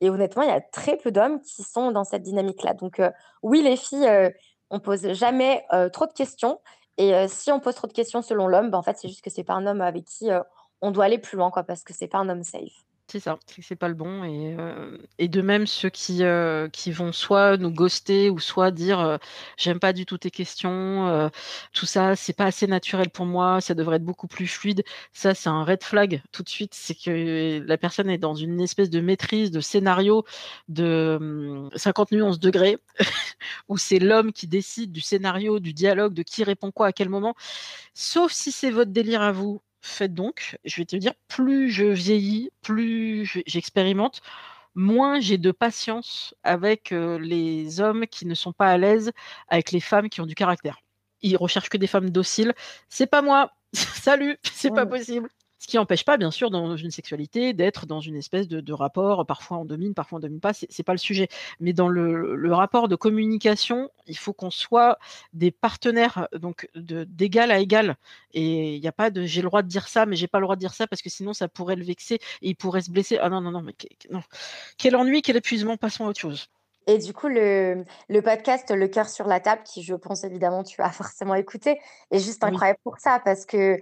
Et 0.01 0.09
honnêtement, 0.09 0.43
il 0.43 0.49
y 0.49 0.51
a 0.51 0.61
très 0.61 0.97
peu 0.97 1.11
d'hommes 1.11 1.39
qui 1.41 1.63
sont 1.63 1.91
dans 1.91 2.03
cette 2.03 2.23
dynamique-là. 2.23 2.73
Donc, 2.73 3.01
oui, 3.43 3.61
les 3.61 3.77
filles, 3.77 4.33
on 4.69 4.79
pose 4.79 5.11
jamais 5.13 5.65
trop 5.93 6.05
de 6.05 6.13
questions. 6.13 6.59
Et 6.97 7.27
si 7.27 7.51
on 7.51 7.59
pose 7.59 7.75
trop 7.75 7.87
de 7.87 7.93
questions 7.93 8.21
selon 8.21 8.47
l'homme, 8.47 8.71
ben, 8.71 8.77
en 8.77 8.83
fait, 8.83 8.97
c'est 8.97 9.07
juste 9.09 9.23
que 9.23 9.29
c'est 9.29 9.43
pas 9.43 9.53
un 9.53 9.65
homme 9.67 9.81
avec 9.81 10.05
qui 10.05 10.29
on 10.81 10.91
doit 10.91 11.05
aller 11.05 11.17
plus 11.17 11.37
loin, 11.37 11.51
quoi, 11.51 11.63
parce 11.63 11.83
que 11.83 11.93
c'est 11.93 12.07
pas 12.07 12.19
un 12.19 12.29
homme 12.29 12.43
safe. 12.43 12.84
C'est 13.07 13.19
ça, 13.19 13.37
c'est 13.61 13.75
pas 13.75 13.87
le 13.87 13.93
bon. 13.93 14.23
Et, 14.23 14.57
et 15.19 15.27
de 15.27 15.41
même, 15.41 15.67
ceux 15.67 15.89
qui, 15.89 16.23
qui 16.73 16.91
vont 16.91 17.11
soit 17.11 17.55
nous 17.57 17.69
ghoster 17.71 18.31
ou 18.31 18.39
soit 18.39 18.71
dire 18.71 19.19
j'aime 19.57 19.79
pas 19.79 19.93
du 19.93 20.07
tout 20.07 20.17
tes 20.17 20.31
questions, 20.31 21.29
tout 21.71 21.85
ça, 21.85 22.15
c'est 22.15 22.33
pas 22.33 22.45
assez 22.45 22.65
naturel 22.65 23.11
pour 23.11 23.25
moi, 23.27 23.61
ça 23.61 23.75
devrait 23.75 23.97
être 23.97 24.03
beaucoup 24.03 24.27
plus 24.27 24.47
fluide. 24.47 24.83
Ça, 25.13 25.35
c'est 25.35 25.49
un 25.49 25.63
red 25.63 25.83
flag 25.83 26.23
tout 26.31 26.41
de 26.41 26.49
suite. 26.49 26.73
C'est 26.73 26.95
que 26.95 27.63
la 27.65 27.77
personne 27.77 28.09
est 28.09 28.17
dans 28.17 28.33
une 28.35 28.59
espèce 28.59 28.89
de 28.89 28.99
maîtrise, 29.01 29.51
de 29.51 29.59
scénario 29.61 30.25
de 30.67 31.69
50 31.75 32.11
mmh, 32.11 32.15
nuances 32.15 32.39
degrés, 32.39 32.77
où 33.69 33.77
c'est 33.77 33.99
l'homme 33.99 34.33
qui 34.33 34.47
décide 34.47 34.91
du 34.91 35.01
scénario, 35.01 35.59
du 35.59 35.73
dialogue, 35.73 36.13
de 36.13 36.23
qui 36.23 36.43
répond 36.43 36.71
quoi 36.71 36.87
à 36.87 36.91
quel 36.91 37.09
moment. 37.09 37.35
Sauf 37.93 38.31
si 38.31 38.51
c'est 38.51 38.71
votre 38.71 38.91
délire 38.91 39.21
à 39.21 39.31
vous, 39.31 39.61
faites 39.85 40.13
donc, 40.13 40.57
je 40.65 40.77
vais 40.77 40.85
te 40.85 40.95
dire, 40.95 41.13
plus 41.27 41.69
je 41.69 41.85
vieillis, 41.85 42.51
plus 42.61 43.25
j'expérimente, 43.45 44.21
moins 44.75 45.19
j'ai 45.19 45.37
de 45.37 45.51
patience 45.51 46.35
avec 46.43 46.91
les 46.91 47.79
hommes 47.79 48.07
qui 48.07 48.25
ne 48.25 48.35
sont 48.35 48.53
pas 48.53 48.69
à 48.71 48.77
l'aise 48.77 49.11
avec 49.47 49.71
les 49.71 49.79
femmes 49.79 50.09
qui 50.09 50.21
ont 50.21 50.25
du 50.25 50.35
caractère. 50.35 50.79
Ils 51.21 51.37
recherchent 51.37 51.69
que 51.69 51.77
des 51.77 51.87
femmes 51.87 52.09
dociles. 52.09 52.53
C'est 52.89 53.07
pas 53.07 53.21
moi. 53.21 53.51
Salut, 53.73 54.37
c'est 54.43 54.71
pas 54.71 54.85
possible. 54.85 55.29
Ce 55.65 55.67
qui 55.67 55.77
n'empêche 55.77 56.05
pas, 56.05 56.17
bien 56.17 56.29
sûr, 56.29 56.51
dans 56.51 56.77
une 56.77 56.91
sexualité, 56.91 57.51
d'être 57.53 57.87
dans 57.87 57.99
une 57.99 58.15
espèce 58.15 58.47
de, 58.47 58.71
rapport, 58.71 59.25
parfois 59.25 59.57
on 59.57 59.65
domine, 59.65 59.95
parfois 59.95 60.17
on 60.17 60.19
domine 60.19 60.39
pas, 60.39 60.53
c'est 60.53 60.83
pas 60.83 60.91
le 60.91 60.99
sujet. 60.99 61.27
Mais 61.59 61.73
dans 61.73 61.87
le, 61.87 62.53
rapport 62.53 62.87
de 62.87 62.95
communication, 62.95 63.89
il 64.05 64.15
faut 64.15 64.31
qu'on 64.31 64.51
soit 64.51 64.99
des 65.33 65.49
partenaires, 65.49 66.27
donc 66.35 66.69
d'égal 66.75 67.49
à 67.49 67.57
égal. 67.57 67.95
Et 68.35 68.75
il 68.75 68.79
n'y 68.79 68.87
a 68.87 68.91
pas 68.91 69.09
de 69.09 69.23
j'ai 69.23 69.41
le 69.41 69.47
droit 69.47 69.63
de 69.63 69.67
dire 69.67 69.87
ça, 69.87 70.05
mais 70.05 70.15
j'ai 70.15 70.27
pas 70.27 70.37
le 70.37 70.43
droit 70.43 70.55
de 70.55 70.59
dire 70.59 70.75
ça 70.75 70.85
parce 70.85 71.01
que 71.01 71.09
sinon 71.09 71.33
ça 71.33 71.47
pourrait 71.47 71.75
le 71.75 71.83
vexer 71.83 72.19
et 72.43 72.49
il 72.49 72.55
pourrait 72.55 72.81
se 72.81 72.91
blesser. 72.91 73.17
Ah 73.19 73.29
non, 73.29 73.41
non, 73.41 73.49
non, 73.49 73.63
mais 73.63 73.73
non. 74.11 74.21
Quel 74.77 74.95
ennui, 74.95 75.23
quel 75.23 75.35
épuisement, 75.35 75.77
passons 75.77 76.05
à 76.05 76.09
autre 76.09 76.19
chose. 76.19 76.47
Et 76.85 76.99
du 76.99 77.11
coup, 77.11 77.27
le, 77.27 77.85
le, 78.07 78.21
podcast 78.21 78.69
Le 78.69 78.87
cœur 78.87 79.09
sur 79.09 79.25
la 79.25 79.39
table, 79.39 79.63
qui 79.63 79.81
je 79.81 79.95
pense 79.95 80.23
évidemment 80.25 80.63
tu 80.63 80.79
as 80.83 80.91
forcément 80.91 81.33
écouté, 81.33 81.79
est 82.11 82.19
juste 82.19 82.43
incroyable 82.43 82.79
pour 82.83 82.99
ça 82.99 83.19
parce 83.25 83.47
que 83.47 83.79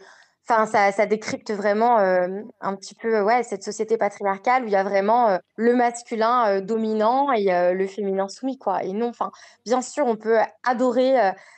Enfin, 0.50 0.66
ça, 0.66 0.92
ça, 0.92 1.06
décrypte 1.06 1.52
vraiment 1.52 2.00
euh, 2.00 2.28
un 2.60 2.76
petit 2.76 2.96
peu 2.96 3.22
ouais, 3.22 3.44
cette 3.44 3.64
société 3.64 3.98
patriarcale 3.98 4.64
où 4.64 4.68
il 4.68 4.74
y 4.74 4.76
a 4.76 4.84
vraiment 4.84 5.30
euh, 5.30 5.38
le 5.56 5.74
masculin 5.74 6.48
euh, 6.48 6.62
dominant 6.62 7.32
et 7.32 7.46
le 7.74 7.88
féminin 7.88 8.28
soumis. 8.28 8.58
Quoi. 8.58 8.84
Et 8.84 8.92
non, 8.92 9.08
enfin, 9.08 9.32
bien 9.64 9.82
sûr, 9.82 10.06
on 10.06 10.18
peut 10.18 10.40
adorer 10.66 11.16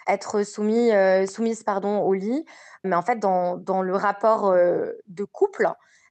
être 0.08 0.44
soumis, 0.44 0.92
soumise 1.28 1.64
pardon, 1.64 2.02
au 2.02 2.14
lit, 2.14 2.46
mais 2.84 2.96
en 2.96 3.02
fait, 3.02 3.18
dans, 3.18 3.58
dans 3.58 3.82
le 3.82 3.96
rapport 3.96 4.54
de 4.54 5.24
couple, 5.24 5.68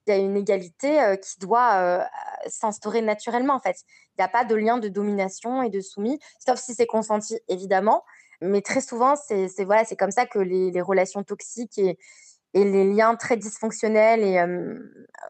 il 0.07 0.11
y 0.11 0.17
a 0.17 0.19
une 0.19 0.37
égalité 0.37 1.17
qui 1.23 1.39
doit 1.39 2.09
s'instaurer 2.49 3.03
naturellement. 3.03 3.55
En 3.55 3.61
fait, 3.61 3.77
il 3.89 4.21
n'y 4.21 4.25
a 4.25 4.29
pas 4.29 4.45
de 4.45 4.55
lien 4.57 4.79
de 4.79 4.89
domination 4.89 5.63
et 5.63 5.71
de 5.71 5.81
soumis, 5.81 6.19
sauf 6.45 6.59
si 6.59 6.75
c'est 6.75 6.87
consenti, 6.87 7.39
évidemment. 7.49 8.05
Mais 8.41 8.63
très 8.63 8.81
souvent, 8.81 9.15
c'est 9.17 9.49
voilà, 9.65 9.85
comme 9.97 10.11
ça 10.11 10.27
que 10.27 10.41
les, 10.41 10.73
les 10.73 10.81
relations 10.81 11.23
toxiques 11.23 11.79
et, 11.79 11.99
et 12.55 12.64
les 12.64 12.93
liens 12.93 13.14
très 13.17 13.37
dysfonctionnels 13.37 14.23
et, 14.23 14.43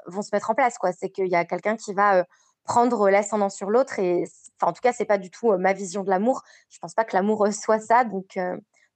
vont 0.07 0.23
se 0.23 0.31
mettre 0.33 0.51
en 0.51 0.55
place. 0.55 0.79
Quoi. 0.79 0.93
C'est 0.93 1.11
qu'il 1.11 1.29
y 1.29 1.35
a 1.35 1.45
quelqu'un 1.45 1.77
qui 1.77 1.93
va 1.95 2.25
prendre 2.65 3.11
l'ascendant 3.11 3.51
sur 3.51 3.71
l'autre. 3.71 3.99
Et 3.99 4.25
en 4.63 4.73
tout 4.73 4.81
cas, 4.81 4.93
c'est 4.93 5.05
pas 5.05 5.19
du 5.19 5.31
tout 5.31 5.57
ma 5.59 5.73
vision 5.73 6.05
de 6.05 6.11
l'amour. 6.11 6.43
Je 6.71 6.79
pense 6.79 6.95
pas 6.95 7.05
que 7.05 7.17
l'amour 7.17 7.49
soit 7.53 7.81
ça. 7.81 8.05
Donc, 8.05 8.39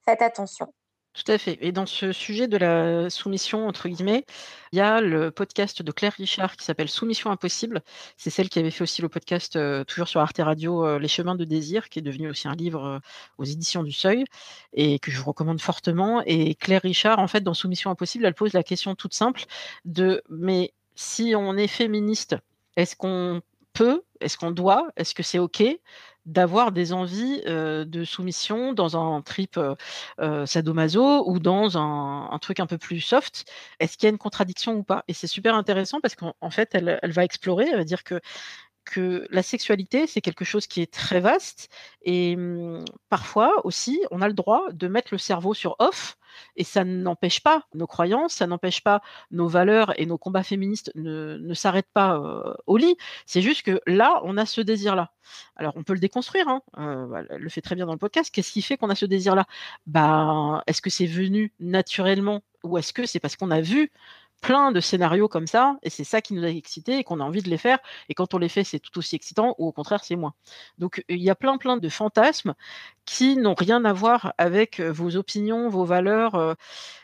faites 0.05 0.23
attention. 0.23 0.73
Tout 1.19 1.33
à 1.33 1.39
fait. 1.39 1.59
Et 1.61 1.73
dans 1.73 1.85
ce 1.85 2.13
sujet 2.13 2.47
de 2.47 2.57
la 2.57 3.11
soumission, 3.11 3.67
entre 3.67 3.89
guillemets, 3.89 4.25
il 4.71 4.79
y 4.79 4.81
a 4.81 5.01
le 5.01 5.33
podcast 5.33 5.83
de 5.83 5.91
Claire 5.91 6.13
Richard 6.17 6.57
qui 6.57 6.65
s'appelle 6.65 6.89
Soumission 6.89 7.33
impossible. 7.33 7.83
C'est 8.17 8.31
celle 8.31 8.49
qui 8.49 8.61
avait 8.61 8.71
fait 8.71 8.83
aussi 8.83 9.03
le 9.03 9.09
podcast, 9.09 9.57
euh, 9.57 9.83
toujours 9.83 10.07
sur 10.07 10.21
Arte 10.21 10.39
Radio, 10.39 10.87
euh, 10.87 11.01
Les 11.01 11.09
chemins 11.09 11.35
de 11.35 11.45
désir, 11.45 11.89
qui 11.89 11.99
est 11.99 12.03
devenu 12.03 12.31
aussi 12.31 12.47
un 12.47 12.55
livre 12.55 12.85
euh, 12.85 12.99
aux 13.39 13.45
éditions 13.45 13.83
du 13.83 13.91
Seuil 13.91 14.27
et 14.73 15.01
que 15.01 15.11
je 15.11 15.19
vous 15.19 15.25
recommande 15.25 15.61
fortement. 15.61 16.23
Et 16.25 16.55
Claire 16.55 16.83
Richard, 16.83 17.19
en 17.19 17.27
fait, 17.27 17.41
dans 17.41 17.55
Soumission 17.55 17.91
impossible, 17.91 18.25
elle 18.25 18.35
pose 18.35 18.53
la 18.53 18.63
question 18.63 18.95
toute 18.95 19.15
simple 19.15 19.45
de 19.85 20.23
mais 20.31 20.73
si 20.95 21.35
on 21.35 21.57
est 21.57 21.67
féministe, 21.67 22.37
est-ce 22.77 22.95
qu'on 22.95 23.43
est-ce 24.21 24.37
qu'on 24.37 24.51
doit, 24.51 24.89
est-ce 24.97 25.15
que 25.15 25.23
c'est 25.23 25.39
OK 25.39 25.63
d'avoir 26.27 26.73
des 26.73 26.93
envies 26.93 27.41
de 27.47 28.05
soumission 28.05 28.75
dans 28.75 28.97
un 28.97 29.23
trip 29.23 29.59
sadomaso 30.45 31.27
ou 31.27 31.39
dans 31.39 31.79
un, 31.79 32.39
truc 32.39 32.61
un 32.61 32.67
peu 32.67 32.77
plus 32.77 33.01
soft? 33.01 33.51
Est-ce 33.81 33.97
qu'il 33.97 34.07
y 34.07 34.09
a 34.09 34.11
une 34.11 34.19
contradiction 34.19 34.75
ou 34.75 34.83
pas? 34.83 35.05
Et 35.09 35.15
c'est 35.15 35.27
super 35.27 35.55
intéressant 35.55 36.01
parce 36.01 36.17
qu'en 36.17 36.51
fait, 36.51 36.75
elle, 36.75 36.99
va 37.03 37.25
explorer, 37.25 37.69
elle 37.71 37.79
va 37.79 37.85
dire 37.85 38.05
que 38.05 38.21
que 38.89 39.27
la 39.31 39.43
sexualité, 39.43 40.07
c'est 40.07 40.21
quelque 40.21 40.45
chose 40.45 40.67
qui 40.67 40.81
est 40.81 40.93
très 40.93 41.21
vaste 41.21 41.69
et 42.03 42.37
mmh, 42.37 42.85
parfois 43.09 43.65
aussi, 43.65 44.01
on 44.11 44.23
a 44.23 44.29
le 44.29 44.35
droit 44.35 44.65
de 44.73 44.89
mettre 44.89 45.09
le 45.13 45.19
cerveau 45.19 45.55
sur 45.55 45.77
off 45.79 46.17
et 46.57 46.65
ça 46.65 46.85
n'empêche 46.85 47.41
pas 47.43 47.65
nos 47.75 47.87
croyances, 47.87 48.35
ça 48.35 48.47
n'empêche 48.47 48.83
pas 48.83 49.01
nos 49.31 49.49
valeurs 49.49 49.99
et 50.01 50.07
nos 50.07 50.19
combats 50.19 50.43
féministes 50.43 50.93
ne, 50.95 51.55
s'arrêtent 51.55 51.91
pas 51.93 52.21
au 52.67 52.77
lit. 52.77 52.97
C'est 53.27 53.43
juste 53.43 53.63
que 53.63 53.81
là, 53.87 54.21
on 54.25 54.37
a 54.37 54.47
ce 54.47 54.61
désir-là. 54.61 55.13
Alors, 55.57 55.75
on 55.77 55.83
peut 55.83 55.95
le 55.95 55.99
déconstruire, 56.01 56.49
hein, 56.49 56.63
elle 56.77 57.41
le 57.41 57.49
fait 57.49 57.61
très 57.61 57.75
bien 57.75 57.87
dans 57.87 57.93
le 57.93 57.99
podcast. 57.99 58.31
Qu'est-ce 58.33 58.53
qui 58.53 58.63
fait 58.63 58.77
qu'on 58.77 58.91
a 58.91 58.95
ce 58.95 59.07
désir-là? 59.07 59.47
Bah, 59.87 60.63
Est-ce 60.67 60.83
que 60.83 60.91
c'est 60.91 61.07
venu 61.07 61.53
naturellement 61.61 62.43
ou 62.65 62.79
est-ce 62.79 62.93
que 62.93 63.07
c'est 63.07 63.21
parce 63.21 63.37
qu'on 63.37 63.51
a 63.51 63.61
vu 63.61 63.91
plein 64.41 64.73
de 64.73 64.81
scénarios 64.81 65.29
comme 65.29 65.47
ça, 65.47 65.77
et 65.83 65.91
c'est 65.91 66.05
ça 66.05 66.21
qui 66.21 66.35
nous 66.35 66.45
a 66.45 66.49
excités 66.49 66.99
et 66.99 67.05
qu'on 67.05 67.21
a 67.21 67.25
envie 67.25 67.43
de 67.43 67.51
les 67.51 67.59
faire. 67.59 67.79
Et 68.09 68.15
quand 68.15 68.35
on 68.35 68.39
les 68.39 68.49
fait, 68.49 68.65
c'est 68.65 68.79
tout 68.79 68.97
aussi 68.99 69.17
excitant, 69.17 69.55
ou 69.59 69.67
au 69.69 69.73
contraire, 69.73 70.05
c'est 70.05 70.17
moins. 70.17 70.35
Donc 70.79 71.05
il 71.09 71.23
y 71.23 71.31
a 71.31 71.35
plein 71.35 71.59
plein 71.59 71.77
de 71.77 71.89
fantasmes 71.89 72.55
qui 73.05 73.37
n'ont 73.37 73.55
rien 73.55 73.85
à 73.85 73.93
voir 73.93 74.35
avec 74.39 74.81
vos 74.81 75.17
opinions, 75.17 75.69
vos 75.69 75.85
valeurs. 75.85 76.57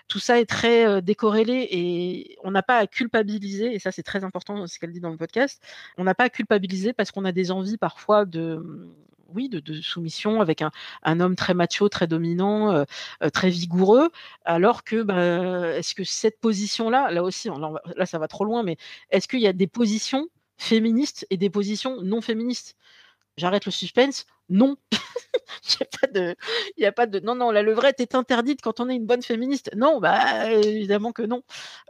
tout 0.08 0.18
ça 0.18 0.38
est 0.40 0.46
très 0.46 1.02
décorrélé 1.02 1.68
et 1.70 2.38
on 2.44 2.50
n'a 2.50 2.62
pas 2.62 2.78
à 2.78 2.86
culpabiliser, 2.86 3.74
et 3.74 3.78
ça 3.78 3.90
c'est 3.92 4.02
très 4.02 4.24
important, 4.24 4.66
ce 4.66 4.78
qu'elle 4.78 4.92
dit 4.92 5.00
dans 5.00 5.10
le 5.10 5.16
podcast, 5.16 5.62
on 5.98 6.04
n'a 6.04 6.14
pas 6.14 6.24
à 6.24 6.30
culpabiliser 6.30 6.92
parce 6.92 7.10
qu'on 7.10 7.24
a 7.24 7.32
des 7.32 7.50
envies 7.50 7.78
parfois 7.78 8.24
de 8.24 8.62
oui, 9.28 9.48
de, 9.48 9.80
soumission 9.80 10.40
avec 10.40 10.62
un, 10.62 11.20
homme 11.20 11.36
très 11.36 11.54
macho, 11.54 11.88
très 11.88 12.06
dominant, 12.06 12.72
euh, 12.72 12.84
euh, 13.22 13.30
très 13.30 13.50
vigoureux, 13.50 14.10
alors 14.44 14.84
que 14.84 15.02
bah, 15.02 15.76
est-ce 15.76 15.94
que 15.94 16.04
cette 16.04 16.40
position-là, 16.40 17.10
là 17.10 17.22
aussi, 17.22 17.48
là, 17.96 18.06
ça 18.06 18.18
va 18.18 18.28
trop 18.28 18.44
loin, 18.44 18.62
mais 18.62 18.76
est-ce 19.10 19.28
qu'il 19.28 19.40
y 19.40 19.46
a 19.46 19.52
des 19.52 19.66
positions 19.66 20.28
féministes 20.58 21.26
et 21.30 21.36
des 21.36 21.50
positions 21.50 22.00
non 22.02 22.20
féministes? 22.20 22.76
J'arrête 23.36 23.66
le 23.66 23.72
suspense. 23.72 24.26
Non, 24.48 24.76
il 26.14 26.34
n'y 26.78 26.84
a 26.84 26.92
pas 26.92 27.06
de, 27.06 27.18
non, 27.20 27.34
non, 27.34 27.50
la 27.50 27.62
levrette 27.62 27.98
est 28.00 28.14
interdite 28.14 28.60
quand 28.62 28.78
on 28.78 28.88
est 28.88 28.94
une 28.94 29.06
bonne 29.06 29.22
féministe. 29.22 29.70
Non, 29.74 30.00
bah 30.00 30.52
évidemment 30.52 31.12
que 31.12 31.22
non. 31.22 31.42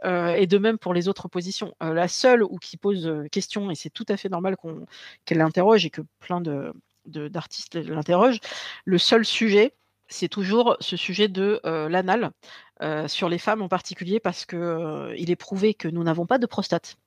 Euh, 0.05 0.33
et 0.35 0.47
de 0.47 0.57
même 0.57 0.77
pour 0.77 0.93
les 0.93 1.07
autres 1.09 1.27
positions. 1.27 1.75
la 1.81 2.07
seule 2.07 2.43
ou 2.43 2.57
qui 2.57 2.77
pose 2.77 3.11
question, 3.31 3.71
et 3.71 3.75
c'est 3.75 3.89
tout 3.89 4.05
à 4.09 4.17
fait 4.17 4.29
normal 4.29 4.55
qu'elle 5.25 5.39
l'interroge 5.39 5.85
et 5.85 5.89
que 5.89 6.01
plein 6.19 6.41
de, 6.41 6.71
d'artistes 7.05 7.75
l'interrogent. 7.75 8.39
Le 8.85 8.97
seul 8.97 9.25
sujet, 9.25 9.75
c'est 10.07 10.29
toujours 10.29 10.77
ce 10.79 10.97
sujet 10.97 11.27
de 11.27 11.59
l'anal 11.63 12.31
sur 13.07 13.29
les 13.29 13.37
femmes 13.39 13.61
en 13.61 13.67
particulier 13.67 14.19
parce 14.19 14.45
que 14.45 15.13
il 15.17 15.31
est 15.31 15.35
prouvé 15.35 15.73
que 15.73 15.87
nous 15.87 16.03
n'avons 16.03 16.25
pas 16.25 16.37
de 16.37 16.45
prostate. 16.45 16.97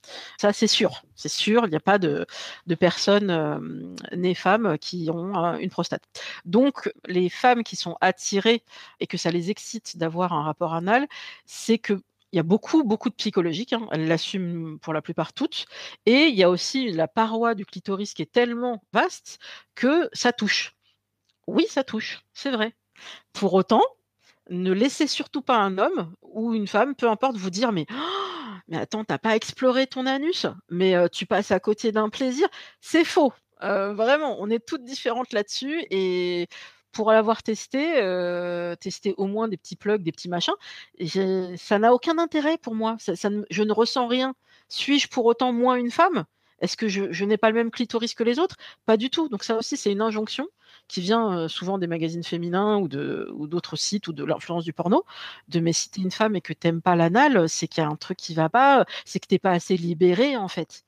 Ça, 0.41 0.53
c'est 0.53 0.67
sûr, 0.67 1.03
c'est 1.15 1.29
sûr. 1.29 1.67
Il 1.67 1.71
n'y 1.71 1.77
a 1.77 1.81
pas 1.81 1.99
de, 1.99 2.27
de 2.67 2.75
personnes 2.75 3.93
nées 4.17 4.35
femmes 4.35 4.79
qui 4.79 5.11
ont 5.13 5.55
une 5.59 5.71
prostate. 5.71 6.03
Donc, 6.45 6.91
les 7.07 7.29
femmes 7.29 7.63
qui 7.63 7.77
sont 7.77 7.97
attirées 8.01 8.65
et 8.99 9.07
que 9.07 9.17
ça 9.17 9.31
les 9.31 9.51
excite 9.51 9.97
d'avoir 9.97 10.33
un 10.33 10.43
rapport 10.43 10.75
anal, 10.75 11.07
c'est 11.47 11.79
que 11.79 12.01
il 12.33 12.37
y 12.37 12.41
a 12.41 12.43
beaucoup, 12.43 12.85
beaucoup 12.85 13.09
de 13.09 13.14
psychologiques, 13.14 13.73
hein, 13.73 13.88
elles 13.91 14.07
l'assument 14.07 14.79
pour 14.79 14.93
la 14.93 15.03
plupart 15.03 15.33
toutes. 15.33 15.67
Et 16.07 16.27
il 16.27 16.35
y 16.35 16.43
a 16.43 16.51
aussi 16.51 16.91
la 16.91 17.09
paroi 17.09 17.55
du 17.55 17.64
clitoris 17.64 18.14
qui 18.14 18.23
est 18.23 18.33
tellement 18.33 18.83
vaste 18.93 19.38
que 19.75 20.09
ça 20.12 20.33
touche. 20.33 20.75
Oui, 21.47 21.67
ça 21.69 21.85
touche, 21.85 22.21
c'est 22.35 22.51
vrai. 22.51 22.75
Pour 23.33 23.55
autant, 23.55 23.83
ne 24.51 24.73
laissez 24.73 25.07
surtout 25.07 25.43
pas 25.43 25.57
un 25.57 25.79
homme 25.79 26.14
ou 26.23 26.55
une 26.55 26.67
femme, 26.67 26.95
peu 26.95 27.09
importe, 27.09 27.37
vous 27.37 27.51
dire 27.51 27.73
mais, 27.73 27.87
oh, 27.91 28.55
mais 28.69 28.77
attends, 28.77 29.05
t'as 29.05 29.19
pas 29.19 29.37
exploré 29.37 29.87
ton 29.87 30.07
anus, 30.07 30.47
mais 30.69 30.95
tu 31.11 31.27
passes 31.27 31.51
à 31.51 31.61
côté 31.61 31.93
d'un 31.93 32.11
plaisir? 32.11 32.49
C'est 32.81 33.05
faux. 33.05 33.33
vraiment, 33.61 34.37
on 34.41 34.51
est 34.51 34.64
toutes 34.64 34.85
différentes 34.85 35.33
là-dessus 35.33 35.87
et 35.91 36.49
pour 36.99 37.13
l'avoir 37.13 37.45
testé, 37.45 37.81
tester 38.81 39.15
au 39.19 39.29
moins 39.29 39.47
des 39.47 39.57
petits 39.57 39.77
plugs, 39.77 40.03
des 40.03 40.11
petits 40.11 40.29
machins, 40.29 40.57
ça 41.57 41.79
n'a 41.79 41.95
aucun 41.95 42.19
intérêt 42.19 42.59
pour 42.59 42.75
moi. 42.75 42.97
Je 42.99 43.63
ne 43.63 43.73
ressens 43.73 44.09
rien. 44.09 44.35
Suis-je 44.69 45.07
pour 45.07 45.25
autant 45.25 45.53
moins 45.53 45.77
une 45.77 45.93
femme? 45.93 46.25
Est-ce 46.59 46.77
que 46.77 46.89
je, 46.89 47.25
n'ai 47.25 47.37
pas 47.37 47.51
le 47.51 47.55
même 47.55 47.71
clitoris 47.71 48.15
que 48.15 48.25
les 48.25 48.41
autres? 48.41 48.57
Pas 48.85 48.97
du 48.97 49.11
tout. 49.11 49.29
Donc 49.29 49.45
ça 49.45 49.57
aussi, 49.57 49.77
c'est 49.77 49.93
une 49.93 50.01
injonction 50.01 50.49
qui 50.89 51.01
vient 51.01 51.47
souvent 51.47 51.79
des 51.79 51.87
magazines 51.87 52.25
féminins 52.25 52.79
ou, 52.79 52.89
d'autres 52.89 53.77
sites 53.77 54.09
ou 54.09 54.13
de 54.13 54.25
l'influence 54.25 54.65
du 54.65 54.73
porno, 54.73 55.05
de 55.47 55.61
mais 55.61 55.73
si 55.73 55.89
une 55.99 56.11
femme 56.11 56.35
et 56.35 56.41
que 56.41 56.53
t'aimes 56.53 56.83
pas 56.83 56.97
l'anal, 56.97 57.49
c'est 57.49 57.69
qu'il 57.69 57.85
y 57.85 57.87
a 57.87 57.89
un 57.89 57.95
truc 57.95 58.19
qui 58.19 58.35
va 58.35 58.49
pas, 58.49 58.87
c'est 59.05 59.21
que 59.21 59.29
t'es 59.29 59.39
pas 59.39 59.53
assez 59.53 59.77
libérée 59.77 60.37
en 60.37 60.49
fait. 60.49 60.83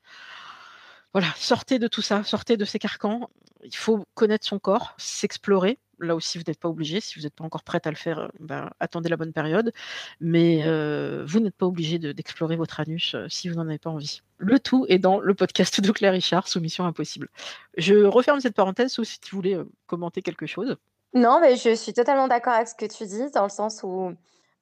Voilà, 1.13 1.27
sortez 1.37 1.79
de 1.79 1.87
tout 1.87 2.01
ça, 2.01 2.25
sortez 2.25 2.57
de 2.57 2.65
ces 2.65 2.79
carcans. 2.79 3.29
Il 3.63 3.75
faut 3.75 4.05
connaître 4.13 4.45
son 4.45 4.59
corps, 4.59 4.93
s'explorer, 4.97 5.77
là 6.01 6.15
aussi, 6.15 6.37
vous 6.37 6.43
n'êtes 6.47 6.59
pas 6.59 6.69
obligé. 6.69 6.99
Si 6.99 7.17
vous 7.17 7.23
n'êtes 7.23 7.35
pas 7.35 7.43
encore 7.43 7.63
prête 7.63 7.87
à 7.87 7.89
le 7.89 7.95
faire, 7.95 8.19
euh, 8.19 8.27
ben, 8.39 8.69
attendez 8.79 9.09
la 9.09 9.17
bonne 9.17 9.33
période. 9.33 9.71
Mais 10.19 10.63
euh, 10.65 11.23
vous 11.27 11.39
n'êtes 11.39 11.55
pas 11.55 11.65
obligé 11.65 11.99
d'explorer 11.99 12.55
votre 12.55 12.79
anus 12.79 13.13
euh, 13.15 13.27
si 13.29 13.49
vous 13.49 13.55
n'en 13.55 13.67
avez 13.67 13.77
pas 13.77 13.89
envie. 13.89 14.21
Le 14.37 14.59
tout 14.59 14.85
est 14.89 14.99
dans 14.99 15.19
le 15.19 15.33
podcast 15.33 15.79
de 15.81 15.91
Claire 15.91 16.13
Richard, 16.13 16.47
Soumission 16.47 16.85
impossible. 16.85 17.29
Je 17.77 18.05
referme 18.05 18.39
cette 18.39 18.55
parenthèse, 18.55 18.91
sauf 18.91 19.07
si 19.07 19.19
tu 19.19 19.35
voulais 19.35 19.57
commenter 19.87 20.21
quelque 20.21 20.45
chose. 20.45 20.75
Non, 21.13 21.39
mais 21.41 21.55
je 21.55 21.75
suis 21.75 21.93
totalement 21.93 22.27
d'accord 22.27 22.53
avec 22.53 22.67
ce 22.67 22.75
que 22.75 22.85
tu 22.85 23.05
dis, 23.05 23.29
dans 23.31 23.43
le 23.43 23.49
sens 23.49 23.81
où, 23.83 24.11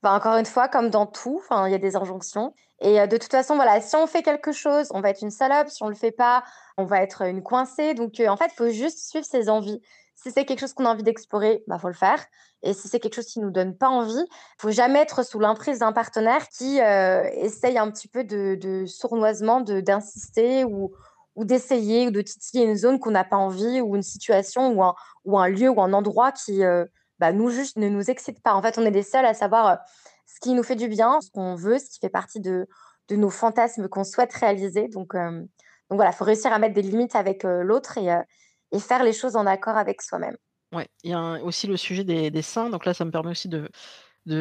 ben, 0.03 0.13
encore 0.13 0.37
une 0.37 0.45
fois, 0.45 0.67
comme 0.67 0.89
dans 0.89 1.05
tout, 1.05 1.41
il 1.51 1.71
y 1.71 1.75
a 1.75 1.77
des 1.77 1.95
injonctions. 1.95 2.53
Et 2.81 3.05
de 3.07 3.17
toute 3.17 3.31
façon, 3.31 3.55
voilà, 3.55 3.79
si 3.81 3.95
on 3.95 4.07
fait 4.07 4.23
quelque 4.23 4.51
chose, 4.51 4.87
on 4.91 5.01
va 5.01 5.09
être 5.11 5.21
une 5.21 5.31
salope. 5.31 5.69
Si 5.69 5.83
on 5.83 5.87
ne 5.87 5.91
le 5.91 5.97
fait 5.97 6.11
pas, 6.11 6.43
on 6.77 6.85
va 6.85 7.01
être 7.01 7.21
une 7.21 7.43
coincée. 7.43 7.93
Donc, 7.93 8.21
en 8.25 8.37
fait, 8.37 8.51
il 8.53 8.55
faut 8.55 8.69
juste 8.69 8.99
suivre 9.09 9.25
ses 9.25 9.49
envies. 9.49 9.81
Si 10.21 10.31
c'est 10.31 10.43
quelque 10.43 10.59
chose 10.59 10.73
qu'on 10.73 10.85
a 10.85 10.89
envie 10.89 11.03
d'explorer, 11.03 11.63
bah 11.67 11.79
faut 11.79 11.87
le 11.87 11.93
faire. 11.93 12.21
Et 12.61 12.73
si 12.73 12.89
c'est 12.89 12.99
quelque 12.99 13.15
chose 13.15 13.27
qui 13.27 13.39
nous 13.39 13.51
donne 13.51 13.77
pas 13.77 13.87
envie, 13.87 14.25
faut 14.57 14.69
jamais 14.69 14.99
être 14.99 15.23
sous 15.23 15.39
l'emprise 15.39 15.79
d'un 15.79 15.93
partenaire 15.93 16.49
qui 16.49 16.81
euh, 16.81 17.23
essaye 17.35 17.77
un 17.77 17.89
petit 17.89 18.09
peu 18.09 18.25
de, 18.25 18.83
sournoisement 18.85 19.61
d'insister 19.61 20.65
ou, 20.65 20.91
ou 21.35 21.45
d'essayer 21.45 22.07
ou 22.07 22.11
de 22.11 22.19
titiller 22.19 22.65
une 22.65 22.75
zone 22.75 22.99
qu'on 22.99 23.11
n'a 23.11 23.23
pas 23.23 23.37
envie 23.37 23.79
ou 23.79 23.95
une 23.95 24.01
situation 24.01 24.73
ou 24.73 24.83
un, 24.83 24.93
ou 25.23 25.39
un 25.39 25.47
lieu 25.47 25.69
ou 25.69 25.81
un 25.81 25.93
endroit 25.93 26.33
qui 26.33 26.65
euh, 26.65 26.83
bah, 27.19 27.31
nous 27.31 27.49
juste 27.49 27.77
ne 27.77 27.87
nous 27.87 28.11
excite 28.11 28.43
pas. 28.43 28.53
En 28.55 28.61
fait, 28.61 28.77
on 28.77 28.85
est 28.85 28.91
les 28.91 29.03
seuls 29.03 29.25
à 29.25 29.33
savoir 29.33 29.67
euh, 29.67 29.75
ce 30.27 30.41
qui 30.41 30.53
nous 30.53 30.63
fait 30.63 30.75
du 30.75 30.89
bien, 30.89 31.21
ce 31.21 31.31
qu'on 31.31 31.55
veut, 31.55 31.79
ce 31.79 31.89
qui 31.89 31.99
fait 31.99 32.09
partie 32.09 32.41
de, 32.41 32.67
de 33.07 33.15
nos 33.15 33.29
fantasmes 33.29 33.87
qu'on 33.87 34.03
souhaite 34.03 34.33
réaliser. 34.33 34.89
Donc, 34.89 35.15
donc 35.15 35.97
voilà, 35.97 36.11
il 36.11 36.15
faut 36.15 36.25
réussir 36.25 36.51
à 36.51 36.59
mettre 36.59 36.75
des 36.75 36.81
limites 36.81 37.15
avec 37.15 37.43
l'autre 37.43 37.97
et 38.71 38.79
faire 38.79 39.03
les 39.03 39.13
choses 39.13 39.35
en 39.35 39.45
accord 39.45 39.77
avec 39.77 40.01
soi-même. 40.01 40.37
Ouais, 40.71 40.87
il 41.03 41.11
y 41.11 41.13
a 41.13 41.43
aussi 41.43 41.67
le 41.67 41.77
sujet 41.77 42.03
des, 42.03 42.41
seins. 42.41 42.69
Donc 42.69 42.85
là, 42.85 42.93
ça 42.93 43.03
me 43.05 43.11
permet 43.11 43.31
aussi 43.31 43.49
de, 43.49 43.69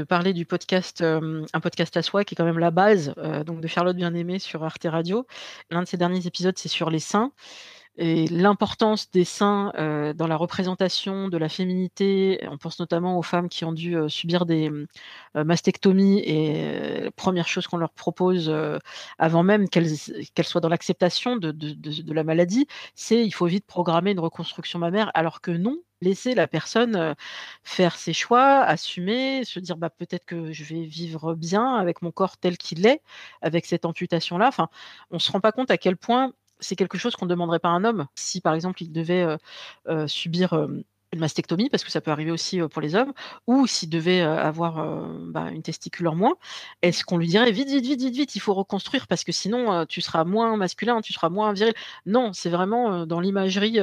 parler 0.04 0.34
du 0.34 0.44
podcast, 0.44 1.02
un 1.02 1.60
podcast 1.62 1.96
à 1.96 2.02
soi, 2.02 2.24
qui 2.24 2.34
est 2.34 2.36
quand 2.36 2.44
même 2.44 2.58
la 2.58 2.70
base 2.70 3.14
donc 3.46 3.62
de 3.62 3.66
Charlotte 3.66 3.96
Bien-Aimée 3.96 4.38
sur 4.38 4.62
Arte 4.62 4.84
Radio. 4.84 5.26
L'un 5.70 5.82
de 5.82 5.88
ses 5.88 5.96
derniers 5.96 6.26
épisodes, 6.26 6.58
c'est 6.58 6.68
sur 6.68 6.90
les 6.90 6.98
seins 6.98 7.32
et 7.98 8.28
l'importance 8.28 9.10
des 9.10 9.24
seins 9.24 9.72
dans 10.16 10.26
la 10.26 10.36
représentation 10.36 11.28
de 11.28 11.36
la 11.36 11.48
féminité. 11.48 12.40
On 12.50 12.56
pense 12.56 12.78
notamment 12.78 13.18
aux 13.18 13.22
femmes 13.22 13.48
qui 13.48 13.64
ont 13.64 13.72
dû 13.72 13.96
subir 14.08 14.46
des 14.46 14.70
euh, 15.36 15.44
mastectomies 15.44 16.20
et 16.20 17.02
la 17.02 17.10
première 17.10 17.48
chose 17.48 17.66
qu'on 17.66 17.76
leur 17.76 17.92
propose 17.92 18.52
avant 19.18 19.42
même 19.42 19.68
qu'elles 19.68 19.96
soient 20.44 20.60
dans 20.60 20.68
l'acceptation 20.68 21.36
de, 21.36 21.50
de, 21.50 21.72
de, 21.74 22.12
la 22.12 22.24
maladie, 22.24 22.66
c'est 22.94 23.24
il 23.24 23.32
faut 23.32 23.46
vite 23.46 23.66
programmer 23.66 24.12
une 24.12 24.20
reconstruction 24.20 24.78
mammaire, 24.78 25.10
alors 25.14 25.40
que 25.40 25.50
non. 25.50 25.76
Laisser 26.00 26.36
la 26.36 26.46
personne 26.46 27.16
faire 27.64 27.96
ses 27.96 28.12
choix, 28.12 28.60
assumer, 28.60 29.44
se 29.44 29.58
dire 29.58 29.76
bah, 29.76 29.90
peut-être 29.90 30.24
que 30.26 30.52
je 30.52 30.62
vais 30.62 30.84
vivre 30.84 31.34
bien 31.34 31.74
avec 31.74 32.02
mon 32.02 32.12
corps 32.12 32.36
tel 32.36 32.56
qu'il 32.56 32.86
est, 32.86 33.02
avec 33.42 33.66
cette 33.66 33.84
amputation-là. 33.84 34.46
Enfin, 34.46 34.68
on 35.10 35.16
ne 35.16 35.20
se 35.20 35.32
rend 35.32 35.40
pas 35.40 35.50
compte 35.50 35.72
à 35.72 35.76
quel 35.76 35.96
point 35.96 36.32
c'est 36.60 36.76
quelque 36.76 36.98
chose 36.98 37.16
qu'on 37.16 37.26
ne 37.26 37.30
demanderait 37.30 37.58
pas 37.58 37.68
à 37.68 37.72
un 37.72 37.84
homme. 37.84 38.06
Si 38.14 38.40
par 38.40 38.54
exemple 38.54 38.82
il 38.82 38.92
devait 38.92 39.26
subir 40.06 40.52
une 41.12 41.20
mastectomie, 41.20 41.70
parce 41.70 41.84
que 41.84 41.90
ça 41.90 42.00
peut 42.00 42.10
arriver 42.10 42.30
aussi 42.30 42.60
pour 42.70 42.82
les 42.82 42.94
hommes, 42.94 43.12
ou 43.46 43.66
s'il 43.66 43.88
devait 43.88 44.20
avoir 44.20 45.08
bah, 45.28 45.50
une 45.50 45.62
testicule 45.62 46.08
en 46.08 46.14
moins, 46.14 46.34
est-ce 46.82 47.04
qu'on 47.04 47.16
lui 47.16 47.28
dirait 47.28 47.50
vite, 47.50 47.68
vite, 47.68 47.84
vite, 47.84 48.00
vite, 48.00 48.14
vite, 48.14 48.36
il 48.36 48.40
faut 48.40 48.54
reconstruire 48.54 49.06
parce 49.06 49.24
que 49.24 49.32
sinon 49.32 49.86
tu 49.86 50.00
seras 50.00 50.24
moins 50.24 50.56
masculin, 50.56 51.00
tu 51.00 51.12
seras 51.12 51.30
moins 51.30 51.52
viril 51.52 51.74
Non, 52.06 52.32
c'est 52.34 52.50
vraiment 52.50 53.06
dans 53.06 53.20
l'imagerie 53.20 53.78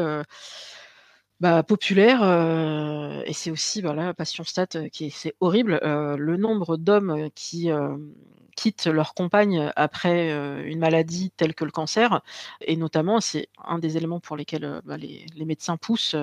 bah, 1.40 1.64
populaire, 1.64 2.24
et 3.26 3.34
c'est 3.34 3.52
aussi, 3.52 3.82
voilà, 3.82 4.14
Passion 4.14 4.44
Stat, 4.44 4.68
qui 4.92 5.10
c'est 5.10 5.34
horrible, 5.40 5.80
le 5.84 6.38
nombre 6.38 6.78
d'hommes 6.78 7.30
qui 7.34 7.72
leur 8.86 9.14
compagne 9.14 9.72
après 9.76 10.32
une 10.66 10.80
maladie 10.80 11.32
telle 11.32 11.54
que 11.56 11.66
le 11.66 11.72
cancer. 11.72 12.22
Et 12.62 12.76
notamment, 12.76 13.22
c'est 13.22 13.50
un 13.64 13.80
des 13.80 13.98
éléments 13.98 14.20
pour 14.20 14.36
lesquels 14.36 14.82
bah, 14.86 14.98
les, 14.98 15.26
médecins 15.46 15.78
poussent 15.78 16.16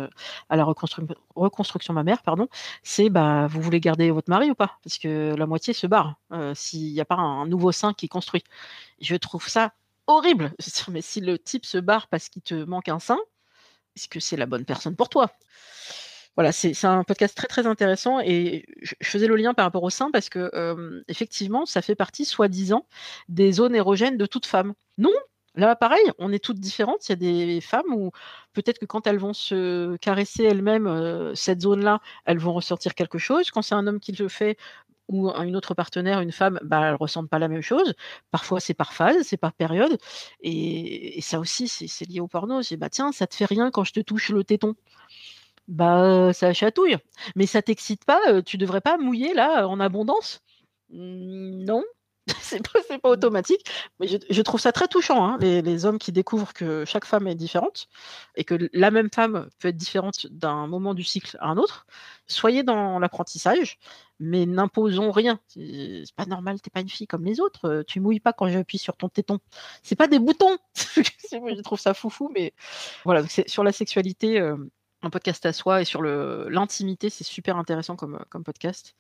à 0.49 0.57
la 0.57 0.65
reconstruction 0.65 1.95
mammaire, 1.95 2.23
pardon, 2.23 2.49
c'est 2.83 3.11
bah, 3.11 3.47
vous 3.49 3.61
voulez 3.61 3.81
garder 3.81 4.11
votre 4.11 4.31
mari 4.31 4.51
ou 4.51 4.55
pas? 4.55 4.79
Parce 4.85 4.99
que 4.99 5.35
la 5.37 5.47
moitié 5.47 5.73
se 5.75 5.87
barre 5.87 6.17
s'il 6.55 6.93
n'y 6.93 7.01
a 7.01 7.05
pas 7.05 7.17
un, 7.17 7.47
nouveau 7.47 7.73
sein 7.73 7.93
qui 7.93 8.07
est 8.07 8.09
construit. 8.09 8.45
Je 9.01 9.17
trouve 9.17 9.49
ça 9.49 9.73
horrible. 10.07 10.53
Mais 10.89 11.03
si 11.03 11.21
le 11.21 11.39
type 11.39 11.65
se 11.67 11.79
barre 11.79 12.09
parce 12.09 12.29
qu'il 12.29 12.43
te 12.43 12.55
manque 12.55 12.89
un 12.89 12.99
sein, 12.99 13.19
est-ce 13.97 14.09
que 14.09 14.21
c'est 14.21 14.37
la 14.37 14.47
bonne 14.47 14.65
personne 14.65 14.97
pour 14.97 15.09
toi? 15.09 15.31
Voilà, 16.37 16.51
c'est 16.53 16.85
un 16.85 17.05
podcast 17.05 17.37
très, 17.37 17.47
très 17.49 17.67
intéressant 17.67 18.19
et 18.21 18.65
je 18.83 18.95
faisais 19.05 19.27
le 19.27 19.37
lien 19.37 19.55
par 19.55 19.67
rapport 19.67 19.83
au 19.83 19.91
sein 19.91 20.11
parce 20.11 20.29
que, 20.31 20.51
effectivement, 21.09 21.67
ça 21.67 21.83
fait 21.83 21.95
partie, 21.95 22.25
soi-disant, 22.25 22.87
des 23.29 23.53
zones 23.53 23.75
érogènes 23.75 24.17
de 24.17 24.27
toute 24.27 24.47
femme. 24.47 24.73
Non, 24.99 25.11
là, 25.55 25.77
pareil, 25.77 26.03
on 26.19 26.33
est 26.33 26.43
toutes 26.43 26.59
différentes. 26.61 27.07
Il 27.09 27.11
y 27.11 27.13
a 27.13 27.17
des 27.17 27.61
femmes 27.61 27.93
où 27.95 28.13
peut-être 28.55 28.79
que 28.79 28.87
quand 28.87 29.07
elles 29.07 29.19
vont 29.19 29.35
se 29.35 29.97
caresser 29.99 30.45
elles-mêmes, 30.45 31.33
cette 31.35 31.61
zone-là, 31.61 32.01
elles 32.25 32.39
vont 32.39 32.55
ressortir 32.55 32.95
quelque 32.95 33.19
chose. 33.19 33.51
Quand 33.51 33.63
c'est 33.63 33.75
un 33.75 33.87
homme 33.87 34.01
qui 34.01 34.13
le 34.13 34.29
fait 34.29 34.57
ou 35.09 35.29
une 35.31 35.57
autre 35.57 35.75
partenaire, 35.75 36.21
une 36.21 36.33
femme, 36.33 36.59
bah, 36.63 36.89
elles 36.89 36.95
ressentent 36.95 37.29
pas 37.31 37.39
la 37.39 37.49
même 37.49 37.61
chose. 37.63 37.95
Parfois, 38.31 38.61
c'est 38.61 38.75
par 38.75 38.95
phase, 38.95 39.23
c'est 39.25 39.37
par 39.37 39.53
période 39.53 39.99
et 40.43 41.21
ça 41.23 41.39
aussi, 41.41 41.69
c'est 41.69 42.09
lié 42.09 42.21
au 42.21 42.29
porno. 42.29 42.63
C'est: 42.63 42.77
«Bah, 42.79 42.89
tiens, 42.91 43.13
ça 43.13 43.27
te 43.27 43.35
fait 43.35 43.45
rien 43.47 43.71
quand 43.71 43.85
je 43.85 43.93
te 43.93 44.01
touche 44.01 44.31
le 44.31 44.45
téton?» 44.45 44.75
Bah, 45.69 46.33
ça 46.33 46.53
chatouille. 46.53 46.97
Mais 47.37 47.47
ça 47.47 47.63
t'excite 47.63 48.05
pas, 48.05 48.43
tu 48.43 48.59
devrais 48.59 48.81
pas 48.81 48.99
mouiller 48.99 49.33
là, 49.35 49.67
en 49.69 49.81
abondance? 49.81 50.41
Mmh, 50.91 51.65
non, 51.65 51.83
c'est 52.41 52.63
pas 52.63 52.99
pas 52.99 53.09
automatique. 53.11 53.65
Mais 54.01 54.07
je 54.09 54.43
trouve 54.43 54.61
ça 54.61 54.73
très 54.73 54.89
touchant, 54.89 55.25
hein, 55.25 55.39
les 55.41 55.85
hommes 55.87 55.99
qui 55.99 56.13
découvrent 56.13 56.53
que 56.53 56.85
chaque 56.85 57.05
femme 57.05 57.27
est 57.27 57.35
différente 57.35 57.89
et 58.37 58.45
que 58.45 58.69
la 58.73 58.91
même 58.91 59.09
femme 59.13 59.49
peut 59.59 59.69
être 59.69 59.77
différente 59.77 60.27
d'un 60.29 60.67
moment 60.67 60.95
du 60.95 61.05
cycle 61.05 61.37
à 61.41 61.49
un 61.49 61.57
autre. 61.57 61.87
Soyez 62.27 62.63
dans 62.63 62.99
l'apprentissage, 62.99 63.79
mais 64.21 64.47
n'imposons 64.47 65.11
rien. 65.11 65.41
C'est 65.49 66.15
pas 66.17 66.27
normal, 66.27 66.61
t'es 66.61 66.71
pas 66.71 66.81
une 66.81 66.89
fille 66.89 67.07
comme 67.07 67.25
les 67.25 67.41
autres, 67.41 67.85
tu 67.89 68.01
mouilles 68.01 68.21
pas 68.21 68.33
quand 68.33 68.49
j'appuie 68.49 68.79
sur 68.79 68.97
ton 68.97 69.09
téton. 69.09 69.39
C'est 69.83 69.97
pas 69.97 70.09
des 70.09 70.19
boutons! 70.19 70.59
je 70.77 71.63
trouve 71.63 71.81
ça 71.81 71.95
foufou, 71.95 72.31
mais 72.35 72.55
voilà, 73.05 73.25
sur 73.47 73.65
la 73.65 73.73
sexualité, 73.73 74.41
un 75.03 75.11
podcast 75.11 75.45
à 75.47 75.53
soi 75.53 75.83
et 75.83 75.85
sur 75.85 76.03
l'intimité, 76.03 77.11
c'est 77.11 77.25
super 77.25 77.57
intéressant 77.57 77.97
comme, 77.97 78.25
comme 78.31 78.45
podcast. 78.45 78.95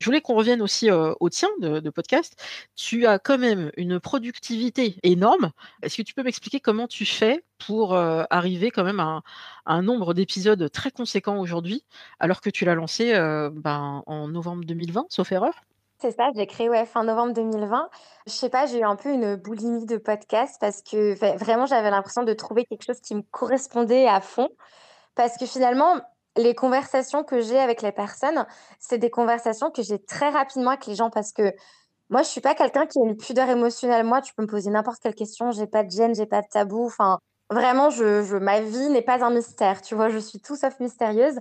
Je 0.00 0.06
voulais 0.06 0.20
qu'on 0.20 0.34
revienne 0.34 0.62
aussi, 0.62 0.90
au 0.90 1.28
tien 1.28 1.48
de 1.60 1.90
podcast. 1.90 2.34
Tu 2.76 3.06
as 3.06 3.18
quand 3.18 3.38
même 3.38 3.70
une 3.76 4.00
productivité 4.00 4.96
énorme. 5.02 5.50
Est-ce 5.82 5.96
que 5.96 6.02
tu 6.02 6.14
peux 6.14 6.22
m'expliquer 6.22 6.60
comment 6.60 6.86
tu 6.86 7.04
fais 7.04 7.44
pour, 7.58 7.94
arriver 7.94 8.70
quand 8.70 8.84
même 8.84 9.00
à 9.00 9.22
un 9.66 9.82
nombre 9.82 10.14
d'épisodes 10.14 10.70
très 10.70 10.90
conséquent 10.90 11.38
aujourd'hui, 11.38 11.84
alors 12.18 12.40
que 12.40 12.50
tu 12.50 12.64
l'as 12.64 12.74
lancé, 12.74 13.12
ben, 13.52 14.02
en 14.06 14.28
novembre 14.28 14.64
2020, 14.64 15.06
sauf 15.08 15.32
erreur? 15.32 15.54
C'est 16.02 16.10
ça, 16.10 16.30
j'ai 16.34 16.48
créé, 16.48 16.68
ouais, 16.68 16.84
fin 16.84 17.04
novembre 17.04 17.32
2020. 17.32 17.88
Je 18.26 18.32
sais 18.32 18.48
pas, 18.48 18.66
j'ai 18.66 18.80
eu 18.80 18.82
un 18.82 18.96
peu 18.96 19.10
une 19.10 19.36
boulimie 19.36 19.86
de 19.86 19.98
podcasts 19.98 20.60
parce 20.60 20.82
que, 20.82 21.14
vraiment, 21.38 21.64
j'avais 21.64 21.90
l'impression 21.90 22.24
de 22.24 22.32
trouver 22.32 22.64
quelque 22.64 22.82
chose 22.84 23.00
qui 23.00 23.14
me 23.14 23.22
correspondait 23.30 24.08
à 24.08 24.20
fond. 24.20 24.48
Parce 25.14 25.36
que 25.36 25.46
finalement, 25.46 26.00
les 26.36 26.54
conversations 26.54 27.24
que 27.24 27.40
j'ai 27.40 27.58
avec 27.58 27.82
les 27.82 27.92
personnes, 27.92 28.46
c'est 28.78 28.98
des 28.98 29.10
conversations 29.10 29.70
que 29.70 29.82
j'ai 29.82 30.02
très 30.02 30.30
rapidement 30.30 30.70
avec 30.70 30.86
les 30.86 30.94
gens 30.94 31.10
parce 31.10 31.32
que 31.32 31.52
moi, 32.10 32.22
je 32.22 32.28
suis 32.28 32.40
pas 32.42 32.54
quelqu'un 32.54 32.86
qui 32.86 32.98
a 32.98 33.04
une 33.06 33.16
pudeur 33.16 33.48
émotionnelle. 33.48 34.04
Moi, 34.04 34.20
tu 34.20 34.34
peux 34.34 34.42
me 34.42 34.46
poser 34.46 34.70
n'importe 34.70 35.00
quelle 35.02 35.14
question, 35.14 35.50
j'ai 35.50 35.66
pas 35.66 35.82
de 35.82 35.90
gêne, 35.90 36.14
j'ai 36.14 36.26
pas 36.26 36.42
de 36.42 36.46
tabou. 36.46 36.84
Enfin, 36.84 37.18
vraiment, 37.50 37.88
je, 37.88 38.36
ma 38.36 38.60
vie 38.60 38.88
n'est 38.90 39.02
pas 39.02 39.24
un 39.24 39.30
mystère. 39.30 39.80
Tu 39.80 39.94
vois, 39.94 40.10
je 40.10 40.18
suis 40.18 40.38
tout 40.40 40.56
sauf 40.56 40.78
mystérieuse. 40.78 41.38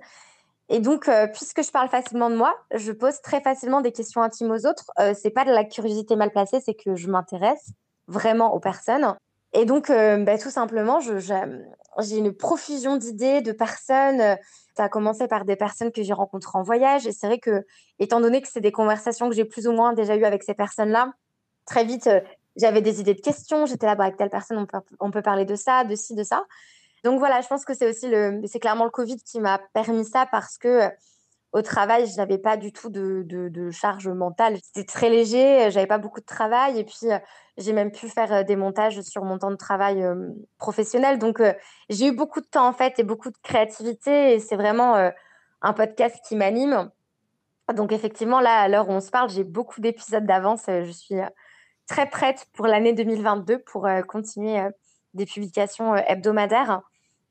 Et 0.69 0.80
donc, 0.80 1.09
euh, 1.09 1.28
puisque 1.28 1.61
je 1.61 1.72
parle 1.72 1.89
facilement 1.89 2.30
de 2.30 2.36
moi, 2.36 2.55
je 2.74 2.93
pose 2.93 3.22
très 3.22 3.41
facilement 3.41 3.82
des 3.82 3.91
questions 3.91 4.22
intimes 4.22 4.51
aux 4.51 4.65
autres. 4.65 4.86
Euh, 4.99 5.13
c'est 5.13 5.32
pas 5.32 5.43
de 5.43 5.51
la 5.51 5.65
curiosité 5.65 6.15
mal 6.15 6.32
placée, 6.32 6.61
c'est 6.61 6.74
que 6.74 6.95
je 6.95 7.09
m'intéresse 7.09 7.72
vraiment 8.07 8.53
aux 8.53 8.61
personnes. 8.61 9.15
Et 9.54 9.66
donc, 9.66 9.89
euh, 9.89 10.18
bah, 10.24 10.38
tout 10.38 10.49
simplement, 10.49 10.99
j'ai 10.99 12.18
une 12.18 12.34
profusion 12.34 12.97
d'idées, 12.97 13.41
de 13.41 13.52
personnes. 13.52 14.22
Euh, 14.22 14.36
Ça 14.78 14.86
a 14.86 14.89
commencé 14.89 15.28
par 15.28 15.43
des 15.43 15.58
personnes 15.58 15.91
que 15.91 16.02
j'ai 16.02 16.14
rencontrées 16.14 16.58
en 16.58 16.64
voyage. 16.64 17.06
Et 17.06 17.12
c'est 17.12 17.28
vrai 17.28 17.39
que, 17.39 17.66
étant 17.99 18.22
donné 18.22 18.41
que 18.41 18.47
c'est 18.47 18.62
des 18.62 18.72
conversations 18.72 19.30
que 19.30 19.36
j'ai 19.36 19.43
plus 19.45 19.68
ou 19.68 19.74
moins 19.74 19.93
déjà 19.93 20.16
eues 20.16 20.24
avec 20.24 20.43
ces 20.43 20.54
personnes-là, 20.54 21.12
très 21.66 21.84
vite, 21.84 22.08
euh, 22.08 22.22
j'avais 22.56 22.82
des 22.82 23.02
idées 23.02 23.14
de 23.14 23.22
questions. 23.22 23.66
J'étais 23.66 23.86
là, 23.86 23.95
bah, 23.95 24.06
avec 24.06 24.18
telle 24.18 24.30
personne, 24.30 24.58
on 24.58 24.66
peut, 24.66 24.80
on 24.99 25.12
peut 25.12 25.22
parler 25.22 25.43
de 25.43 25.56
ça, 25.56 25.84
de 25.84 25.95
ci, 25.95 26.16
de 26.16 26.24
ça. 26.24 26.45
Donc 27.04 27.20
voilà, 27.20 27.41
je 27.41 27.47
pense 27.47 27.66
que 27.66 27.74
c'est 27.74 27.89
aussi 27.89 28.08
le, 28.08 28.41
c'est 28.45 28.60
clairement 28.60 28.86
le 28.86 28.91
Covid 28.91 29.18
qui 29.18 29.39
m'a 29.41 29.60
permis 29.74 30.06
ça 30.06 30.28
parce 30.32 30.58
que 30.58 30.88
au 31.54 31.62
travail, 31.62 32.08
je 32.08 32.16
n'avais 32.16 32.38
pas 32.38 32.56
du 32.58 32.72
tout 32.72 32.89
de, 32.89 33.70
charge 33.72 34.08
mentale. 34.08 34.58
C'était 34.64 34.86
très 34.86 35.10
léger, 35.10 35.66
euh, 35.66 35.70
j'avais 35.70 35.88
pas 35.88 35.97
beaucoup 35.97 36.20
de 36.20 36.26
travail 36.26 36.80
et 36.80 36.84
puis 36.84 37.12
euh, 37.12 37.18
j'ai 37.58 37.74
même 37.74 37.91
pu 37.91 38.08
faire 38.10 38.32
euh, 38.32 38.43
des 38.43 38.56
montages 38.56 39.02
sur 39.02 39.24
mon 39.24 39.38
temps 39.38 39.52
de 39.52 39.56
travail 39.56 40.06
professionnel. 40.58 41.20
Donc 41.20 41.41
j'ai 41.89 42.08
eu 42.08 42.12
beaucoup 42.16 42.41
de 42.41 42.45
temps 42.45 42.68
en 42.68 42.74
fait 42.74 42.99
et 42.99 43.04
beaucoup 43.04 43.30
de 43.30 43.38
créativité 43.43 44.34
et 44.34 44.39
c'est 44.39 44.56
vraiment 44.56 45.12
un 45.62 45.74
podcast 45.74 46.18
qui 46.28 46.36
m'anime. 46.36 46.89
Donc 47.76 47.91
effectivement, 47.91 48.39
là, 48.39 48.62
à 48.62 48.68
l'heure 48.68 48.89
où 48.89 48.93
on 48.93 49.02
se 49.02 49.12
parle, 49.12 49.30
j'ai 49.30 49.43
beaucoup 49.43 49.82
d'épisodes 49.82 50.26
d'avance. 50.26 50.64
Je 50.68 50.91
suis 50.91 51.18
très 51.88 52.10
prête 52.10 52.47
pour 52.54 52.68
l'année 52.68 52.93
2022 52.93 53.60
pour 53.60 53.88
continuer 54.08 54.60
des 55.14 55.26
publications 55.26 55.95
hebdomadaires. 55.95 56.82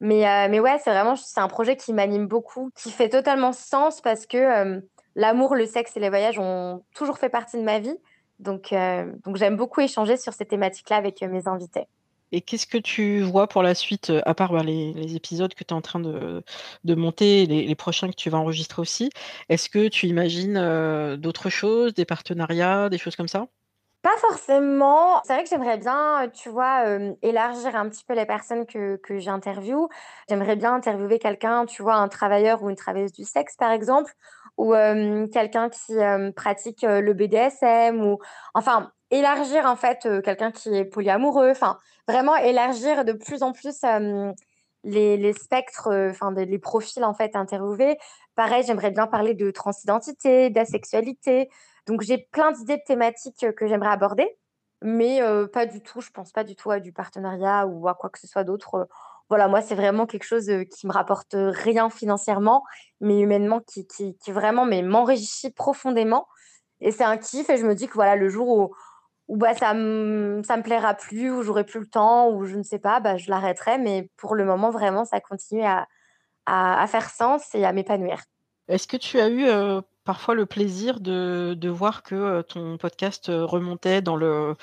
Mais, 0.01 0.27
euh, 0.27 0.49
mais 0.51 0.61
ouais, 0.61 0.79
c'est 0.83 0.91
vraiment 0.91 1.15
c'est 1.15 1.41
un 1.41 1.49
projet 1.49 1.77
qui 1.77 1.93
m'anime 1.93 2.27
beaucoup, 2.27 2.71
qui 2.75 2.91
fait 2.91 3.11
totalement 3.11 3.53
sens 3.53 4.01
parce 4.01 4.27
que 4.27 4.39
euh, 4.39 4.81
l'amour, 5.15 5.55
le 5.55 5.67
sexe 5.67 5.97
et 5.97 6.01
les 6.01 6.09
voyages 6.09 6.39
ont 6.39 6.83
toujours 6.95 7.19
fait 7.19 7.29
partie 7.29 7.59
de 7.59 7.63
ma 7.63 7.79
vie. 7.79 7.97
Donc, 8.39 8.73
euh, 8.73 9.13
donc 9.25 9.37
j'aime 9.37 9.57
beaucoup 9.57 9.83
échanger 9.83 10.17
sur 10.17 10.33
ces 10.33 10.47
thématiques-là 10.47 10.97
avec 10.97 11.21
mes 11.21 11.47
invités. 11.47 11.87
Et 12.33 12.41
qu'est-ce 12.41 12.67
que 12.67 12.79
tu 12.79 13.21
vois 13.21 13.49
pour 13.49 13.63
la 13.63 13.75
suite, 13.75 14.13
à 14.25 14.35
part, 14.35 14.53
bah, 14.53 14.63
les 14.63 15.17
épisodes 15.17 15.53
que 15.53 15.65
tu 15.65 15.75
es 15.75 15.77
en 15.77 15.83
train 15.83 16.01
de 16.01 16.43
de 16.85 16.95
monter, 16.95 17.45
les 17.47 17.75
prochains 17.75 18.09
que 18.09 18.15
tu 18.15 18.31
vas 18.31 18.39
enregistrer 18.39 18.81
aussi? 18.81 19.11
Est-ce 19.51 19.69
que 19.69 19.89
tu 19.89 20.07
imagines, 20.07 21.17
d'autres 21.17 21.51
choses, 21.51 21.93
des 21.93 22.07
partenariats, 22.07 22.89
des 22.89 22.99
choses 22.99 23.17
comme 23.17 23.29
ça? 23.29 23.49
Pas 24.05 24.17
forcément. 24.19 25.21
C'est 25.25 25.35
vrai 25.35 25.43
que 25.45 25.51
j'aimerais 25.51 25.77
bien, 25.77 26.25
heu, 26.25 26.31
tu 26.33 26.49
vois, 26.49 26.85
élargir 27.21 27.77
un 27.77 27.87
petit 27.91 28.03
peu 28.05 28.15
les 28.15 28.25
personnes 28.25 28.65
que 28.65 28.97
que 28.97 29.19
j'interviewe. 29.19 29.89
J'aimerais 30.29 30.57
bien 30.57 30.73
interviewer 30.75 31.19
quelqu'un, 31.19 31.67
tu 31.67 31.83
vois, 31.83 31.97
un 31.97 32.09
travailleur 32.09 32.63
ou 32.63 32.71
une 32.71 32.77
travailleuse 32.77 33.13
du 33.13 33.25
sexe, 33.25 33.57
par 33.57 33.71
exemple, 33.73 34.11
ou 34.57 34.73
quelqu'un 35.33 35.69
qui, 35.69 35.93
pratique, 36.35 36.81
le 36.83 37.13
BDSM 37.13 38.01
ou 38.03 38.19
enfin, 38.55 38.91
élargir, 39.11 39.67
en 39.67 39.77
fait, 39.77 40.09
quelqu'un 40.25 40.51
qui 40.51 40.75
est 40.75 40.87
polyamoureux. 40.87 41.51
Enfin, 41.51 41.79
vraiment 42.09 42.37
élargir 42.37 43.05
de 43.05 43.13
plus 43.13 43.43
en 43.43 43.53
plus, 43.53 43.83
les 44.85 45.17
les 45.19 45.33
spectres, 45.35 45.89
enfin, 46.11 46.33
les 46.35 46.59
profils, 46.59 47.05
en 47.05 47.13
fait, 47.15 47.37
interviewés. 47.37 47.99
Pareil, 48.35 48.65
j'aimerais 48.67 48.91
bien 48.91 49.07
parler 49.07 49.35
de 49.35 49.51
transidentité, 49.51 50.49
d'asexualité, 50.51 51.51
donc 51.87 52.03
j'ai 52.03 52.19
plein 52.33 52.53
d'idées 52.53 52.77
de 52.79 52.83
thématiques, 52.87 53.43
heu, 53.45 53.53
que 53.53 53.67
j'aimerais 53.67 53.91
aborder, 53.91 54.39
mais 54.83 55.23
heu, 55.23 55.49
pas 55.49 55.67
du 55.67 55.83
tout 55.83 56.01
je 56.01 56.11
pense 56.11 56.33
pas 56.33 56.45
du 56.45 56.57
tout 56.57 56.71
à 56.71 56.81
du 56.81 56.93
partenariat 56.93 57.67
ou 57.67 57.89
à 57.89 57.95
quoi 57.95 58.11
que 58.11 58.19
ce 58.21 58.27
soit 58.29 58.45
d'autre. 58.45 58.89
Voilà, 59.31 59.47
moi, 59.49 59.61
c'est 59.63 59.77
vraiment 59.77 60.07
quelque 60.07 60.25
chose, 60.25 60.51
heu, 60.51 60.65
qui 60.65 60.87
me 60.89 60.93
rapporte, 60.93 61.35
rien 61.37 61.89
financièrement, 61.91 62.65
mais 63.01 63.21
humainement 63.21 63.61
qui 63.61 63.87
qui 63.87 64.17
vraiment, 64.33 64.67
m'enrichit 64.67 65.51
profondément 65.53 66.27
et 66.81 66.93
c'est 66.93 67.05
un 67.05 67.19
kiff 67.19 67.51
et 67.51 67.59
je 67.59 67.67
me 67.67 67.75
dis 67.75 67.89
que 67.89 67.95
voilà, 67.95 68.17
le 68.17 68.29
jour 68.31 68.49
où 68.49 68.75
où 69.29 69.37
bah, 69.39 69.55
ça 69.55 69.75
me 69.75 70.43
ça 70.45 70.57
me 70.59 70.63
plaira 70.65 70.95
plus, 70.95 71.31
où 71.33 71.43
j'aurai 71.43 71.65
plus 71.65 71.81
le 71.81 71.87
temps, 71.89 72.31
ou 72.33 72.45
je 72.47 72.57
ne 72.57 72.63
sais 72.65 72.79
pas, 72.81 73.01
bah, 73.01 73.17
je 73.19 73.31
l'arrêterai, 73.31 73.79
mais 73.79 74.11
pour 74.19 74.35
le 74.37 74.45
moment, 74.45 74.71
vraiment, 74.71 75.05
ça 75.05 75.21
continue 75.21 75.65
à 75.65 75.87
à 76.47 76.87
faire 76.89 77.11
sens 77.11 77.55
et 77.55 77.65
à 77.65 77.73
m'épanouir. 77.73 78.23
Est-ce 78.69 78.87
que 78.87 78.97
tu 78.97 79.19
as 79.19 79.29
eu, 79.29 79.47
parfois 80.05 80.35
le 80.35 80.47
plaisir 80.47 81.01
de 81.01 81.69
voir 81.69 82.03
que, 82.03 82.43
ton 82.43 82.79
podcast, 82.79 83.27
remontait 83.29 84.03
dans 84.03 84.17
le 84.17 84.57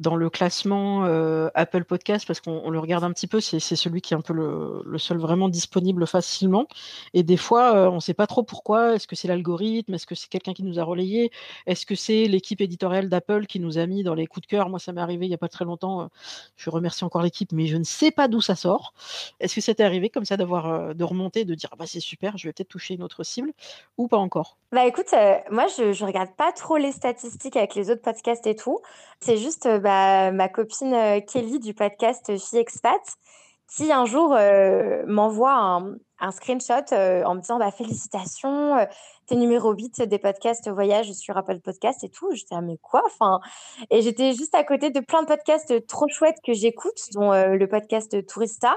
dans 0.00 0.16
le 0.16 0.28
classement, 0.30 1.06
heu, 1.06 1.50
Apple 1.54 1.84
Podcast? 1.84 2.26
Parce 2.26 2.40
qu'on 2.40 2.60
on 2.64 2.70
le 2.70 2.80
regarde 2.80 3.04
un 3.04 3.12
petit 3.12 3.28
peu, 3.28 3.40
c'est 3.40 3.60
celui 3.60 4.00
qui 4.00 4.14
est 4.14 4.16
un 4.16 4.20
peu 4.22 4.32
le 4.34 4.98
seul 4.98 5.18
vraiment 5.18 5.48
disponible 5.48 6.06
facilement 6.08 6.66
et 7.14 7.22
des 7.22 7.36
fois, 7.36 7.76
heu, 7.76 7.88
on 7.88 7.96
ne 7.96 8.00
sait 8.00 8.14
pas 8.14 8.26
trop 8.26 8.42
pourquoi. 8.42 8.94
Est-ce 8.94 9.06
que 9.06 9.16
c'est 9.16 9.28
l'algorithme? 9.28 9.94
Est-ce 9.94 10.06
que 10.06 10.14
c'est 10.14 10.28
quelqu'un 10.28 10.52
qui 10.54 10.62
nous 10.64 10.78
a 10.80 10.84
relayé? 10.84 11.30
Est-ce 11.66 11.86
que 11.86 11.94
c'est 11.94 12.26
l'équipe 12.26 12.60
éditoriale 12.60 13.08
d'Apple 13.08 13.46
qui 13.46 13.60
nous 13.60 13.78
a 13.78 13.86
mis 13.86 14.02
dans 14.02 14.14
les 14.14 14.26
coups 14.26 14.42
de 14.46 14.50
cœur? 14.50 14.68
Moi, 14.68 14.78
ça 14.78 14.92
m'est 14.92 15.00
arrivé 15.00 15.26
il 15.26 15.30
y 15.30 15.34
a 15.34 15.38
pas 15.38 15.48
très 15.48 15.64
longtemps, 15.64 16.04
heu, 16.04 16.08
je 16.56 16.70
remercie 16.70 17.04
encore 17.04 17.22
l'équipe, 17.22 17.52
mais 17.52 17.66
je 17.66 17.76
ne 17.76 17.84
sais 17.84 18.10
pas 18.10 18.28
d'où 18.28 18.40
ça 18.40 18.56
sort. 18.56 18.94
Est-ce 19.40 19.54
que 19.60 19.72
t'est 19.72 19.84
arrivé 19.84 20.10
comme 20.10 20.24
ça 20.24 20.36
d'avoir, 20.36 20.94
de 20.94 21.04
remonter, 21.04 21.44
de 21.44 21.54
dire: 21.54 21.68
«Ah 21.72 21.76
bah, 21.76 21.86
c'est 21.86 22.00
super, 22.00 22.36
je 22.38 22.48
vais 22.48 22.52
peut-être 22.52 22.68
toucher 22.68 22.94
une 22.94 23.02
autre 23.02 23.22
cible» 23.24 23.52
ou 23.98 24.08
pas 24.08 24.16
encore? 24.18 24.58
Bah, 24.72 24.86
écoute, 24.86 25.12
moi 25.50 25.66
je 25.66 25.92
je 25.92 26.04
regarde 26.04 26.30
pas 26.36 26.52
trop 26.52 26.76
les 26.76 26.92
statistiques 26.92 27.56
avec 27.56 27.74
les 27.74 27.90
autres 27.90 28.02
podcasts 28.02 28.46
et 28.46 28.54
tout. 28.54 28.78
C'est 29.20 29.36
juste, 29.36 29.66
heu, 29.66 29.80
bah, 29.90 30.30
ma 30.30 30.48
copine, 30.48 30.94
heu, 30.94 31.20
Kelly 31.20 31.58
du 31.58 31.74
podcast, 31.74 32.38
Fille 32.38 32.60
Expat 32.60 33.00
si 33.66 33.92
un 33.92 34.04
jour 34.04 34.36
m'envoie 35.06 35.52
un, 35.52 36.30
screenshot 36.32 36.92
en 36.92 37.36
me 37.36 37.40
disant 37.40 37.60
bah, 37.60 37.70
félicitations, 37.70 38.74
t'es 39.26 39.36
numéro 39.36 39.72
8 39.72 40.02
des 40.02 40.18
podcasts 40.18 40.68
voyage 40.68 41.12
sur 41.12 41.36
Apple 41.36 41.60
Podcast 41.60 42.02
et 42.02 42.08
tout, 42.08 42.32
j'étais 42.32 42.56
ah, 42.56 42.62
mais 42.62 42.78
quoi 42.82 43.04
enfin, 43.06 43.38
Et 43.90 44.02
j'étais 44.02 44.32
juste 44.32 44.56
à 44.56 44.64
côté 44.64 44.90
de 44.90 44.98
plein 44.98 45.22
de 45.22 45.28
podcasts 45.28 45.86
trop 45.86 46.08
chouettes 46.08 46.38
que 46.44 46.52
j'écoute, 46.52 46.98
dont 47.14 47.30
le 47.30 47.64
podcast 47.68 48.26
Tourista 48.26 48.74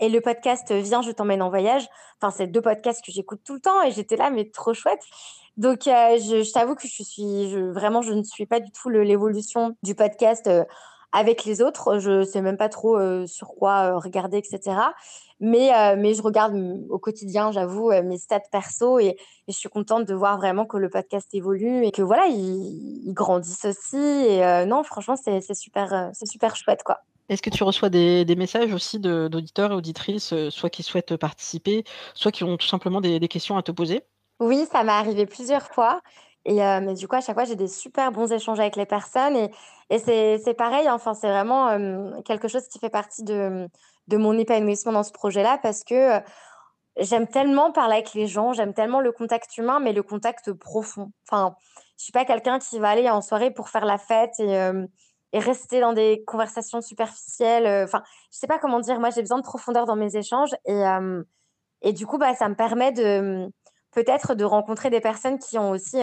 et 0.00 0.08
le 0.08 0.20
podcast 0.20 0.72
Viens, 0.72 1.02
je 1.02 1.12
t'emmène 1.12 1.40
en 1.40 1.50
voyage. 1.50 1.86
Enfin, 2.20 2.34
c'est 2.36 2.48
deux 2.48 2.62
podcasts 2.62 3.04
que 3.04 3.12
j'écoute 3.12 3.42
tout 3.44 3.54
le 3.54 3.60
temps 3.60 3.80
et 3.82 3.92
j'étais 3.92 4.16
là, 4.16 4.30
mais 4.30 4.50
trop 4.50 4.74
chouette. 4.74 5.02
Donc, 5.60 5.82
je, 5.84 6.42
je 6.42 6.52
t'avoue 6.52 6.74
que 6.74 6.88
je 6.88 7.02
suis 7.02 7.54
vraiment, 7.70 8.02
je 8.02 8.12
ne 8.12 8.22
suis 8.22 8.46
pas 8.46 8.60
du 8.60 8.72
tout 8.72 8.88
l'évolution 8.88 9.76
du 9.82 9.94
podcast 9.94 10.48
avec 11.12 11.44
les 11.44 11.62
autres. 11.62 11.98
Je 11.98 12.24
sais 12.24 12.42
même 12.42 12.56
pas 12.56 12.68
trop 12.68 12.96
euh, 12.96 13.26
sur 13.26 13.48
quoi 13.48 13.92
euh, 13.92 13.98
regarder, 13.98 14.38
etc. 14.38 14.76
Mais, 15.40 15.74
euh, 15.74 15.96
mais 15.98 16.14
je 16.14 16.22
regarde 16.22 16.54
mm, 16.54 16.86
au 16.90 16.98
quotidien, 16.98 17.52
j'avoue, 17.52 17.90
mes 18.02 18.18
stats 18.18 18.40
perso 18.52 18.98
et, 18.98 19.16
je 19.48 19.54
suis 19.54 19.68
contente 19.68 20.06
de 20.06 20.14
voir 20.14 20.36
vraiment 20.36 20.64
que 20.64 20.76
le 20.76 20.88
podcast 20.88 21.28
évolue 21.34 21.84
et 21.84 21.90
que 21.90 22.02
voilà, 22.02 22.26
ils, 22.28 23.12
grandissent 23.12 23.64
aussi. 23.64 23.96
Et 23.96 24.64
non, 24.66 24.84
franchement, 24.84 25.16
c'est 25.16 25.40
super, 25.54 26.12
super 26.12 26.54
chouette, 26.54 26.84
quoi. 26.84 27.00
Est-ce 27.28 27.42
que 27.42 27.50
tu 27.50 27.64
reçois 27.64 27.90
des, 27.90 28.36
messages 28.36 28.72
aussi 28.72 29.00
d'auditeurs 29.00 29.72
et 29.72 29.74
auditrices, 29.74 30.32
soit 30.50 30.70
qui 30.70 30.84
souhaitent 30.84 31.16
participer, 31.16 31.82
soit 32.14 32.30
qui 32.30 32.44
ont 32.44 32.56
tout 32.56 32.68
simplement 32.68 33.00
des 33.00 33.18
questions 33.26 33.56
à 33.56 33.62
te 33.62 33.72
poser? 33.72 34.04
Oui, 34.40 34.66
ça 34.72 34.82
m'est 34.84 34.92
arrivé 34.92 35.26
plusieurs 35.26 35.66
fois. 35.68 36.00
Et 36.46 36.54
mais 36.56 36.94
du 36.94 37.06
coup, 37.06 37.16
à 37.16 37.20
chaque 37.20 37.34
fois, 37.36 37.44
j'ai 37.44 37.56
des 37.56 37.68
super 37.68 38.12
bons 38.12 38.32
échanges 38.32 38.58
avec 38.60 38.76
les 38.76 38.86
personnes 38.86 39.36
et 39.90 39.98
c'est 39.98 40.54
pareil, 40.56 40.88
enfin, 40.88 41.12
c'est 41.14 41.28
vraiment, 41.28 42.22
quelque 42.22 42.48
chose 42.48 42.66
qui 42.68 42.78
fait 42.78 42.88
partie 42.90 43.22
de, 43.22 43.68
de 44.08 44.16
mon 44.16 44.38
épanouissement 44.38 44.92
dans 44.92 45.02
ce 45.02 45.12
projet-là 45.12 45.58
parce 45.62 45.84
que, 45.84 46.20
j'aime 46.98 47.28
tellement 47.28 47.72
parler 47.72 47.94
avec 47.94 48.14
les 48.14 48.26
gens, 48.26 48.52
j'aime 48.52 48.74
tellement 48.74 49.00
le 49.00 49.12
contact 49.12 49.56
humain, 49.58 49.80
mais 49.80 49.92
le 49.92 50.02
contact 50.02 50.52
profond. 50.52 51.12
Enfin, 51.28 51.54
je 51.98 52.04
suis 52.04 52.12
pas 52.12 52.24
quelqu'un 52.24 52.58
qui 52.58 52.78
va 52.78 52.90
aller 52.90 53.08
en 53.10 53.22
soirée 53.22 53.50
pour 53.52 53.68
faire 53.68 53.84
la 53.84 53.98
fête 53.98 54.32
et 54.40 54.70
et 55.32 55.38
rester 55.38 55.80
dans 55.80 55.92
des 55.92 56.24
conversations 56.26 56.80
superficielles, 56.80 57.84
enfin, 57.84 58.02
je 58.32 58.38
sais 58.38 58.48
pas 58.48 58.58
comment 58.58 58.80
dire. 58.80 58.98
Moi, 59.00 59.10
j'ai 59.10 59.20
besoin 59.20 59.38
de 59.38 59.44
profondeur 59.44 59.86
dans 59.86 59.96
mes 59.96 60.16
échanges 60.16 60.54
et 60.66 60.82
et 61.82 61.92
du 61.92 62.06
coup, 62.06 62.18
bah, 62.18 62.34
ça 62.34 62.48
me 62.48 62.54
permet 62.54 62.92
de, 62.92 63.50
peut-être 63.92 64.34
de 64.34 64.44
rencontrer 64.44 64.90
des 64.90 65.00
personnes 65.00 65.38
qui 65.38 65.58
ont 65.58 65.70
aussi 65.70 65.98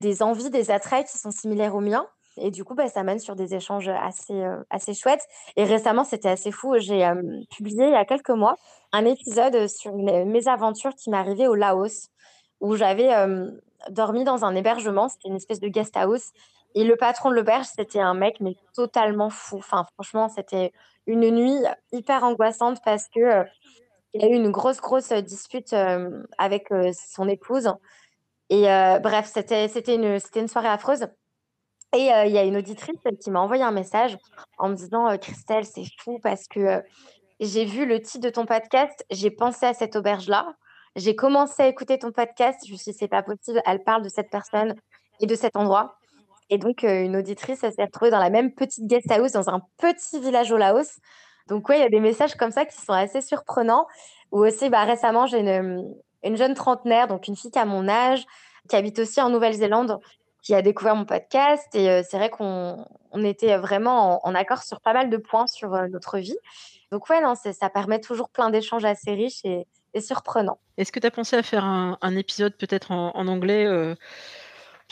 des 0.00 0.22
envies, 0.22 0.50
des 0.50 0.70
attraits 0.70 1.06
qui 1.06 1.18
sont 1.18 1.30
similaires 1.30 1.74
aux 1.74 1.80
miens. 1.80 2.06
Et 2.40 2.50
du 2.50 2.64
coup, 2.64 2.74
bah, 2.74 2.88
ça 2.88 3.02
mène 3.02 3.18
sur 3.18 3.34
des 3.34 3.54
échanges 3.54 3.88
assez, 3.88 4.44
assez 4.70 4.94
chouettes. 4.94 5.26
Et 5.56 5.64
récemment, 5.64 6.04
c'était 6.04 6.28
assez 6.28 6.52
fou. 6.52 6.78
J'ai 6.78 7.08
publié 7.50 7.86
il 7.86 7.92
y 7.92 7.96
a 7.96 8.04
quelques 8.04 8.30
mois 8.30 8.56
un 8.92 9.04
épisode 9.04 9.68
sur 9.68 9.96
une 9.96 10.24
mésaventure 10.30 10.94
qui 10.94 11.10
m'est 11.10 11.16
arrivée 11.16 11.48
au 11.48 11.54
Laos, 11.54 12.08
où 12.60 12.76
j'avais 12.76 13.10
dormi 13.90 14.24
dans 14.24 14.44
un 14.44 14.54
hébergement. 14.54 15.08
C'était 15.08 15.28
une 15.28 15.36
espèce 15.36 15.60
de 15.60 15.68
guest 15.68 15.96
house. 15.96 16.30
Et 16.74 16.84
le 16.84 16.96
patron 16.96 17.30
de 17.30 17.34
l'auberge, 17.34 17.66
c'était 17.66 18.00
un 18.00 18.14
mec, 18.14 18.40
mais 18.40 18.54
totalement 18.74 19.30
fou. 19.30 19.56
Enfin, 19.56 19.86
franchement, 19.94 20.28
c'était 20.28 20.72
une 21.06 21.30
nuit 21.30 21.58
hyper 21.92 22.22
angoissante 22.24 22.78
parce 22.84 23.08
que 23.08 23.44
il 24.14 24.24
a 24.24 24.28
eu 24.28 24.34
une 24.34 24.50
grosse, 24.50 24.80
grosse 24.80 25.12
dispute 25.12 25.74
avec 26.38 26.68
son 26.94 27.28
épouse. 27.28 27.72
Et 28.50 28.62
bref, 29.02 29.30
c'était 29.32 29.94
une, 29.94 30.18
une 30.36 30.48
soirée 30.48 30.68
affreuse. 30.68 31.06
Et 31.94 32.08
il 32.26 32.32
y 32.32 32.38
a 32.38 32.44
une 32.44 32.56
auditrice 32.56 33.00
qui 33.22 33.30
m'a 33.30 33.40
envoyé 33.40 33.62
un 33.62 33.70
message 33.70 34.18
en 34.58 34.70
me 34.70 34.74
disant 34.74 35.16
Christelle, 35.18 35.64
c'est 35.64 35.84
fou 36.02 36.18
parce 36.22 36.46
que 36.48 36.82
j'ai 37.40 37.64
vu 37.64 37.86
le 37.86 38.00
titre 38.00 38.24
de 38.24 38.30
ton 38.30 38.46
podcast, 38.46 39.04
j'ai 39.10 39.30
pensé 39.30 39.66
à 39.66 39.74
cette 39.74 39.94
auberge-là. 39.94 40.54
J'ai 40.96 41.14
commencé 41.14 41.62
à 41.62 41.68
écouter 41.68 41.98
ton 41.98 42.10
podcast, 42.10 42.58
je 42.66 42.72
me 42.72 42.76
suis 42.76 42.92
dit, 42.92 42.98
c'est 42.98 43.08
pas 43.08 43.22
possible, 43.22 43.62
elle 43.64 43.84
parle 43.84 44.02
de 44.02 44.08
cette 44.08 44.30
personne 44.30 44.74
et 45.20 45.26
de 45.26 45.34
cet 45.34 45.54
endroit. 45.54 45.98
Et 46.50 46.58
donc, 46.58 46.82
une 46.82 47.16
auditrice, 47.16 47.60
s'est 47.60 47.72
retrouvée 47.78 48.10
dans 48.10 48.18
la 48.18 48.30
même 48.30 48.52
petite 48.54 48.86
guest 48.86 49.10
house 49.10 49.32
dans 49.32 49.48
un 49.50 49.60
petit 49.76 50.18
village 50.18 50.50
au 50.50 50.56
Laos. 50.56 50.98
Donc, 51.48 51.68
ouais, 51.68 51.78
il 51.78 51.82
y 51.82 51.84
a 51.86 51.88
des 51.88 52.00
messages 52.00 52.34
comme 52.34 52.50
ça 52.50 52.64
qui 52.64 52.76
sont 52.76 52.92
assez 52.92 53.20
surprenants. 53.20 53.86
Ou 54.32 54.44
aussi, 54.44 54.68
bah, 54.68 54.84
récemment, 54.84 55.26
j'ai 55.26 55.40
une, 55.40 55.94
une, 56.22 56.36
jeune 56.36 56.54
trentenaire, 56.54 57.08
donc 57.08 57.26
une 57.28 57.36
fille 57.36 57.50
qui 57.50 57.58
a 57.58 57.64
mon 57.64 57.88
âge, 57.88 58.26
qui 58.68 58.76
habite 58.76 58.98
aussi 58.98 59.20
en 59.20 59.30
Nouvelle-Zélande, 59.30 59.98
qui 60.42 60.54
a 60.54 60.62
découvert 60.62 60.94
mon 60.94 61.04
podcast. 61.04 61.74
Et 61.74 61.90
euh, 61.90 62.02
c'est 62.08 62.18
vrai 62.18 62.30
qu'on 62.30 62.84
on 63.10 63.24
était 63.24 63.56
vraiment 63.56 64.26
en, 64.26 64.34
accord 64.34 64.62
sur 64.62 64.80
pas 64.80 64.92
mal 64.92 65.10
de 65.10 65.16
points 65.16 65.46
sur 65.46 65.74
euh, 65.74 65.88
notre 65.88 66.18
vie. 66.18 66.36
Donc, 66.92 67.08
ouais, 67.08 67.20
ça 67.52 67.70
permet 67.70 68.00
toujours 68.00 68.28
plein 68.28 68.50
d'échanges 68.50 68.84
assez 68.84 69.12
riches 69.12 69.44
et, 69.44 69.66
surprenants. 70.00 70.60
Est-ce 70.76 70.92
que 70.92 71.00
tu 71.00 71.08
as 71.08 71.10
pensé 71.10 71.34
à 71.34 71.42
faire 71.42 71.64
un, 71.64 72.16
épisode 72.16 72.56
peut-être 72.56 72.92
en, 72.92 73.26
anglais 73.26 73.66
euh, 73.66 73.96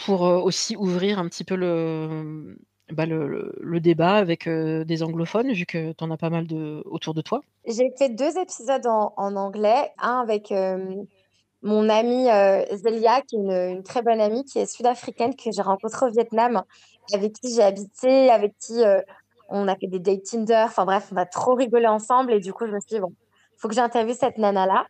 pour 0.04 0.22
aussi 0.22 0.74
ouvrir 0.74 1.20
un 1.20 1.28
petit 1.28 1.44
peu 1.44 1.54
le 1.54 2.58
bah, 2.92 3.06
le, 3.06 3.52
le, 3.60 3.80
débat 3.80 4.14
avec 4.14 4.48
des 4.48 5.02
anglophones, 5.02 5.52
vu 5.52 5.66
que 5.66 5.92
tu 5.92 6.04
en 6.04 6.10
as 6.10 6.16
pas 6.16 6.30
mal 6.30 6.46
de, 6.46 6.82
autour 6.86 7.14
de 7.14 7.20
toi. 7.20 7.40
J'ai 7.66 7.90
fait 7.98 8.10
deux 8.10 8.38
épisodes 8.38 8.86
en, 8.86 9.12
anglais, 9.16 9.92
un 9.98 10.20
avec 10.20 10.52
mon 11.62 11.88
amie 11.88 12.26
Zelia, 12.76 13.22
qui 13.22 13.36
est 13.36 13.72
une, 13.72 13.82
très 13.82 14.02
bonne 14.02 14.20
amie, 14.20 14.44
qui 14.44 14.60
est 14.60 14.66
sud-africaine, 14.66 15.34
que 15.34 15.50
j'ai 15.50 15.62
rencontrée 15.62 16.06
au 16.06 16.10
Vietnam, 16.10 16.62
avec 17.12 17.32
qui 17.32 17.54
j'ai 17.54 17.62
habité, 17.62 18.30
avec 18.30 18.54
qui 18.58 18.82
on 19.48 19.66
a 19.68 19.76
fait 19.76 19.88
des 19.88 19.98
dates 19.98 20.22
Tinder, 20.22 20.64
enfin 20.66 20.84
bref, 20.84 21.08
on 21.12 21.16
a 21.16 21.26
trop 21.26 21.54
rigolé 21.54 21.86
ensemble, 21.86 22.32
et 22.32 22.40
du 22.40 22.52
coup, 22.52 22.66
je 22.66 22.72
me 22.72 22.80
suis 22.80 22.96
dit, 22.96 23.00
bon, 23.00 23.10
il 23.10 23.58
faut 23.58 23.68
que 23.68 23.74
j'interviewe 23.74 24.14
cette 24.14 24.38
nana-là. 24.38 24.86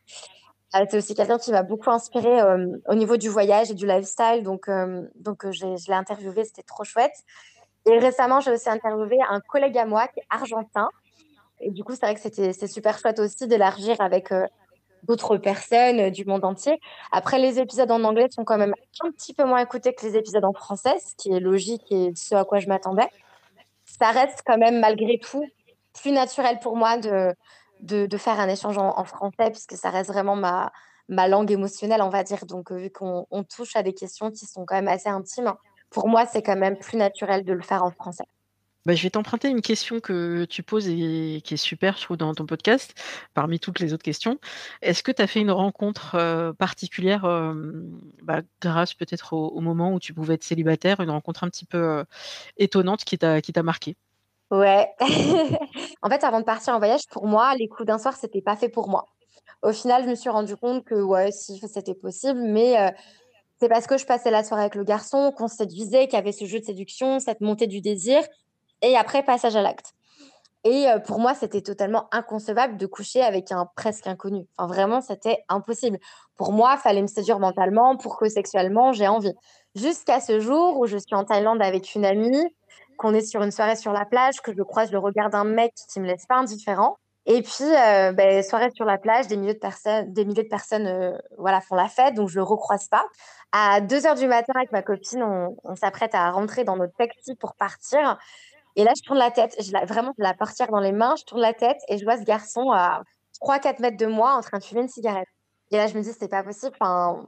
C'est 0.91 0.99
aussi 0.99 1.15
quelqu'un 1.15 1.39
qui 1.39 1.53
m'a 1.53 1.63
beaucoup 1.63 1.91
inspirée 1.91 2.43
au 2.89 2.95
niveau 2.95 3.17
du 3.17 3.31
voyage 3.31 3.71
et 3.71 3.75
du 3.75 3.87
lifestyle, 3.87 4.43
donc, 4.43 4.69
donc 5.15 5.51
je 5.51 5.65
l'ai 5.89 5.95
interviewée, 5.95 6.45
c'était 6.45 6.63
trop 6.63 6.85
chouette. 6.85 7.15
Et 7.87 7.99
récemment, 7.99 8.41
j'ai 8.41 8.51
aussi 8.51 8.69
interviewé 8.69 9.19
un 9.29 9.41
collègue 9.41 9.79
à 9.79 9.87
moi 9.87 10.09
qui 10.09 10.21
est 10.21 10.27
argentin. 10.29 10.89
Et 11.61 11.71
du 11.71 11.85
coup, 11.85 11.93
c'est 11.93 12.05
vrai 12.05 12.15
que 12.15 12.21
c'était 12.21 12.53
c'est 12.53 12.67
super 12.67 12.99
chouette 12.99 13.19
aussi 13.19 13.47
d'élargir 13.47 14.01
avec 14.01 14.33
euh, 14.33 14.47
d'autres 15.05 15.37
personnes 15.37 16.01
euh, 16.01 16.11
du 16.11 16.25
monde 16.25 16.45
entier. 16.45 16.81
Après, 17.13 17.39
les 17.39 17.61
épisodes 17.61 17.91
en 17.91 18.03
anglais 18.05 18.27
sont 18.31 18.45
quand 18.45 18.59
même 18.59 18.75
un 19.03 19.11
petit 19.13 19.33
peu 19.33 19.45
moins 19.45 19.61
écoutés 19.61 19.95
que 19.95 20.05
les 20.05 20.17
épisodes 20.17 20.45
en 20.45 20.53
français, 20.53 20.97
ce 20.99 21.15
qui 21.17 21.33
est 21.33 21.41
logique 21.41 21.85
et 21.91 22.13
ce 22.15 22.35
à 22.35 22.45
quoi 22.45 22.59
je 22.59 22.67
m'attendais. 22.67 23.09
Ça 23.85 24.11
reste 24.11 24.43
quand 24.45 24.59
même, 24.59 24.81
malgré 24.81 25.19
tout, 25.19 25.47
plus 25.95 26.11
naturel 26.11 26.59
pour 26.59 26.77
moi 26.77 26.99
de, 26.99 27.35
faire 28.19 28.41
un 28.41 28.49
échange 28.49 28.79
en, 28.79 29.05
français, 29.05 29.51
puisque 29.51 29.77
ça 29.77 29.91
reste 29.91 30.11
vraiment 30.11 30.37
ma, 30.37 30.73
ma 31.09 31.29
langue 31.29 31.53
émotionnelle, 31.53 32.03
on 32.03 32.11
va 32.11 32.25
dire. 32.25 32.45
Donc, 32.47 32.73
euh, 32.73 32.77
vu 32.77 32.91
qu'on 32.91 33.27
touche 33.49 33.77
à 33.77 33.83
des 33.83 33.95
questions 33.95 34.31
qui 34.31 34.45
sont 34.45 34.67
quand 34.67 34.75
même 34.75 34.89
assez 34.89 35.09
intimes, 35.09 35.55
pour 35.97 36.09
moi, 36.09 36.27
c'est 36.27 36.43
quand 36.43 36.59
même 36.59 36.77
plus 36.77 36.99
naturel 36.99 37.43
de 37.43 37.55
le 37.55 37.63
faire 37.63 37.83
en 37.83 37.91
français. 37.91 38.27
Bah, 38.85 38.95
je 38.95 39.03
vais 39.03 39.09
t'emprunter 39.09 39.49
une 39.49 39.63
question 39.63 39.99
que 39.99 40.45
tu 40.45 40.63
poses 40.63 40.89
et 40.89 41.41
qui 41.43 41.55
est 41.55 41.57
super, 41.57 41.97
je 41.97 42.03
trouve, 42.03 42.19
dans 42.19 42.35
ton 42.35 42.45
podcast, 42.45 42.93
parmi 43.33 43.59
toutes 43.59 43.81
les 43.81 43.95
autres 43.95 44.03
questions. 44.03 44.39
Est-ce 44.83 45.03
que 45.03 45.11
tu 45.11 45.23
as 45.23 45.27
fait 45.27 45.41
une 45.41 45.51
rencontre 45.51 46.15
euh, 46.17 46.53
particulière, 46.53 47.25
euh, 47.25 47.55
bah, 48.23 48.43
grâce 48.61 48.93
peut-être 48.93 49.33
au, 49.33 49.59
moment 49.63 49.95
où 49.95 49.99
tu 49.99 50.13
pouvais 50.13 50.35
être 50.35 50.45
célibataire, 50.45 51.01
une 51.01 51.09
rencontre 51.09 51.45
un 51.45 51.49
petit 51.49 51.65
peu 51.65 51.79
euh, 51.79 52.05
étonnante 52.59 53.05
qui 53.05 53.17
t'a 53.17 53.63
marqué 53.63 53.97
Ouais. 54.51 54.89
en 56.03 56.11
fait, 56.11 56.23
avant 56.25 56.41
de 56.41 56.45
partir 56.45 56.75
en 56.75 56.79
voyage, 56.79 57.07
pour 57.11 57.27
moi, 57.27 57.55
les 57.55 57.69
coups 57.69 57.87
d'un 57.87 57.99
soir, 57.99 58.15
c'était 58.15 58.43
pas 58.43 58.55
fait 58.55 58.69
pour 58.69 58.91
moi. 58.91 59.07
Au 59.63 59.73
final, 59.73 60.05
je 60.05 60.11
me 60.11 60.15
suis 60.15 60.29
rendu 60.29 60.57
compte 60.57 60.85
que 60.85 61.01
ouais, 61.01 61.33
si 61.33 61.59
c'était 61.59 61.95
possible, 61.95 62.39
mais 62.39 62.93
c'est 63.61 63.69
parce 63.69 63.87
que 63.87 63.97
je 63.97 64.07
passais 64.07 64.31
la 64.31 64.45
soirée 64.45 64.63
avec 64.63 64.75
le 64.75 64.85
garçon, 64.85 65.33
qu'on 65.37 65.49
séduisait, 65.49 66.09
qu'il 66.09 66.15
y 66.15 66.21
avait 66.21 66.33
ce 66.33 66.45
jeu 66.45 66.61
de 66.61 66.65
séduction, 66.65 67.19
cette 67.21 67.41
montée 67.41 67.67
du 67.67 67.81
désir, 67.81 68.23
et 68.83 68.97
après, 68.97 69.23
passage 69.23 69.57
à 69.57 69.63
l'acte. 69.63 69.95
Et 70.65 70.89
euh, 70.89 70.99
pour 70.99 71.21
moi, 71.21 71.35
c'était 71.35 71.63
totalement 71.63 72.09
inconcevable 72.11 72.77
de 72.77 72.87
coucher 72.87 73.23
avec 73.23 73.53
un 73.53 73.69
presque 73.77 74.07
inconnu. 74.09 74.47
Enfin, 74.59 74.67
vraiment, 74.67 75.01
c'était 75.01 75.45
impossible. 75.49 75.99
Pour 76.35 76.53
moi, 76.53 76.77
fallait 76.77 77.03
me 77.03 77.07
séduire 77.07 77.39
mentalement 77.39 77.97
pour 77.97 78.19
que 78.19 78.29
sexuellement, 78.29 78.93
j'ai 78.93 79.07
envie. 79.07 79.33
Jusqu'à 79.77 80.21
ce 80.21 80.41
jour 80.41 80.79
où 80.79 80.87
je 80.87 80.99
suis 80.99 81.15
en 81.15 81.25
Thaïlande 81.25 81.63
avec 81.63 81.95
une 81.95 82.05
amie, 82.05 82.45
qu'on 82.99 83.15
est 83.15 83.25
sur 83.25 83.43
une 83.43 83.53
soirée 83.53 83.77
sur 83.77 83.93
la 83.93 84.05
plage, 84.05 84.41
que 84.41 84.53
je 84.53 84.63
croise 84.63 84.91
le 84.91 84.99
regard 84.99 85.31
d'un 85.31 85.45
mec 85.45 85.73
qui 85.89 86.01
me 86.01 86.07
laisse 86.07 86.27
pas 86.27 86.37
indifférent. 86.37 86.99
Et 87.29 87.43
puis, 87.43 87.65
euh, 87.65 88.13
ben, 88.13 88.43
soirée 88.45 88.71
sur 88.75 88.85
la 88.85 88.99
plage, 88.99 89.27
des 89.27 89.37
milliers 89.37 89.55
de 89.55 89.59
personnes, 89.59 90.13
des 90.13 90.25
milliers 90.25 90.45
de 90.45 90.49
personnes 90.49 90.87
euh, 90.87 91.19
voilà, 91.39 91.61
font 91.61 91.75
la 91.75 91.89
fête, 91.89 92.15
donc 92.15 92.29
je 92.29 92.37
le 92.37 92.45
recroise 92.45 92.87
pas. 92.89 93.05
À 93.51 93.81
2 93.81 94.07
heures 94.07 94.15
du 94.15 94.29
matin, 94.29 94.53
avec 94.55 94.71
ma 94.71 94.83
copine, 94.83 95.25
on, 95.25 95.75
s'apprête 95.75 96.15
à 96.15 96.31
rentrer 96.31 96.63
dans 96.63 96.77
notre 96.77 96.95
taxi 96.97 97.35
pour 97.35 97.55
partir. 97.57 98.17
Et 98.77 98.85
là, 98.85 98.93
je 98.97 99.03
tourne 99.03 99.19
la 99.19 99.33
tête. 99.33 99.57
Je 99.61 99.73
la, 99.73 99.85
vraiment, 99.85 100.13
je 100.19 100.23
la 100.23 100.35
portière 100.35 100.69
dans 100.69 100.81
les 100.81 100.93
mains, 100.93 101.15
je 101.19 101.25
tourne 101.25 101.41
la 101.41 101.53
tête 101.53 101.79
et 101.89 101.99
je 101.99 102.05
vois 102.05 102.17
ce 102.17 102.23
garçon 102.23 102.71
à 102.71 103.03
3-4 103.43 103.83
mètres 103.83 103.97
de 103.97 104.07
moi 104.07 104.35
en 104.35 104.41
train 104.41 104.59
de 104.59 104.65
fumer 104.65 104.83
une 104.83 104.89
cigarette. 104.89 105.29
Et 105.73 105.77
là, 105.79 105.89
je 105.89 105.95
me 105.95 106.03
dis, 106.03 106.13
c'est 106.13 106.29
pas 106.29 106.45
possible. 106.45 106.77
Enfin, 106.81 107.27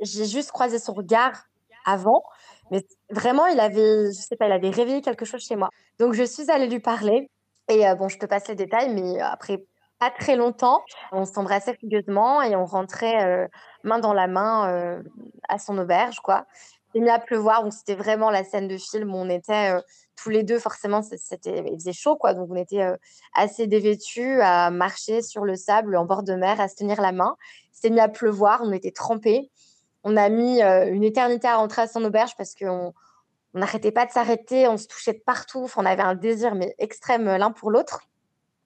j'ai 0.00 0.26
juste 0.26 0.52
croisé 0.52 0.78
son 0.78 0.92
regard 0.92 1.44
avant, 1.86 2.22
mais 2.70 2.86
vraiment, 3.10 3.46
il 3.46 3.58
avait, 3.58 4.12
je 4.12 4.20
sais 4.20 4.36
pas, 4.36 4.46
il 4.46 4.52
avait 4.52 4.70
réveillé 4.70 5.02
quelque 5.02 5.24
chose 5.24 5.42
chez 5.42 5.56
moi. 5.56 5.70
Donc, 5.98 6.12
je 6.14 6.22
suis 6.22 6.50
allée 6.50 6.68
lui 6.68 6.80
parler. 6.80 7.30
Et 7.68 7.84
bon, 7.98 8.08
je 8.08 8.18
te 8.18 8.26
passe 8.26 8.48
les 8.48 8.54
détails, 8.54 8.92
mais 8.94 9.20
après 9.20 9.64
pas 9.98 10.10
très 10.10 10.36
longtemps. 10.36 10.82
On 11.12 11.24
s'embrassait 11.24 11.74
furieusement 11.74 12.42
et 12.42 12.56
on 12.56 12.66
rentrait 12.66 13.48
main 13.84 13.98
dans 13.98 14.12
la 14.12 14.26
main 14.26 15.00
à 15.48 15.58
son 15.58 15.78
auberge, 15.78 16.20
quoi. 16.20 16.46
Il 16.96 17.02
mis 17.02 17.10
à 17.10 17.18
pleuvoir, 17.18 17.64
donc 17.64 17.72
c'était 17.72 17.96
vraiment 17.96 18.30
la 18.30 18.44
scène 18.44 18.68
de 18.68 18.78
film 18.78 19.12
où 19.12 19.16
on 19.16 19.28
était 19.28 19.72
tous 20.14 20.30
les 20.30 20.44
deux. 20.44 20.60
Forcément, 20.60 21.02
c'était, 21.02 21.64
il 21.66 21.74
faisait 21.74 21.92
chaud, 21.92 22.16
quoi. 22.16 22.34
Donc 22.34 22.48
on 22.50 22.56
était 22.56 22.86
assez 23.34 23.66
dévêtus 23.66 24.40
à 24.42 24.70
marcher 24.70 25.20
sur 25.22 25.44
le 25.44 25.56
sable 25.56 25.96
en 25.96 26.04
bord 26.04 26.22
de 26.22 26.34
mer, 26.34 26.60
à 26.60 26.68
se 26.68 26.76
tenir 26.76 27.00
la 27.00 27.10
main. 27.10 27.36
C'était 27.72 27.90
mis 27.90 28.00
à 28.00 28.08
pleuvoir, 28.08 28.60
on 28.62 28.70
était 28.72 28.92
trempés. 28.92 29.50
On 30.04 30.16
a 30.16 30.28
mis 30.28 30.60
une 30.60 31.02
éternité 31.02 31.48
à 31.48 31.56
rentrer 31.56 31.82
à 31.82 31.88
son 31.88 32.04
auberge 32.04 32.36
parce 32.36 32.54
qu'on 32.54 32.92
on 33.54 33.60
n'arrêtait 33.60 33.92
pas 33.92 34.04
de 34.04 34.10
s'arrêter, 34.10 34.68
on 34.68 34.76
se 34.76 34.86
touchait 34.86 35.12
de 35.12 35.22
partout. 35.24 35.68
on 35.76 35.86
avait 35.86 36.02
un 36.02 36.14
désir 36.14 36.54
mais 36.54 36.74
extrême 36.78 37.24
l'un 37.24 37.52
pour 37.52 37.70
l'autre. 37.70 38.00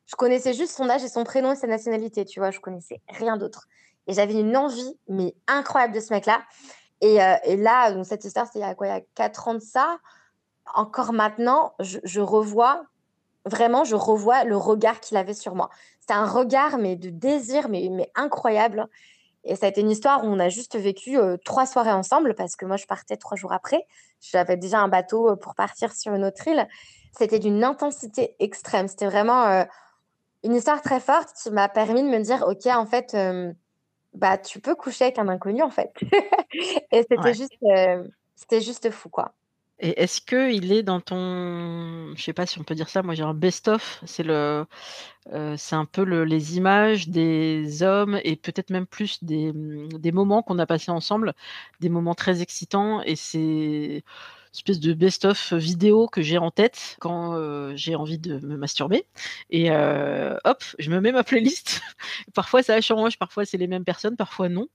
Je 0.06 0.16
connaissais 0.16 0.54
juste 0.54 0.74
son 0.74 0.88
âge 0.88 1.04
et 1.04 1.08
son 1.08 1.24
prénom 1.24 1.52
et 1.52 1.56
sa 1.56 1.66
nationalité, 1.66 2.24
tu 2.24 2.40
vois. 2.40 2.50
Je 2.50 2.60
connaissais 2.60 3.02
rien 3.08 3.36
d'autre. 3.36 3.68
Et 4.06 4.14
j'avais 4.14 4.40
une 4.40 4.56
envie, 4.56 4.98
mais 5.06 5.34
incroyable 5.46 5.94
de 5.94 6.00
ce 6.00 6.14
mec-là. 6.14 6.42
Et, 7.02 7.22
euh, 7.22 7.36
là, 7.58 7.92
donc 7.92 8.06
cette 8.06 8.24
histoire, 8.24 8.46
c'est 8.50 8.58
il 8.58 8.62
y 8.62 8.64
a 8.64 8.74
quoi 8.74 8.86
Il 8.86 8.90
y 8.90 8.92
a 8.94 9.02
4 9.14 9.48
ans 9.48 9.54
de 9.54 9.60
ça. 9.60 9.98
Encore 10.74 11.12
maintenant, 11.12 11.74
je, 11.78 12.20
revois, 12.20 12.84
vraiment, 13.44 13.84
je 13.84 13.94
revois 13.94 14.44
le 14.44 14.56
regard 14.56 15.00
qu'il 15.00 15.18
avait 15.18 15.34
sur 15.34 15.54
moi. 15.54 15.68
C'était 16.00 16.14
un 16.14 16.26
regard, 16.26 16.78
mais 16.78 16.96
de 16.96 17.10
désir, 17.10 17.68
mais, 17.68 17.88
mais 17.90 18.10
incroyable. 18.14 18.88
Et 19.44 19.56
ça 19.56 19.66
a 19.66 19.68
été 19.68 19.80
une 19.80 19.90
histoire 19.90 20.24
où 20.24 20.26
on 20.26 20.38
a 20.38 20.48
juste 20.48 20.76
vécu 20.76 21.18
euh, 21.18 21.36
trois 21.44 21.66
soirées 21.66 21.92
ensemble 21.92 22.34
parce 22.34 22.56
que 22.56 22.66
moi, 22.66 22.76
je 22.76 22.86
partais 22.86 23.16
trois 23.16 23.36
jours 23.36 23.52
après. 23.52 23.86
J'avais 24.20 24.56
déjà 24.56 24.80
un 24.80 24.88
bateau 24.88 25.36
pour 25.36 25.54
partir 25.54 25.92
sur 25.92 26.12
une 26.14 26.24
autre 26.24 26.46
île. 26.48 26.66
C'était 27.16 27.38
d'une 27.38 27.64
intensité 27.64 28.34
extrême. 28.40 28.88
C'était 28.88 29.06
vraiment 29.06 29.64
une 30.42 30.54
histoire 30.54 30.82
très 30.82 31.00
forte 31.00 31.30
qui 31.40 31.50
m'a 31.50 31.68
permis 31.68 32.02
de 32.02 32.08
me 32.08 32.18
dire, 32.20 32.44
OK, 32.46 32.66
en 32.66 32.84
fait, 32.84 33.16
bah, 34.12 34.36
tu 34.36 34.60
peux 34.60 34.74
coucher 34.74 35.04
avec 35.04 35.18
un 35.18 35.28
inconnu, 35.28 35.62
en 35.62 35.70
fait. 35.70 35.92
et 36.92 37.04
c'était 37.08 37.34
juste, 37.34 37.56
c'était 38.34 38.60
juste 38.60 38.90
fou, 38.90 39.08
quoi. 39.08 39.32
Et 39.80 40.02
est-ce 40.02 40.20
qu'il 40.20 40.72
est 40.72 40.82
dans 40.82 41.00
ton, 41.00 42.14
je 42.16 42.22
sais 42.22 42.32
pas 42.32 42.46
si 42.46 42.58
on 42.58 42.64
peut 42.64 42.74
dire 42.74 42.88
ça, 42.88 43.02
moi 43.02 43.14
j'ai 43.14 43.22
un 43.22 43.34
best-of, 43.34 44.00
c'est 44.06 44.24
le, 44.24 44.66
c'est 45.56 45.76
un 45.76 45.84
peu 45.84 46.04
le, 46.04 46.24
les 46.24 46.56
images 46.56 47.08
des 47.08 47.82
hommes 47.82 48.20
et 48.24 48.36
peut-être 48.36 48.70
même 48.70 48.86
plus 48.86 49.22
des, 49.24 49.52
mmh, 49.52 49.88
des 49.98 50.12
moments 50.12 50.42
qu'on 50.42 50.58
a 50.58 50.66
passés 50.66 50.90
ensemble, 50.90 51.34
des 51.80 51.88
moments 51.90 52.14
très 52.14 52.42
excitants 52.42 53.02
et 53.02 53.16
c'est 53.16 54.02
espèce 54.52 54.80
de 54.80 54.92
best-of 54.92 55.52
vidéo 55.54 56.08
que 56.08 56.22
j'ai 56.22 56.38
en 56.38 56.50
tête 56.50 56.96
quand 57.00 57.34
euh, 57.34 57.72
j'ai 57.76 57.94
envie 57.94 58.18
de 58.18 58.38
me 58.46 58.56
masturber. 58.56 59.06
Et 59.50 59.70
euh, 59.70 60.36
hop, 60.44 60.64
je 60.78 60.90
me 60.90 61.00
mets 61.00 61.12
ma 61.12 61.24
playlist. 61.24 61.80
parfois 62.34 62.62
ça 62.62 62.80
change, 62.80 63.18
parfois 63.18 63.44
c'est 63.44 63.58
les 63.58 63.68
mêmes 63.68 63.84
personnes, 63.84 64.16
parfois 64.16 64.48
non. 64.48 64.68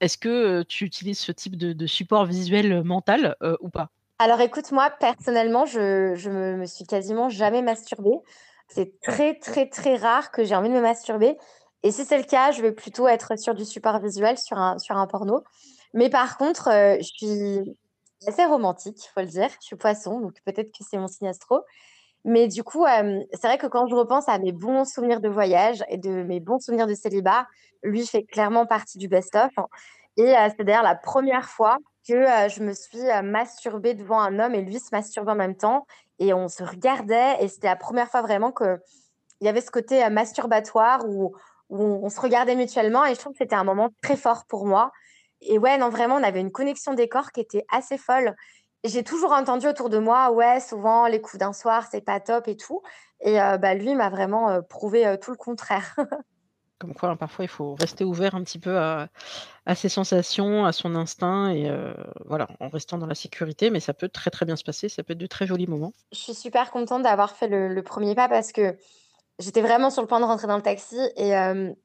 Est-ce 0.00 0.18
que 0.18 0.28
euh, 0.28 0.64
tu 0.66 0.84
utilises 0.84 1.18
ce 1.18 1.32
type 1.32 1.56
de, 1.56 1.86
support 1.86 2.26
visuel 2.26 2.82
mental 2.84 3.36
ou 3.60 3.70
pas? 3.70 3.90
Alors 4.20 4.40
écoute, 4.40 4.72
moi 4.72 4.90
personnellement, 4.90 5.64
je, 5.64 6.14
je 6.16 6.28
me, 6.28 6.66
suis 6.66 6.84
quasiment 6.84 7.28
jamais 7.28 7.62
masturbée. 7.62 8.18
C'est 8.68 9.00
très 9.00 9.38
très 9.38 9.68
très 9.68 9.96
rare 9.96 10.32
que 10.32 10.44
j'ai 10.44 10.56
envie 10.56 10.68
de 10.68 10.74
me 10.74 10.80
masturber. 10.80 11.36
Et 11.84 11.92
si 11.92 12.04
c'est 12.04 12.18
le 12.18 12.24
cas, 12.24 12.50
je 12.50 12.60
vais 12.60 12.72
plutôt 12.72 13.06
être 13.06 13.38
sur 13.38 13.54
du 13.54 13.64
support 13.64 14.00
visuel, 14.00 14.36
sur 14.36 14.58
un, 14.58 14.78
sur 14.78 14.96
un 14.96 15.06
porno. 15.06 15.44
Mais 15.94 16.10
par 16.10 16.36
contre, 16.36 16.68
je 17.00 17.02
suis 17.02 17.76
assez 18.26 18.44
romantique, 18.44 18.96
il 19.04 19.08
faut 19.14 19.20
le 19.20 19.26
dire. 19.26 19.48
Je 19.60 19.66
suis 19.66 19.76
poisson, 19.76 20.20
donc 20.20 20.34
peut-être 20.44 20.72
que 20.72 20.84
c'est 20.88 20.98
mon 20.98 21.06
signe 21.06 21.28
astro. 21.28 21.60
Mais 22.24 22.48
du 22.48 22.64
coup, 22.64 22.84
c'est 23.32 23.46
vrai 23.46 23.58
que 23.58 23.68
quand 23.68 23.86
je 23.86 23.94
repense 23.94 24.28
à 24.28 24.38
mes 24.40 24.50
bons 24.50 24.84
souvenirs 24.84 25.20
de 25.20 25.28
voyage 25.28 25.84
et 25.88 25.96
de 25.96 26.24
mes 26.24 26.40
bons 26.40 26.58
souvenirs 26.58 26.88
de 26.88 26.94
célibat, 26.94 27.46
lui 27.84 28.04
fait 28.04 28.24
clairement 28.24 28.66
partie 28.66 28.98
du 28.98 29.06
best-of. 29.06 29.52
Et 30.16 30.34
c'est 30.56 30.64
d'ailleurs 30.64 30.82
la 30.82 30.96
première 30.96 31.48
fois 31.48 31.78
que 32.08 32.48
je 32.48 32.62
me 32.62 32.72
suis 32.72 33.04
masturbée 33.22 33.94
devant 33.94 34.20
un 34.20 34.38
homme 34.38 34.54
et 34.54 34.62
lui 34.62 34.78
se 34.78 34.88
masturbait 34.92 35.32
en 35.32 35.36
même 35.36 35.56
temps. 35.56 35.86
Et 36.18 36.32
on 36.32 36.48
se 36.48 36.62
regardait. 36.62 37.36
Et 37.40 37.48
c'était 37.48 37.68
la 37.68 37.76
première 37.76 38.08
fois 38.08 38.22
vraiment 38.22 38.50
qu'il 38.50 38.78
y 39.42 39.48
avait 39.48 39.60
ce 39.60 39.70
côté 39.70 40.08
masturbatoire 40.08 41.06
où, 41.06 41.34
où 41.68 41.82
on, 42.02 42.08
se 42.08 42.20
regardait 42.20 42.56
mutuellement. 42.56 43.04
Et 43.04 43.14
je 43.14 43.20
trouve 43.20 43.32
que 43.32 43.38
c'était 43.38 43.54
un 43.54 43.64
moment 43.64 43.90
très 44.02 44.16
fort 44.16 44.46
pour 44.46 44.66
moi. 44.66 44.90
Et 45.40 45.58
ouais, 45.58 45.78
non, 45.78 45.88
vraiment, 45.88 46.16
on 46.16 46.22
avait 46.22 46.40
une 46.40 46.50
connexion 46.50 46.94
des 46.94 47.08
corps 47.08 47.30
qui 47.32 47.40
était 47.40 47.64
assez 47.70 47.98
folle. 47.98 48.34
J'ai 48.84 49.02
toujours 49.02 49.32
entendu 49.32 49.66
autour 49.66 49.90
de 49.90 49.98
moi, 49.98 50.30
ouais, 50.30 50.60
souvent 50.60 51.06
les 51.06 51.20
coups 51.20 51.38
d'un 51.38 51.52
soir, 51.52 51.86
c'est 51.90 52.00
pas 52.00 52.20
top 52.20 52.48
et 52.48 52.56
tout. 52.56 52.82
Et 53.20 53.40
euh, 53.40 53.58
bah, 53.58 53.74
lui 53.74 53.94
m'a 53.94 54.08
vraiment 54.08 54.50
euh, 54.50 54.60
prouvé 54.62 55.06
euh, 55.06 55.16
tout 55.16 55.30
le 55.30 55.36
contraire. 55.36 55.96
Comme 56.78 56.94
quoi, 56.94 57.10
hein, 57.10 57.16
parfois, 57.16 57.44
il 57.44 57.48
faut 57.48 57.74
rester 57.74 58.04
ouvert 58.04 58.34
un 58.34 58.42
petit 58.42 58.58
peu 58.58 58.78
à, 58.78 59.08
ses 59.74 59.88
sensations, 59.88 60.64
à 60.64 60.72
son 60.72 60.94
instinct, 60.94 61.50
et 61.50 61.70
voilà, 62.24 62.46
en 62.60 62.68
restant 62.68 62.98
dans 62.98 63.06
la 63.06 63.14
sécurité. 63.14 63.70
Mais 63.70 63.80
ça 63.80 63.94
peut 63.94 64.08
très 64.08 64.30
très 64.30 64.46
bien 64.46 64.56
se 64.56 64.64
passer, 64.64 64.88
ça 64.88 65.02
peut 65.02 65.12
être 65.12 65.18
de 65.18 65.26
très 65.26 65.46
jolis 65.46 65.66
moments. 65.66 65.92
Je 66.12 66.18
suis 66.18 66.34
super 66.34 66.70
contente 66.70 67.02
d'avoir 67.02 67.34
fait 67.34 67.48
le, 67.48 67.82
premier 67.82 68.14
pas 68.14 68.28
parce 68.28 68.52
que 68.52 68.76
j'étais 69.38 69.60
vraiment 69.60 69.90
sur 69.90 70.02
le 70.02 70.08
point 70.08 70.20
de 70.20 70.24
rentrer 70.24 70.46
dans 70.46 70.56
le 70.56 70.62
taxi. 70.62 70.98
Et, 71.16 71.32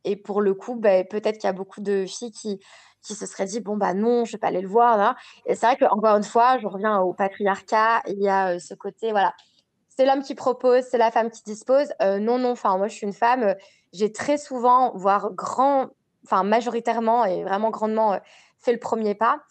et 0.03 0.15
pour 0.15 0.41
le 0.41 0.53
coup, 0.53 0.75
bah, 0.75 1.03
peut-être 1.03 1.39
qu'il 1.39 1.47
y 1.47 1.49
a 1.49 1.53
beaucoup 1.53 1.81
de 1.81 2.05
filles 2.05 2.31
qui 2.31 2.59
qui 3.03 3.13
se 3.13 3.25
serait 3.25 3.45
dit 3.45 3.59
bon 3.59 3.77
bah 3.77 3.93
non, 3.93 4.25
je 4.25 4.31
vais 4.31 4.37
pas 4.37 4.47
aller 4.47 4.61
le 4.61 4.67
voir. 4.67 5.15
Et 5.45 5.55
c'est 5.55 5.65
vrai 5.65 5.75
que 5.75 5.85
encore 5.85 6.15
une 6.15 6.23
fois, 6.23 6.57
je 6.57 6.67
reviens 6.67 6.99
au 6.99 7.13
patriarcat. 7.13 8.01
Il 8.07 8.21
y 8.21 8.29
a 8.29 8.53
euh, 8.55 8.59
ce 8.59 8.73
côté 8.73 9.11
voilà, 9.11 9.33
c'est 9.89 10.05
l'homme 10.05 10.23
qui 10.23 10.35
propose, 10.35 10.83
c'est 10.83 10.97
la 10.97 11.11
femme 11.11 11.29
qui 11.29 11.43
dispose. 11.43 11.89
Euh, 12.01 12.19
non 12.19 12.39
non, 12.39 12.51
enfin 12.51 12.77
moi 12.77 12.87
je 12.87 12.95
suis 12.95 13.05
une 13.05 13.13
femme. 13.13 13.55
Euh, 13.93 13.97
j'ai 13.97 14.11
très 14.11 14.37
souvent, 14.37 14.91
voire 14.95 15.31
grand, 15.33 15.89
enfin 16.25 16.43
majoritairement 16.43 17.25
et 17.25 17.43
vraiment 17.43 17.69
grandement 17.69 18.19
fait 18.59 18.73
le 18.73 18.79
premier 18.79 19.15
pas. 19.15 19.41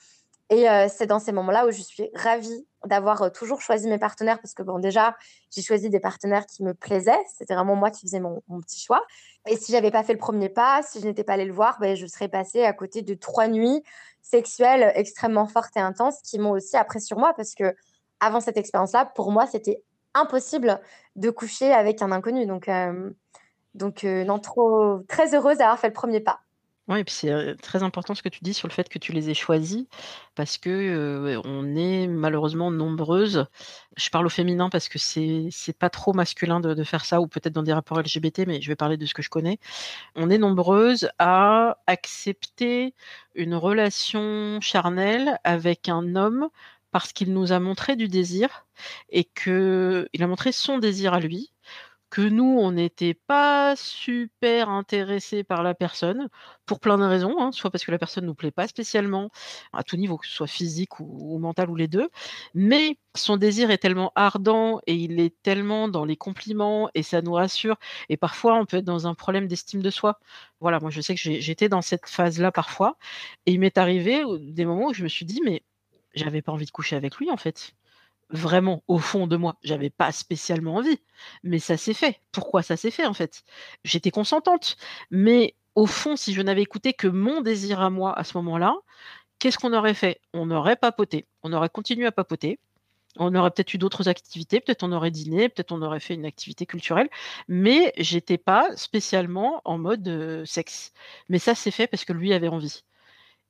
Et 0.51 0.66
c'est 0.90 1.07
dans 1.07 1.18
ces 1.18 1.32
moments-là 1.32 1.66
où 1.66 1.70
je 1.70 1.80
suis 1.80 2.11
ravie 2.14 2.66
d'avoir 2.84 3.32
toujours 3.32 3.62
choisi 3.62 3.88
mes 3.88 3.99
partenaires 3.99 4.38
parce 4.38 4.53
que, 4.53 4.62
bon, 4.62 4.78
déjà, 4.78 5.16
j'ai 5.51 5.62
choisi 5.62 5.88
des 5.88 6.01
partenaires 6.01 6.45
qui 6.45 6.62
me 6.62 6.74
plaisaient. 6.74 7.22
C'était 7.38 7.55
vraiment 7.55 7.74
moi 7.74 7.90
qui 7.90 8.03
faisais 8.03 8.20
mon, 8.20 8.43
petit 8.61 8.78
choix. 8.78 9.03
Et 9.47 9.57
si 9.57 9.72
j'avais 9.72 9.90
pas 9.90 10.03
fait 10.03 10.12
le 10.12 10.18
premier 10.18 10.51
pas, 10.51 10.82
si 10.82 11.01
je 11.01 11.07
n'étais 11.07 11.24
pas 11.24 11.34
allée 11.34 11.47
le 11.47 11.55
voir, 11.55 11.78
ben, 11.80 11.97
je 11.97 12.07
serais 12.07 12.28
passée 12.28 12.64
à 12.64 12.74
côté 12.74 13.01
de 13.01 13.14
trois 13.14 13.49
nuits 13.49 13.82
sexuelles 14.20 14.93
extrêmement 14.95 15.47
fortes 15.47 15.74
et 15.76 15.80
intenses 15.80 16.20
qui 16.22 16.38
m'ont 16.38 16.51
aussi 16.51 16.76
appris 16.76 17.01
sur 17.01 17.16
moi 17.16 17.32
parce 17.34 17.55
que 17.55 17.74
avant 18.20 18.40
cette 18.40 18.59
expérience-là, 18.59 19.07
pour 19.07 19.32
moi, 19.32 19.47
c'était 19.47 19.82
impossible 20.12 20.80
de 21.16 21.30
coucher 21.30 21.72
avec 21.72 22.03
un 22.03 22.12
inconnu. 22.12 22.45
Donc, 22.45 22.68
donc 23.74 24.04
non, 24.04 24.38
trop, 24.38 25.00
très 25.08 25.34
heureuse 25.34 25.58
d'avoir 25.58 25.78
fait 25.78 25.88
le 25.88 25.92
premier 25.92 26.20
pas. 26.20 26.40
Oui, 26.88 26.98
et 26.98 27.04
puis 27.04 27.14
c'est 27.14 27.56
très 27.62 27.84
important 27.84 28.14
ce 28.16 28.22
que 28.24 28.28
tu 28.28 28.40
dis 28.42 28.54
sur 28.54 28.66
le 28.66 28.72
fait 28.72 28.88
que 28.88 28.98
tu 28.98 29.12
les 29.12 29.30
aies 29.30 29.34
choisis, 29.34 29.84
parce 30.34 30.58
que 30.58 31.40
on 31.44 31.76
est 31.76 32.08
malheureusement 32.08 32.72
nombreuses. 32.72 33.46
Je 33.96 34.10
parle 34.10 34.26
au 34.26 34.28
féminin 34.28 34.68
parce 34.68 34.88
que 34.88 34.98
c'est 34.98 35.46
c'est 35.52 35.78
pas 35.78 35.90
trop 35.90 36.12
masculin 36.12 36.58
de, 36.58 36.74
de 36.74 36.84
faire 36.84 37.04
ça, 37.04 37.20
ou 37.20 37.28
peut-être 37.28 37.52
dans 37.52 37.62
des 37.62 37.72
rapports 37.72 38.00
LGBT, 38.00 38.46
mais 38.48 38.60
je 38.60 38.68
vais 38.68 38.74
parler 38.76 38.96
de 38.96 39.06
ce 39.06 39.14
que 39.14 39.22
je 39.22 39.30
connais. 39.30 39.58
On 40.16 40.28
est 40.28 40.38
nombreuses 40.38 41.08
à 41.20 41.78
accepter 41.86 42.94
une 43.36 43.54
relation 43.54 44.60
charnelle 44.60 45.38
avec 45.44 45.88
un 45.88 46.16
homme 46.16 46.48
parce 46.90 47.12
qu'il 47.12 47.32
nous 47.32 47.52
a 47.52 47.60
montré 47.60 47.96
du 47.96 48.08
désir 48.08 48.66
et 49.10 49.24
que 49.24 50.08
il 50.12 50.22
a 50.22 50.26
montré 50.26 50.52
son 50.52 50.78
désir 50.78 51.14
à 51.14 51.20
lui 51.20 51.51
que 52.12 52.20
nous, 52.20 52.58
on 52.60 52.72
n'était 52.72 53.14
pas 53.14 53.74
super 53.74 54.68
intéressés 54.68 55.44
par 55.44 55.62
la 55.62 55.72
personne, 55.72 56.28
pour 56.66 56.78
plein 56.78 56.98
de 56.98 57.04
raisons, 57.04 57.40
hein, 57.40 57.52
soit 57.52 57.70
parce 57.70 57.86
que 57.86 57.90
la 57.90 57.98
personne 57.98 58.26
nous 58.26 58.34
plaît 58.34 58.50
pas 58.50 58.68
spécialement, 58.68 59.30
à 59.72 59.82
tout 59.82 59.96
niveau, 59.96 60.18
que 60.18 60.26
ce 60.26 60.34
soit 60.34 60.46
physique 60.46 61.00
ou, 61.00 61.38
mental 61.38 61.70
ou 61.70 61.74
les 61.74 61.88
deux, 61.88 62.10
mais 62.52 62.98
son 63.14 63.38
désir 63.38 63.70
est 63.70 63.78
tellement 63.78 64.12
ardent 64.14 64.80
et 64.86 64.94
il 64.94 65.20
est 65.20 65.34
tellement 65.42 65.88
dans 65.88 66.04
les 66.04 66.16
compliments 66.16 66.90
et 66.94 67.02
ça 67.02 67.22
nous 67.22 67.32
rassure. 67.32 67.76
Et 68.10 68.18
parfois, 68.18 68.56
on 68.58 68.66
peut 68.66 68.76
être 68.78 68.84
dans 68.84 69.06
un 69.06 69.14
problème 69.14 69.48
d'estime 69.48 69.80
de 69.80 69.90
soi. 69.90 70.20
Voilà, 70.60 70.80
moi, 70.80 70.90
je 70.90 71.00
sais 71.00 71.14
que 71.14 71.20
j'étais 71.40 71.70
dans 71.70 71.80
cette 71.80 72.06
phase-là 72.06 72.52
parfois, 72.52 72.98
et 73.46 73.52
il 73.52 73.60
m'est 73.60 73.78
arrivé 73.78 74.22
des 74.38 74.66
moments 74.66 74.88
où 74.88 74.94
je 74.94 75.02
me 75.02 75.08
suis 75.08 75.24
dit, 75.24 75.40
mais 75.46 75.62
j'avais 76.14 76.42
pas 76.42 76.52
envie 76.52 76.66
de 76.66 76.70
coucher 76.70 76.94
avec 76.96 77.16
lui 77.16 77.30
en 77.30 77.38
fait 77.38 77.74
vraiment 78.32 78.82
au 78.88 78.98
fond 78.98 79.26
de 79.26 79.36
moi, 79.36 79.56
j'avais 79.62 79.90
pas 79.90 80.12
spécialement 80.12 80.76
envie, 80.76 80.98
mais 81.42 81.58
ça 81.58 81.76
s'est 81.76 81.94
fait. 81.94 82.20
Pourquoi 82.32 82.62
ça 82.62 82.76
s'est 82.76 82.90
fait 82.90 83.06
en 83.06 83.14
fait? 83.14 83.44
J'étais 83.84 84.10
consentante, 84.10 84.76
mais 85.10 85.54
au 85.74 85.86
fond, 85.86 86.16
si 86.16 86.34
je 86.34 86.42
n'avais 86.42 86.62
écouté 86.62 86.92
que 86.94 87.08
mon 87.08 87.40
désir 87.42 87.80
à 87.80 87.90
moi 87.90 88.18
à 88.18 88.24
ce 88.24 88.36
moment-là, 88.38 88.74
qu'est-ce 89.38 89.58
qu'on 89.58 89.72
aurait 89.74 89.94
fait? 89.94 90.20
On 90.34 90.50
aurait 90.50 90.76
papoté, 90.76 91.26
on 91.42 91.52
aurait 91.52 91.70
continué 91.70 92.06
à 92.06 92.12
papoter. 92.12 92.58
On 93.18 93.34
aurait 93.34 93.50
peut-être 93.50 93.74
eu 93.74 93.78
d'autres 93.78 94.08
activités, 94.08 94.60
peut-être 94.60 94.84
on 94.84 94.92
aurait 94.92 95.10
dîné, 95.10 95.48
peut-être 95.50 95.72
on 95.72 95.82
aurait 95.82 96.00
fait 96.00 96.14
une 96.14 96.24
activité 96.24 96.64
culturelle, 96.66 97.10
mais 97.46 97.92
j'étais 97.98 98.38
pas 98.38 98.74
spécialement 98.76 99.60
en 99.66 99.76
mode 99.78 100.44
sexe. 100.46 100.92
Mais 101.28 101.38
ça 101.38 101.54
s'est 101.54 101.70
fait 101.70 101.86
parce 101.86 102.04
que 102.06 102.14
lui 102.14 102.32
avait 102.32 102.48
envie. 102.48 102.84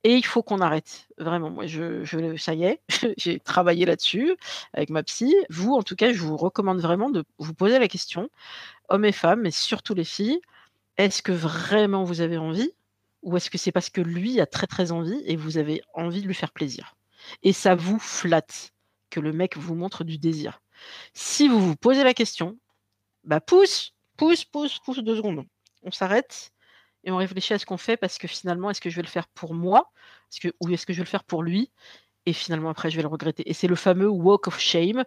Et 0.03 0.15
il 0.15 0.25
faut 0.25 0.43
qu'on 0.43 0.59
arrête. 0.59 1.07
Vraiment, 1.17 1.49
moi, 1.49 1.65
je, 1.65 2.03
ça 2.37 2.53
y 2.53 2.65
est, 2.65 2.81
j'ai 3.17 3.39
travaillé 3.39 3.85
là-dessus 3.85 4.35
avec 4.73 4.89
ma 4.89 5.03
psy. 5.03 5.33
Vous, 5.49 5.73
en 5.73 5.83
tout 5.83 5.95
cas, 5.95 6.11
je 6.11 6.19
vous 6.19 6.35
recommande 6.35 6.79
vraiment 6.79 7.09
de 7.09 7.23
vous 7.37 7.53
poser 7.53 7.79
la 7.79 7.87
question, 7.87 8.29
hommes 8.89 9.05
et 9.05 9.13
femmes, 9.13 9.41
mais 9.41 9.51
surtout 9.51 9.93
les 9.93 10.03
filles, 10.03 10.39
est-ce 10.97 11.21
que 11.21 11.31
vraiment 11.31 12.03
vous 12.03 12.21
avez 12.21 12.37
envie 12.37 12.71
ou 13.21 13.37
est-ce 13.37 13.49
que 13.49 13.57
c'est 13.57 13.71
parce 13.71 13.89
que 13.89 14.01
lui 14.01 14.41
a 14.41 14.45
très, 14.45 14.67
très 14.67 14.91
envie 14.91 15.21
et 15.25 15.37
vous 15.37 15.57
avez 15.57 15.81
envie 15.93 16.21
de 16.21 16.27
lui 16.27 16.33
faire 16.33 16.51
plaisir? 16.51 16.95
Et 17.41 17.53
ça 17.53 17.75
vous 17.75 17.99
flatte 17.99 18.73
que 19.09 19.19
le 19.19 19.31
mec 19.31 19.57
vous 19.57 19.75
montre 19.75 20.03
du 20.03 20.17
désir. 20.17 20.61
Si 21.13 21.47
vous 21.47 21.61
vous 21.61 21.75
posez 21.75 22.03
la 22.03 22.13
question, 22.13 22.57
bah 23.23 23.39
pousse, 23.39 23.93
pousse, 24.17 24.43
pousse, 24.43 24.79
pousse 24.79 24.99
2 24.99 25.15
secondes. 25.15 25.45
On 25.83 25.91
s'arrête 25.91 26.52
et 27.03 27.11
on 27.11 27.17
réfléchit 27.17 27.53
à 27.53 27.59
ce 27.59 27.65
qu'on 27.65 27.77
fait 27.77 27.97
parce 27.97 28.17
que 28.17 28.27
finalement, 28.27 28.69
est-ce 28.71 28.81
que 28.81 28.89
je 28.89 28.95
vais 28.97 29.01
le 29.03 29.07
faire 29.07 29.27
pour 29.29 29.53
moi? 29.53 29.91
Ou 30.61 30.69
est-ce 30.73 30.85
que 30.85 30.93
je 30.93 30.99
vais 30.99 31.03
le 31.05 31.09
faire 31.09 31.23
pour 31.23 31.43
lui? 31.43 31.71
Et 32.27 32.33
finalement 32.33 32.69
après 32.71 32.89
je 32.91 32.97
vais 32.97 33.03
le 33.03 33.07
regretter. 33.09 33.49
Et 33.49 33.53
c'est 33.53 33.67
le 33.67 33.75
fameux 33.75 34.09
walk 34.09 34.47
of 34.47 34.59
shame. 34.59 35.05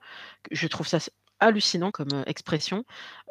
Je 0.53 0.69
trouve 0.69 0.87
ça 0.89 0.99
hallucinant 1.41 1.91
comme, 1.93 2.09
heu, 2.15 2.23
expression, 2.27 2.85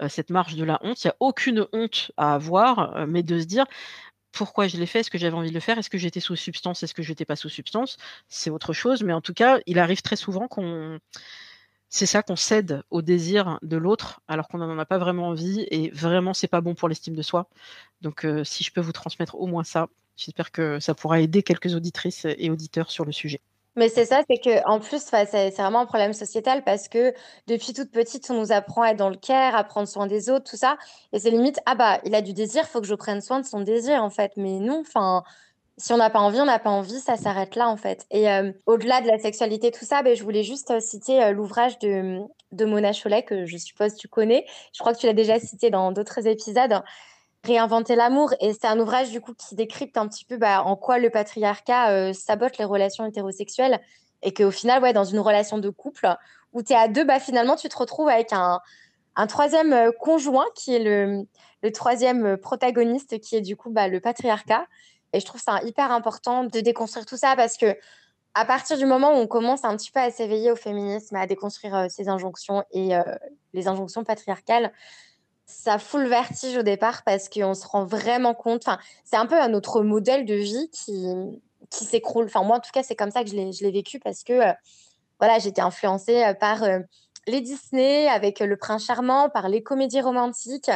heu, 0.03 0.09
cette 0.09 0.29
marche 0.31 0.55
de 0.55 0.63
la 0.65 0.79
honte. 0.83 1.03
Il 1.03 1.07
y 1.07 1.11
a 1.11 1.15
aucune 1.21 1.67
honte 1.73 2.11
à 2.17 2.35
avoir, 2.35 2.95
heu, 2.97 3.07
mais 3.07 3.23
de 3.23 3.39
se 3.39 3.45
dire: 3.45 3.65
«Pourquoi 4.33 4.67
je 4.67 4.77
l'ai 4.77 4.85
fait? 4.87 4.99
Est-ce 5.01 5.11
que 5.11 5.17
j'avais 5.17 5.35
envie 5.35 5.49
de 5.49 5.53
le 5.55 5.59
faire? 5.61 5.77
Est-ce 5.77 5.89
que 5.89 5.97
j'étais 5.97 6.19
sous 6.19 6.35
substance? 6.35 6.83
Est-ce 6.83 6.93
que 6.93 7.03
j'étais 7.03 7.25
pas 7.25 7.35
sous 7.37 7.49
substance?» 7.49 7.97
c'est 8.29 8.49
autre 8.49 8.73
chose, 8.73 9.03
mais 9.03 9.13
en 9.13 9.21
tout 9.21 9.33
cas, 9.33 9.59
il 9.67 9.79
arrive 9.79 10.01
très 10.01 10.15
souvent 10.17 10.47
qu'on 10.47 10.99
c'est 11.95 12.05
ça, 12.05 12.21
qu'on 12.23 12.35
cède 12.35 12.83
au 12.91 13.01
désir 13.01 13.59
de 13.63 13.77
l'autre 13.77 14.21
alors 14.27 14.47
qu'on 14.47 14.57
n'en 14.59 14.77
a 14.79 14.85
pas 14.85 14.97
vraiment 14.97 15.29
envie 15.29 15.65
et 15.71 15.89
vraiment 15.91 16.33
c'est 16.33 16.47
pas 16.47 16.61
bon 16.61 16.75
pour 16.75 16.89
l'estime 16.89 17.15
de 17.15 17.21
soi. 17.21 17.49
Donc 18.01 18.25
heu, 18.25 18.43
si 18.43 18.63
je 18.63 18.71
peux 18.73 18.81
vous 18.81 18.91
transmettre 18.93 19.35
au 19.35 19.47
moins 19.47 19.63
ça, 19.63 19.87
j'espère 20.17 20.51
que 20.51 20.79
ça 20.79 20.95
pourra 20.95 21.21
aider 21.21 21.43
quelques 21.43 21.75
auditrices 21.75 22.25
et 22.25 22.49
auditeurs 22.51 22.91
sur 22.91 23.05
le 23.05 23.11
sujet. 23.11 23.41
Mais 23.77 23.89
c'est 23.89 24.05
ça, 24.05 24.21
c'est 24.29 24.37
qu'en 24.39 24.79
plus, 24.79 25.03
enfin, 25.03 25.25
c'est 25.29 25.51
c'est 25.51 25.61
vraiment 25.61 25.81
un 25.81 25.85
problème 25.85 26.13
sociétal 26.13 26.63
parce 26.63 26.87
que 26.87 27.13
depuis 27.47 27.73
toute 27.73 27.91
petite, 27.91 28.29
on 28.29 28.39
nous 28.39 28.53
apprend 28.53 28.83
à 28.83 28.91
être 28.91 28.97
dans 28.97 29.09
le 29.09 29.17
care, 29.17 29.53
à 29.53 29.65
prendre 29.65 29.87
soin 29.87 30.07
des 30.07 30.29
autres, 30.29 30.49
tout 30.49 30.55
ça 30.55 30.77
et 31.11 31.19
c'est 31.19 31.29
limite: 31.29 31.59
«Ah 31.65 31.75
bah, 31.75 31.99
il 32.05 32.15
a 32.15 32.21
du 32.21 32.31
désir, 32.33 32.65
faut 32.67 32.79
que 32.79 32.87
je 32.87 32.95
prenne 32.95 33.19
soin 33.21 33.41
de 33.41 33.45
son 33.45 33.59
désir», 33.59 34.01
en 34.01 34.09
fait. 34.09 34.31
Mais 34.37 34.59
non, 34.59 34.79
enfin, 34.87 35.23
si 35.77 35.91
on 35.93 35.97
n'a 35.97 36.09
pas 36.09 36.19
envie, 36.19 36.39
on 36.39 36.45
n'a 36.45 36.59
pas 36.59 36.69
envie, 36.69 36.99
ça 36.99 37.17
s'arrête 37.17 37.55
là, 37.55 37.67
en 37.69 37.77
fait 37.77 38.05
et 38.11 38.23
hem, 38.23 38.53
au-delà 38.65 39.01
de 39.01 39.07
la 39.07 39.19
sexualité, 39.19 39.71
tout 39.71 39.85
ça, 39.85 40.03
beh, 40.03 40.15
je 40.15 40.23
voulais 40.23 40.43
juste, 40.43 40.71
heu, 40.71 40.79
citer, 40.79 41.21
heu, 41.23 41.31
l'ouvrage 41.31 41.79
de, 41.79 42.19
de 42.51 42.65
Mona 42.65 42.93
Chollet 42.93 43.23
que 43.23 43.45
je 43.45 43.57
suppose 43.57 43.95
tu 43.95 44.07
connais. 44.07 44.45
Je 44.73 44.79
crois 44.79 44.93
que 44.93 44.99
tu 44.99 45.05
l'as 45.05 45.13
déjà 45.13 45.39
cité 45.39 45.69
dans 45.69 45.91
d'autres 45.91 46.27
épisodes. 46.27 46.81
Réinventer 47.43 47.95
l'amour 47.95 48.33
et 48.41 48.53
c'est 48.53 48.65
un 48.65 48.79
ouvrage 48.79 49.11
du 49.11 49.21
coup 49.21 49.33
qui 49.35 49.53
décrypte 49.55 49.97
un 49.97 50.07
petit 50.07 50.25
peu, 50.25 50.37
bah, 50.37 50.63
en 50.63 50.75
quoi 50.75 50.97
le 50.97 51.11
patriarcat, 51.11 52.11
sabote 52.13 52.57
les 52.57 52.65
relations 52.65 53.05
hétérosexuelles 53.05 53.79
et 54.23 54.33
qu'au 54.33 54.49
final, 54.51 54.81
ouais, 54.81 54.93
dans 54.93 55.03
une 55.03 55.19
relation 55.19 55.59
de 55.59 55.69
couple 55.69 56.07
où 56.53 56.63
tu 56.63 56.73
es 56.73 56.75
à 56.75 56.87
2, 56.87 57.03
bah, 57.03 57.19
finalement, 57.19 57.55
tu 57.55 57.69
te 57.69 57.77
retrouves 57.77 58.09
avec 58.09 58.33
un 58.33 58.59
un 59.15 59.27
3e, 59.27 59.73
heu, 59.73 59.91
conjoint 59.93 60.47
qui 60.55 60.75
est 60.75 60.83
le, 60.83 61.25
le 61.63 61.71
3e, 61.71 62.25
heu, 62.25 62.37
protagoniste 62.37 63.19
qui 63.19 63.35
est 63.35 63.41
du 63.41 63.55
coup, 63.55 63.69
bah, 63.69 63.87
le 63.87 63.99
patriarcat 64.01 64.65
et 65.15 65.21
je 65.21 65.25
trouve 65.25 65.41
ça 65.41 65.61
hyper 65.63 65.91
important 65.91 66.43
de 66.43 66.59
déconstruire 66.59 67.05
tout 67.05 67.15
ça 67.15 67.35
parce 67.37 67.55
qu'à 67.55 68.45
partir 68.45 68.77
du 68.77 68.85
moment 68.85 69.11
où 69.11 69.15
on 69.15 69.27
commence 69.27 69.63
un 69.63 69.75
petit 69.77 69.91
peu 69.91 70.01
à 70.01 70.11
s'éveiller 70.11 70.51
au 70.51 70.57
féminisme, 70.57 71.15
à 71.15 71.25
déconstruire, 71.25 71.73
heu, 71.75 71.87
ces 71.89 72.09
injonctions 72.09 72.65
et 72.71 72.95
heu, 72.95 73.03
les 73.53 73.69
injonctions 73.69 74.03
patriarcales, 74.03 74.73
ça 75.45 75.77
fout 75.77 76.01
le 76.01 76.09
vertige 76.09 76.57
au 76.57 76.63
départ 76.63 77.03
parce 77.05 77.29
qu'on 77.29 77.53
se 77.53 77.65
rend 77.65 77.85
vraiment 77.85 78.33
compte 78.33 78.67
c'est 79.05 79.15
un 79.15 79.25
peu 79.25 79.39
un 79.39 79.53
autre 79.53 79.81
modèle 79.81 80.25
de 80.25 80.35
vie 80.35 80.69
qui 80.71 81.05
qui 81.71 81.85
s'écroule. 81.85 82.25
Enfin, 82.25 82.43
moi, 82.43 82.57
en 82.57 82.59
tout 82.59 82.71
cas, 82.71 82.83
c'est 82.83 82.95
comme 82.95 83.09
ça 83.09 83.23
que 83.23 83.29
je 83.29 83.35
l'ai 83.35 83.71
vécu 83.71 83.99
parce 83.99 84.23
que, 84.23 84.33
heu, 84.33 84.53
voilà, 85.19 85.39
j'étais 85.39 85.61
influencée, 85.61 86.23
heu, 86.23 86.35
par, 86.39 86.63
les 87.27 87.41
Disney 87.41 88.07
avec, 88.07 88.39
le 88.39 88.57
prince 88.57 88.85
charmant, 88.85 89.29
par 89.29 89.49
les 89.49 89.63
comédies 89.63 90.01
romantiques. 90.01 90.69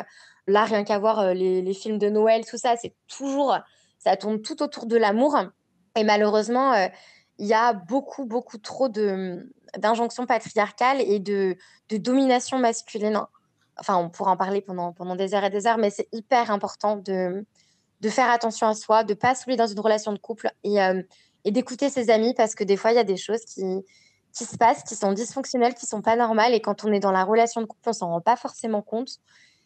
Là, 0.48 0.66
rien 0.66 0.84
qu'à 0.84 0.98
voir, 0.98 1.34
les 1.34 1.62
les 1.62 1.74
films 1.74 2.00
de 2.00 2.10
Noël, 2.10 2.46
tout 2.46 2.58
ça, 2.58 2.76
c'est 2.78 2.96
toujours 3.08 3.56
ça 4.00 4.18
tourne 4.18 4.41
tout 4.41 4.62
autour 4.64 4.86
de 4.86 4.97
l'amour 4.97 5.38
et 5.95 6.04
malheureusement, 6.04 6.74
heu, 6.74 6.89
il 7.38 7.47
y 7.47 7.54
a 7.54 7.74
beaucoup, 7.74 8.26
beaucoup 8.26 8.58
trop 8.58 8.89
mmh, 8.89 9.43
d'injonctions 9.78 10.26
patriarcales 10.26 11.02
et 11.02 11.20
de 11.20 11.56
de 11.89 11.97
domination 11.97 12.58
masculine. 12.60 13.20
Enfin, 13.80 13.97
on 13.97 14.10
pourra 14.10 14.32
en 14.32 14.38
parler 14.38 14.62
pendant 14.62 14.93
pendant 14.93 15.16
des 15.16 15.34
heures 15.34 15.43
et 15.43 15.50
des 15.50 15.68
heures, 15.68 15.78
mais 15.78 15.89
c'est 15.89 16.08
hyper 16.12 16.52
important 16.52 16.97
de, 16.97 17.45
de 18.02 18.10
faire 18.10 18.30
attention 18.30 18.68
à 18.68 18.76
soi, 18.76 19.04
de 19.04 19.14
pas 19.14 19.36
se 19.36 19.50
dans 19.56 19.68
une 19.68 19.80
relation 19.80 20.14
de 20.14 20.20
couple 20.20 20.52
et 20.64 20.76
hem 20.76 21.04
et 21.45 21.52
d'écouter 21.52 21.89
ses 21.89 22.10
amis 22.10 22.34
parce 22.36 22.56
que 22.56 22.64
des 22.66 22.78
fois, 22.78 22.91
il 22.91 22.95
y 22.95 23.00
a 23.00 23.04
des 23.06 23.18
choses 23.18 23.45
qui 23.45 23.86
qui 24.34 24.45
se 24.45 24.58
passent, 24.58 24.84
qui 24.84 24.95
sont 24.95 25.12
dysfonctionnelles, 25.14 25.74
qui 25.74 25.88
sont 25.88 26.02
pas 26.02 26.16
normales 26.16 26.54
et 26.54 26.62
quand 26.62 26.86
on 26.86 26.91
est 26.93 27.00
dans 27.00 27.12
la 27.12 27.24
relation 27.24 27.62
de 27.62 27.66
couple, 27.66 27.89
on 27.89 27.93
s'en 27.93 28.10
rend 28.10 28.22
pas 28.22 28.36
forcément 28.36 28.82
compte. 28.84 29.10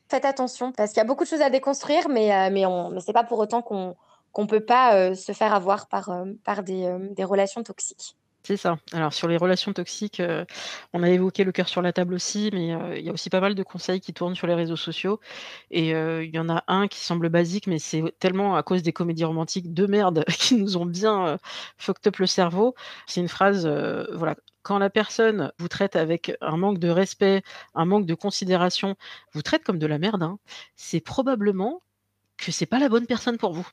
Faites 0.09 0.25
attention 0.25 0.71
parce 0.71 0.91
qu'il 0.91 0.97
y 0.99 1.01
a 1.01 1.05
beaucoup 1.05 1.23
de 1.23 1.29
choses 1.29 1.41
à 1.41 1.49
déconstruire, 1.49 2.09
mais 2.09 2.31
heu, 2.31 2.51
mais 2.53 2.63
mais 2.93 3.01
c'est 3.01 3.13
pas 3.13 3.23
pour 3.23 3.39
autant 3.39 3.61
qu'on 3.61 3.95
qu'on 4.33 4.47
peut 4.47 4.65
pas, 4.65 5.11
heu, 5.11 5.15
se 5.15 5.31
faire 5.33 5.53
avoir 5.53 5.87
par, 5.89 6.09
hem, 6.09 6.37
par 6.39 6.63
des, 6.63 6.81
hem, 6.81 7.13
des 7.15 7.23
relations 7.25 7.63
toxiques. 7.63 8.17
C'est 8.45 8.57
ça. 8.57 8.77
Alors 8.91 9.13
sur 9.13 9.29
les 9.29 9.37
relations 9.37 9.71
toxiques, 9.71 10.21
on 10.91 11.01
a 11.01 11.09
évoqué 11.09 11.45
le 11.45 11.53
cœur 11.53 11.69
sur 11.69 11.81
la 11.81 11.93
table 11.93 12.13
aussi, 12.13 12.49
mais 12.53 12.67
il 12.99 13.05
y 13.05 13.09
a 13.09 13.13
aussi 13.13 13.29
pas 13.29 13.39
mal 13.39 13.55
de 13.55 13.63
conseils 13.63 14.01
qui 14.01 14.13
tournent 14.13 14.35
sur 14.35 14.47
les 14.47 14.53
réseaux 14.53 14.75
sociaux 14.75 15.21
et 15.71 15.91
il 15.91 16.29
y 16.33 16.39
en 16.39 16.49
a 16.49 16.61
un 16.67 16.89
qui 16.89 16.99
semble 16.99 17.29
basique, 17.29 17.67
mais 17.67 17.79
c'est 17.79 18.03
tellement 18.19 18.57
à 18.57 18.63
cause 18.63 18.83
des 18.83 18.91
comédies 18.91 19.23
romantiques 19.23 19.73
de 19.73 19.85
merde 19.87 20.25
qui 20.27 20.55
nous 20.57 20.75
ont 20.75 20.85
bien, 20.85 21.37
fucked 21.77 22.05
up 22.07 22.17
le 22.17 22.27
cerveau. 22.27 22.75
C'est 23.07 23.21
une 23.21 23.29
phrase, 23.29 23.65
voilà: 24.13 24.35
«Quand 24.61 24.77
la 24.77 24.89
personne 24.89 25.53
vous 25.57 25.69
traite 25.69 25.95
avec 25.95 26.35
un 26.41 26.57
manque 26.57 26.79
de 26.79 26.89
respect, 26.89 27.43
un 27.75 27.85
manque 27.85 28.05
de 28.05 28.13
considération, 28.13 28.95
vous 29.33 29.41
traite 29.41 29.63
comme 29.63 29.79
de 29.79 29.87
la 29.87 29.99
merde, 29.99 30.23
hein, 30.23 30.37
c'est 30.75 30.99
probablement 30.99 31.81
que 32.45 32.51
c'est 32.51 32.65
pas 32.65 32.79
la 32.79 32.89
bonne 32.89 33.05
personne 33.07 33.37
pour 33.37 33.53
vous» 33.53 33.67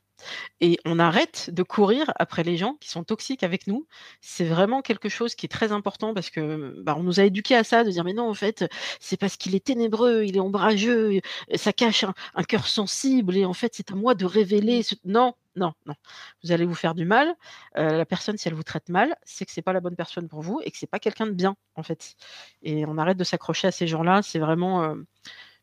et 0.61 0.79
on 0.85 0.99
arrête 0.99 1.49
de 1.51 1.63
courir 1.63 2.11
après 2.17 2.43
les 2.43 2.57
gens 2.57 2.75
qui 2.81 2.89
sont 2.89 3.03
toxiques 3.03 3.43
avec 3.43 3.67
nous. 3.67 3.87
C'est 4.21 4.45
vraiment 4.45 4.81
quelque 4.81 5.09
chose 5.09 5.35
qui 5.35 5.45
est 5.47 5.49
très 5.49 5.71
important 5.73 6.13
parce 6.13 6.29
que, 6.31 6.75
bah, 6.83 6.95
on 6.97 7.03
nous 7.03 7.19
a 7.19 7.23
éduqués 7.25 7.55
à 7.55 7.63
ça, 7.65 7.83
de 7.83 7.91
dire: 7.91 8.03
«Mais 8.05 8.13
non, 8.13 8.29
en 8.29 8.33
fait, 8.35 8.65
c'est 8.99 9.17
parce 9.17 9.37
qu'il 9.37 9.55
est 9.55 9.65
ténébreux, 9.65 10.23
il 10.25 10.37
est 10.37 10.39
ombrageux, 10.41 11.21
ça 11.55 11.73
cache 11.73 12.03
un 12.05 12.13
un 12.35 12.43
cœur 12.43 12.67
sensible 12.67 13.37
et 13.37 13.45
en 13.45 13.53
fait, 13.53 13.73
c'est 13.75 13.91
à 13.91 13.95
moi 13.95 14.15
de 14.15 14.25
révéler 14.25 14.83
ce» 14.83 14.95
non, 15.05 15.33
non, 15.57 15.73
non. 15.87 15.95
Vous 16.43 16.51
allez 16.51 16.65
vous 16.65 16.75
faire 16.75 16.95
du 16.95 17.05
mal. 17.05 17.29
Heu, 17.77 17.97
la 17.97 18.05
personne, 18.05 18.37
si 18.37 18.47
elle 18.47 18.53
vous 18.55 18.63
traite 18.63 18.89
mal, 18.89 19.15
c'est 19.23 19.45
que 19.45 19.51
c'est 19.51 19.61
pas 19.61 19.73
la 19.73 19.81
bonne 19.81 19.95
personne 19.95 20.27
pour 20.29 20.41
vous 20.41 20.61
et 20.63 20.71
que 20.71 20.77
c'est 20.77 20.87
pas 20.89 20.99
quelqu'un 20.99 21.25
de 21.27 21.31
bien, 21.33 21.55
en 21.75 21.83
fait 21.83 22.15
et 22.63 22.85
on 22.85 22.97
arrête 22.97 23.17
de 23.17 23.23
s'accrocher 23.23 23.67
à 23.67 23.71
ces 23.71 23.87
gens-là. 23.87 24.21
C'est 24.23 24.39
vraiment, 24.39 24.83
heu 24.85 25.05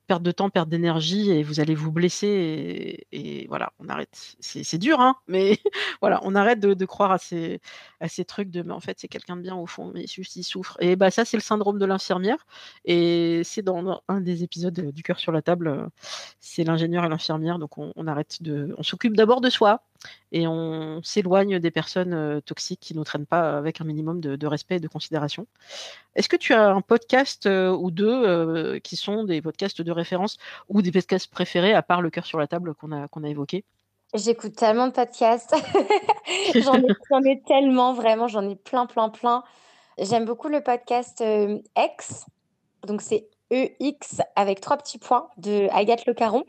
perte 0.09 0.23
de 0.25 0.33
temps, 0.33 0.51
perte 0.51 0.69
d'énergie 0.71 1.31
et 1.31 1.45
vous 1.45 1.61
allez 1.61 1.77
vous 1.77 1.93
blesser 1.93 3.07
et 3.13 3.47
voilà, 3.49 3.73
on 3.79 3.89
arrête. 3.89 4.37
C'est 4.41 4.79
dur, 4.79 5.01
hein, 5.01 5.17
mais 5.29 5.59
voilà, 6.03 6.21
on 6.25 6.35
arrête 6.35 6.61
de 6.61 6.85
croire 6.87 7.13
à 7.13 7.19
ces 7.19 7.61
trucs 8.27 8.51
de: 8.51 8.63
«Mais 8.63 8.73
en 8.73 8.81
fait, 8.81 8.99
c'est 9.01 9.09
quelqu'un 9.09 9.37
de 9.37 9.43
bien 9.43 9.57
au 9.57 9.67
fond, 9.67 9.93
mais 9.95 10.07
juste 10.07 10.37
il 10.37 10.45
souffre» 10.45 10.77
et 10.81 10.97
bah, 10.97 11.11
ça, 11.13 11.25
c'est 11.25 11.37
le 11.37 11.43
syndrome 11.43 11.79
de 11.79 11.87
l'infirmière 11.87 12.47
et 12.85 13.43
c'est 13.45 13.63
dans 13.63 14.03
un 14.09 14.21
des 14.21 14.43
épisodes, 14.45 14.93
du 14.93 15.03
cœur 15.05 15.21
sur 15.21 15.33
la 15.33 15.43
table, 15.43 15.69
heu, 15.69 15.87
c'est 16.41 16.65
l'ingénieur 16.65 17.05
et 17.05 17.09
l'infirmière 17.09 17.59
donc 17.59 17.79
on 17.79 17.93
on 17.97 18.07
arrête 18.07 18.43
de 18.43 18.75
on 18.79 18.83
s'occupe 18.83 19.17
d'abord 19.17 19.41
de 19.41 19.51
soi 19.51 19.83
et 20.33 20.47
on 20.47 21.03
s'éloigne 21.03 21.59
des 21.59 21.71
personnes, 21.71 22.15
heu, 22.15 22.41
toxiques 22.43 22.81
qui 22.81 22.95
nous 22.95 23.05
traînent 23.05 23.27
pas 23.27 23.57
avec 23.57 23.81
un 23.81 23.85
minimum 23.85 24.21
de 24.21 24.47
respect 24.47 24.77
et 24.77 24.81
de 24.81 24.89
considération. 24.89 25.47
Est-ce 26.15 26.29
que 26.29 26.37
tu 26.37 26.53
as 26.53 26.69
un 26.69 26.81
podcast, 26.81 27.47
heu, 27.47 27.71
ou 27.73 27.91
2, 27.91 28.27
heu, 28.27 28.79
qui 28.81 28.97
sont 28.97 29.25
des 29.25 29.41
podcasts 29.43 29.83
de 29.83 29.93
référence 29.93 30.39
ou 30.69 30.83
des 30.83 30.93
podcasts 30.93 31.31
préférés 31.31 31.75
à 31.75 31.83
part 31.83 32.03
le 32.03 32.11
cœur 32.11 32.27
sur 32.27 32.39
la 32.39 32.47
table 32.47 32.75
qu'on 32.75 32.93
a 32.93 33.07
a 33.07 33.29
évoqué? 33.29 33.65
J'écoute 34.15 34.57
tellement 34.57 34.87
de 34.87 34.93
podcasts. 34.93 35.55
J'en 36.55 37.23
ai 37.25 37.43
tellement, 37.47 37.93
vraiment, 37.93 38.27
j'en 38.27 38.49
ai 38.49 38.57
plein, 38.57 38.87
plein, 38.87 39.11
plein. 39.11 39.43
J'aime 39.99 40.25
beaucoup 40.25 40.49
le 40.49 40.63
podcast, 40.63 41.23
Ex, 41.77 42.27
donc 42.87 43.03
c'est 43.03 43.29
E-X 43.53 44.21
avec 44.37 44.61
3 44.61 44.77
petits 44.77 44.99
points 44.99 45.29
de 45.37 45.69
Agathe 45.73 46.07
Le 46.07 46.15
Caron, 46.15 46.45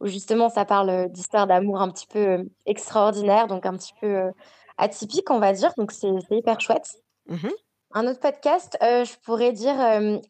où 0.00 0.06
justement 0.06 0.48
ça 0.48 0.64
parle, 0.64 0.90
heu, 0.90 1.08
d'histoires 1.08 1.46
d'amour 1.46 1.80
un 1.80 1.90
petit 1.90 2.06
peu, 2.06 2.18
hem, 2.20 2.48
extraordinaires, 2.66 3.46
donc 3.46 3.66
un 3.66 3.76
petit 3.76 3.92
peu, 4.00 4.06
heu, 4.08 4.32
atypiques, 4.78 5.30
on 5.30 5.38
va 5.40 5.52
dire, 5.52 5.72
donc 5.76 5.92
c'est 5.92 6.08
hyper 6.30 6.60
chouette. 6.60 6.96
Mmh 7.28 7.36
mh. 7.46 7.50
Un 7.92 8.06
autre 8.06 8.20
podcast, 8.20 8.76
je 8.80 9.16
pourrais 9.24 9.52
dire, 9.52 9.74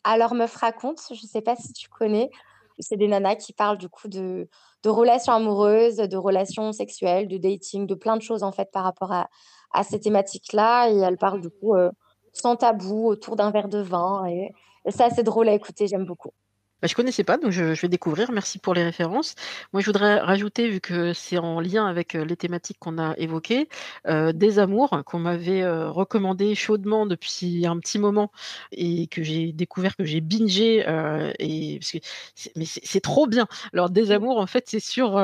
Alors 0.04 0.34
meuf 0.34 0.54
raconte, 0.56 1.00
je 1.12 1.26
sais 1.26 1.42
pas 1.42 1.56
si 1.56 1.72
tu 1.72 1.88
connais? 1.88 2.30
C'est 2.78 2.96
des 2.96 3.08
nanas 3.08 3.36
qui 3.36 3.52
parlent 3.52 3.76
du 3.78 3.88
coup 3.88 4.08
de 4.08 4.48
de 4.82 4.88
relations 4.88 5.34
amoureuses, 5.34 5.96
de 5.96 6.16
relations 6.16 6.72
sexuelles, 6.72 7.28
de 7.28 7.36
dating, 7.36 7.86
de 7.86 7.94
plein 7.94 8.16
de 8.16 8.22
choses 8.22 8.42
en 8.42 8.52
fait 8.52 8.70
par 8.72 8.84
rapport 8.84 9.12
à 9.12 9.28
à 9.72 9.82
ces 9.84 10.00
thématiques-là 10.00 10.88
et 10.90 10.96
elles 10.98 11.18
parlent 11.18 11.42
du 11.42 11.50
coup, 11.50 11.74
sans 12.32 12.56
tabou 12.56 13.06
autour 13.08 13.36
d'un 13.36 13.50
verre 13.50 13.68
de 13.68 13.80
vin 13.80 14.24
et 14.26 14.50
et 14.86 14.90
c'est 14.90 15.04
assez 15.04 15.22
drôle 15.22 15.48
à 15.50 15.52
écouter, 15.52 15.86
j'aime 15.86 16.06
beaucoup. 16.06 16.30
Bah, 16.82 16.88
je 16.88 16.94
connaissais 16.94 17.24
pas, 17.24 17.36
donc 17.36 17.50
je 17.52 17.62
vais 17.78 17.88
découvrir. 17.88 18.30
Merci 18.32 18.58
pour 18.58 18.72
les 18.72 18.82
références. 18.82 19.34
Moi, 19.74 19.82
je 19.82 19.86
voudrais 19.86 20.18
rajouter, 20.18 20.66
vu 20.68 20.80
que 20.80 21.12
c'est 21.12 21.36
en 21.36 21.60
lien 21.60 21.86
avec, 21.86 22.14
heu, 22.16 22.22
les 22.22 22.36
thématiques 22.36 22.78
qu'on 22.78 22.96
a 22.98 23.14
évoquées, 23.18 23.68
heu, 24.08 24.32
Des 24.32 24.58
Amours 24.58 25.02
qu'on 25.04 25.18
m'avait, 25.18 25.60
heu, 25.62 25.88
recommandé 25.90 26.54
chaudement 26.54 27.04
depuis 27.04 27.66
un 27.66 27.78
petit 27.78 27.98
moment 27.98 28.30
et 28.72 29.08
que 29.08 29.22
j'ai 29.22 29.52
découvert, 29.52 29.94
que 29.94 30.04
j'ai 30.04 30.22
bingé, 30.22 30.78
et 31.38 31.78
parce 31.80 31.92
que 31.92 31.98
mais 32.56 32.64
c'est 32.64 33.00
trop 33.00 33.26
bien. 33.26 33.46
Alors 33.74 33.90
Des 33.90 34.10
Amours, 34.10 34.38
en 34.38 34.46
fait, 34.46 34.64
c'est 34.66 34.80
sur, 34.80 35.18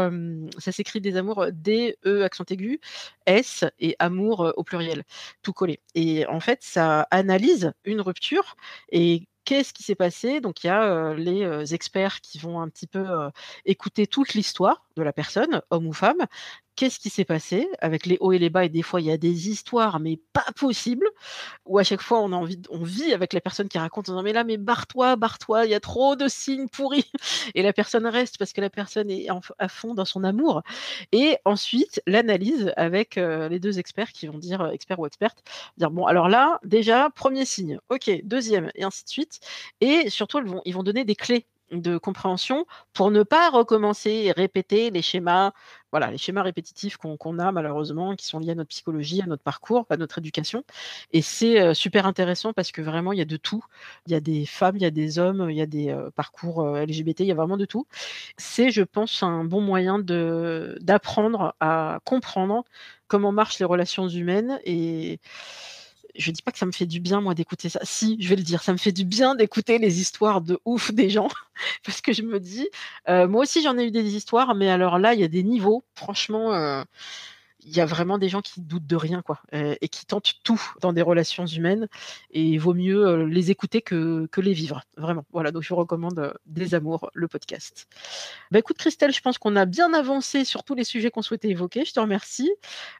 ça 0.58 0.72
s'écrit 0.72 1.00
Des 1.00 1.16
Amours, 1.16 1.46
D-E 1.52 2.22
accent 2.24 2.44
aigu, 2.50 2.80
S 3.26 3.64
et 3.78 3.96
amour, 3.98 4.52
au 4.56 4.62
pluriel, 4.64 5.04
tout 5.42 5.52
collé 5.54 5.80
et 5.94 6.26
en 6.26 6.40
fait, 6.40 6.58
ça 6.62 7.06
analyse 7.10 7.72
une 7.84 8.00
rupture 8.02 8.56
et 8.92 9.26
Qu'est-ce 9.46 9.72
qui 9.72 9.82
s'est 9.82 9.94
passé? 9.94 10.40
Donc 10.40 10.62
il 10.64 10.66
y 10.66 10.70
a, 10.70 11.14
les, 11.14 11.72
experts 11.72 12.20
qui 12.20 12.38
vont 12.38 12.60
un 12.60 12.68
petit 12.68 12.86
peu, 12.86 13.06
écouter 13.64 14.06
toute 14.06 14.34
l'histoire 14.34 14.84
de 14.96 15.02
la 15.02 15.12
personne, 15.12 15.62
homme 15.70 15.86
ou 15.86 15.92
femme. 15.94 16.26
Qu'est-ce 16.76 16.98
qui 17.00 17.08
s'est 17.08 17.24
passé? 17.24 17.70
Avec 17.80 18.04
les 18.04 18.18
hauts 18.20 18.32
et 18.32 18.38
les 18.38 18.50
bas? 18.50 18.66
Et 18.66 18.68
des 18.68 18.82
fois, 18.82 19.00
il 19.00 19.06
y 19.06 19.10
a 19.10 19.16
des 19.16 19.48
histoires, 19.48 19.98
mais 19.98 20.18
pas 20.34 20.44
possibles, 20.56 21.06
où 21.66 21.78
à 21.78 21.84
chaque 21.84 22.02
fois 22.02 22.20
on 22.20 22.32
a 22.32 22.36
envie 22.36 22.60
on 22.70 22.82
vit 22.82 23.12
avec 23.14 23.32
la 23.34 23.40
personne 23.42 23.68
qui 23.68 23.78
raconte 23.78 24.08
en 24.10 24.12
disant: 24.14 24.22
«Mais 24.24 24.32
là, 24.34 24.44
mais 24.44 24.58
barre-toi, 24.58 25.16
barre-toi, 25.16 25.66
il 25.66 25.70
y 25.72 25.74
a 25.74 25.80
trop 25.80 26.16
de 26.16 26.28
signes 26.28 26.68
pourris» 26.68 27.10
et 27.54 27.62
la 27.62 27.72
personne 27.74 28.06
reste 28.06 28.38
parce 28.38 28.52
que 28.54 28.60
la 28.62 28.70
personne 28.70 29.10
est 29.10 29.28
à 29.58 29.68
fond 29.68 29.94
dans 29.94 30.04
son 30.06 30.24
amour. 30.24 30.62
Et 31.12 31.38
ensuite 31.44 32.02
l'analyse 32.06 32.72
avec, 32.76 33.18
heu, 33.18 33.48
les 33.48 33.60
2 33.60 33.78
experts 33.78 34.12
qui 34.12 34.26
vont 34.26 34.38
dire, 34.38 34.62
heu, 34.62 34.72
experts 34.72 34.98
ou 35.00 35.06
expertes, 35.06 35.42
dire: 35.78 35.90
«Bon 35.90 36.06
alors 36.06 36.28
là, 36.28 36.60
déjà, 36.64 37.10
premier 37.10 37.44
signe, 37.46 37.78
OK, 37.90 38.10
deuxième 38.24 38.70
et 38.74 38.84
ainsi 38.84 39.04
de 39.04 39.10
suite» 39.10 39.40
et 39.80 40.10
surtout 40.10 40.38
elles 40.38 40.46
vont 40.48 40.62
ils 40.66 40.74
vont 40.74 40.82
donner 40.82 41.04
des 41.04 41.14
clés 41.16 41.46
de 41.72 41.98
compréhension 41.98 42.64
pour 42.92 43.10
ne 43.10 43.24
pas 43.24 43.50
recommencer 43.50 44.10
et 44.10 44.32
répéter 44.32 44.90
les 44.90 45.02
schémas, 45.02 45.52
voilà, 45.96 46.10
les 46.10 46.18
schémas 46.18 46.42
répétitifs 46.42 46.96
qu'on 46.98 47.38
a 47.38 47.52
malheureusement, 47.52 48.14
qui 48.16 48.26
sont 48.26 48.38
liés 48.38 48.50
à 48.52 48.54
notre 48.54 48.68
psychologie, 48.70 49.22
à 49.22 49.26
notre 49.26 49.42
parcours, 49.42 49.86
à 49.90 49.96
notre 49.96 50.18
éducation 50.18 50.62
et 51.12 51.22
c'est, 51.22 51.60
heu, 51.70 51.74
super 51.74 52.06
intéressant 52.06 52.52
parce 52.52 52.72
que 52.72 52.82
vraiment 52.82 53.12
il 53.12 53.18
y 53.18 53.22
a 53.22 53.24
de 53.24 53.36
tout. 53.36 53.64
Il 54.06 54.12
y 54.12 54.14
a 54.14 54.20
des 54.20 54.46
femmes, 54.46 54.76
il 54.76 54.82
y 54.82 54.86
a 54.86 54.90
des 54.90 55.18
hommes, 55.18 55.48
il 55.50 55.56
y 55.56 55.62
a 55.62 55.66
des, 55.66 55.90
heu, 55.90 56.10
parcours, 56.14 56.62
heu, 56.64 56.76
LGBT, 56.84 57.20
il 57.20 57.26
y 57.28 57.32
a 57.32 57.34
vraiment 57.34 57.56
de 57.56 57.64
tout. 57.64 57.86
C'est, 58.36 58.70
je 58.70 58.82
pense, 58.82 59.22
un 59.22 59.44
bon 59.44 59.60
moyen 59.60 59.98
d'apprendre 60.00 61.54
à 61.60 62.00
comprendre 62.04 62.64
comment 63.08 63.32
marchent 63.32 63.58
les 63.58 63.64
relations 63.64 64.08
humaines 64.08 64.58
et 64.64 65.20
je 66.18 66.30
dis 66.30 66.42
pas 66.42 66.52
que 66.52 66.58
ça 66.58 66.66
me 66.66 66.72
fait 66.72 66.86
du 66.86 67.00
bien 67.00 67.20
moi 67.20 67.34
d'écouter 67.34 67.68
ça. 67.68 67.80
Si, 67.82 68.16
je 68.20 68.28
vais 68.28 68.36
le 68.36 68.42
dire, 68.42 68.62
ça 68.62 68.72
me 68.72 68.78
fait 68.78 68.92
du 68.92 69.04
bien 69.04 69.34
d'écouter 69.34 69.78
les 69.78 70.00
histoires 70.00 70.40
de 70.40 70.58
ouf 70.64 70.92
des 70.92 71.10
gens 71.10 71.28
parce 71.84 72.00
que 72.00 72.12
je 72.12 72.22
me 72.22 72.40
dis, 72.40 72.68
heu, 73.08 73.26
moi 73.26 73.42
aussi 73.42 73.62
j'en 73.62 73.78
ai 73.78 73.86
eu 73.86 73.90
des 73.90 74.16
histoires, 74.16 74.54
mais 74.54 74.70
alors 74.70 74.98
là, 74.98 75.14
il 75.14 75.20
y 75.20 75.24
a 75.24 75.28
des 75.28 75.42
niveaux, 75.42 75.84
franchement, 75.94 76.54
il 76.54 76.84
y 77.74 77.80
a 77.80 77.86
vraiment 77.86 78.18
des 78.18 78.28
gens 78.28 78.42
qui 78.42 78.60
doutent 78.60 78.86
de 78.86 78.96
rien, 78.96 79.22
quoi, 79.22 79.40
heu, 79.54 79.76
et 79.80 79.88
qui 79.88 80.06
tentent 80.06 80.34
tout 80.44 80.60
dans 80.80 80.92
des 80.92 81.02
relations 81.02 81.46
humaines 81.46 81.88
et 82.30 82.42
il 82.42 82.58
vaut 82.58 82.74
mieux, 82.74 83.06
heu, 83.06 83.24
les 83.24 83.50
écouter 83.50 83.82
que 83.82 84.26
que 84.30 84.40
les 84.40 84.52
vivre, 84.52 84.82
vraiment. 84.96 85.24
Voilà, 85.32 85.50
donc 85.50 85.62
je 85.62 85.70
vous 85.70 85.76
recommande, 85.76 86.18
heu, 86.18 86.34
Des 86.46 86.74
Amours, 86.74 87.10
le 87.14 87.28
podcast. 87.28 87.88
Bah, 88.50 88.58
écoute 88.58 88.78
Christelle, 88.78 89.12
je 89.12 89.20
pense 89.20 89.38
qu'on 89.38 89.56
a 89.56 89.64
bien 89.64 89.92
avancé 89.94 90.44
sur 90.44 90.62
tous 90.64 90.74
les 90.74 90.84
sujets 90.84 91.10
qu'on 91.10 91.22
souhaitait 91.22 91.48
évoquer. 91.48 91.84
Je 91.84 91.92
te 91.92 92.00
remercie. 92.00 92.50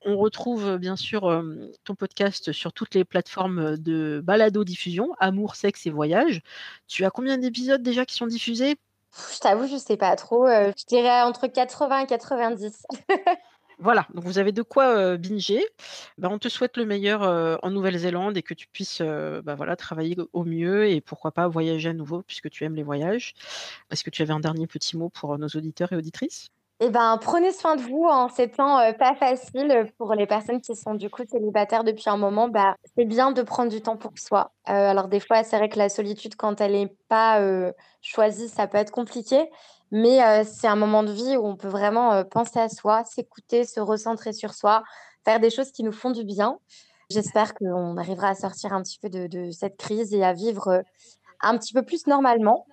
On 0.05 0.17
retrouve, 0.17 0.79
bien 0.79 0.97
sûr, 0.97 1.45
ton 1.85 1.95
podcast 1.95 2.53
sur 2.53 2.73
toutes 2.73 2.95
les 2.95 3.05
plateformes, 3.05 3.77
de 3.77 4.21
balado-diffusion, 4.25 5.13
amour, 5.19 5.55
sexe 5.57 5.87
et 5.87 5.91
voyage. 5.91 6.43
Tu 6.89 7.05
as 7.05 7.11
combien 7.11 7.39
d'épisodes 7.39 7.83
déjà 7.83 8.05
qui 8.05 8.15
sont 8.15 8.27
diffusés? 8.27 8.77
Je 9.33 9.39
t'avoue, 9.39 9.67
je 9.67 9.77
sais 9.77 9.97
pas 9.97 10.15
trop, 10.17 10.47
je 10.47 10.85
dirais 10.87 11.23
entre 11.23 11.47
80 11.47 12.01
et 12.01 12.07
90. 12.07 12.87
Voilà, 13.79 14.07
donc 14.15 14.25
vous 14.25 14.39
avez 14.39 14.53
de 14.53 14.63
quoi, 14.63 15.17
binger. 15.19 15.63
Bah, 16.17 16.29
on 16.31 16.39
te 16.39 16.49
souhaite 16.49 16.79
le 16.79 16.87
meilleur, 16.87 17.23
en 17.63 17.71
Nouvelle-Zélande 17.71 18.37
et 18.37 18.43
que 18.43 18.55
tu 18.55 18.67
puisses, 18.67 19.03
bah, 19.45 19.77
travailler 19.77 20.17
au 20.33 20.45
mieux 20.45 20.89
et 20.89 21.01
pourquoi 21.03 21.31
pas 21.31 21.47
voyager 21.47 21.91
à 21.91 21.93
nouveau 21.93 22.23
puisque 22.23 22.49
tu 22.49 22.65
aimes 22.65 22.75
les 22.75 22.83
voyages. 22.83 23.35
Est-ce 23.91 24.03
que 24.03 24.11
tu 24.11 24.23
avais 24.23 24.33
un 24.33 24.41
dernier 24.41 24.67
petit 24.67 24.97
mot 24.97 25.11
pour, 25.11 25.37
nos 25.39 25.49
auditeurs 25.49 25.93
et 25.93 25.97
auditrices? 25.97 26.49
Eh 26.81 26.91
ben, 26.91 27.19
prenez 27.21 27.53
soin 27.53 27.77
de 27.77 27.81
vous 27.81 28.05
en 28.05 28.29
ces 28.29 28.51
temps, 28.51 28.93
pas 28.99 29.15
faciles, 29.15 29.91
pour 29.97 30.15
les 30.15 30.27
personnes 30.27 30.61
qui 30.61 30.77
sont 30.77 30.95
du 30.95 31.09
coup 31.09 31.23
célibataires 31.27 31.85
depuis 31.85 32.11
un 32.11 32.19
moment, 32.19 32.49
bah, 32.49 32.77
c'est 32.97 33.07
bien 33.07 33.33
de 33.33 33.43
prendre 33.43 33.71
du 33.71 33.81
temps 33.81 33.97
pour 33.97 34.13
soi. 34.17 34.53
Heu, 34.69 34.73
alors 34.73 35.09
des 35.09 35.21
fois, 35.21 35.43
c'est 35.43 35.57
vrai 35.57 35.69
que 35.69 35.79
la 35.79 35.89
solitude 35.89 36.35
quand 36.37 36.61
elle 36.61 36.75
est 36.75 36.95
pas, 37.09 37.41
choisie, 38.03 38.49
ça 38.49 38.67
peut 38.67 38.79
être 38.79 38.91
compliqué, 38.91 39.51
mais 39.91 40.45
c'est 40.45 40.67
un 40.67 40.77
moment 40.77 41.03
de 41.03 41.13
vie 41.13 41.37
où 41.37 41.47
on 41.47 41.57
peut 41.57 41.69
vraiment, 41.69 42.25
penser 42.25 42.59
à 42.59 42.69
soi, 42.69 43.05
s'écouter, 43.05 43.65
se 43.65 43.81
recentrer 43.81 44.33
sur 44.33 44.55
soi, 44.55 44.83
faire 45.25 45.41
des 45.41 45.51
choses 45.51 45.71
qui 45.73 45.83
nous 45.83 45.93
font 45.93 46.11
du 46.11 46.25
bien. 46.25 46.59
J'espère 47.11 47.55
qu'on 47.55 47.97
arrivera 47.97 48.31
à 48.31 48.35
sortir 48.35 48.73
un 48.73 48.83
petit 48.83 48.99
peu 48.99 49.09
de 49.09 49.51
cette 49.51 49.77
crise 49.77 50.13
et 50.13 50.25
à 50.25 50.33
vivre, 50.33 50.83
un 51.41 51.57
petit 51.59 51.73
peu 51.73 51.83
plus 51.83 52.07
normalement. 52.07 52.67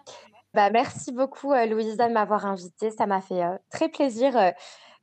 Bah, 0.54 0.70
merci 0.70 1.12
beaucoup, 1.12 1.54
Louisa, 1.54 2.08
de 2.08 2.14
m'avoir 2.14 2.46
invitée. 2.46 2.92
Ça 2.92 3.06
m'a 3.06 3.22
fait, 3.22 3.44
très 3.72 3.90
plaisir, 3.90 4.34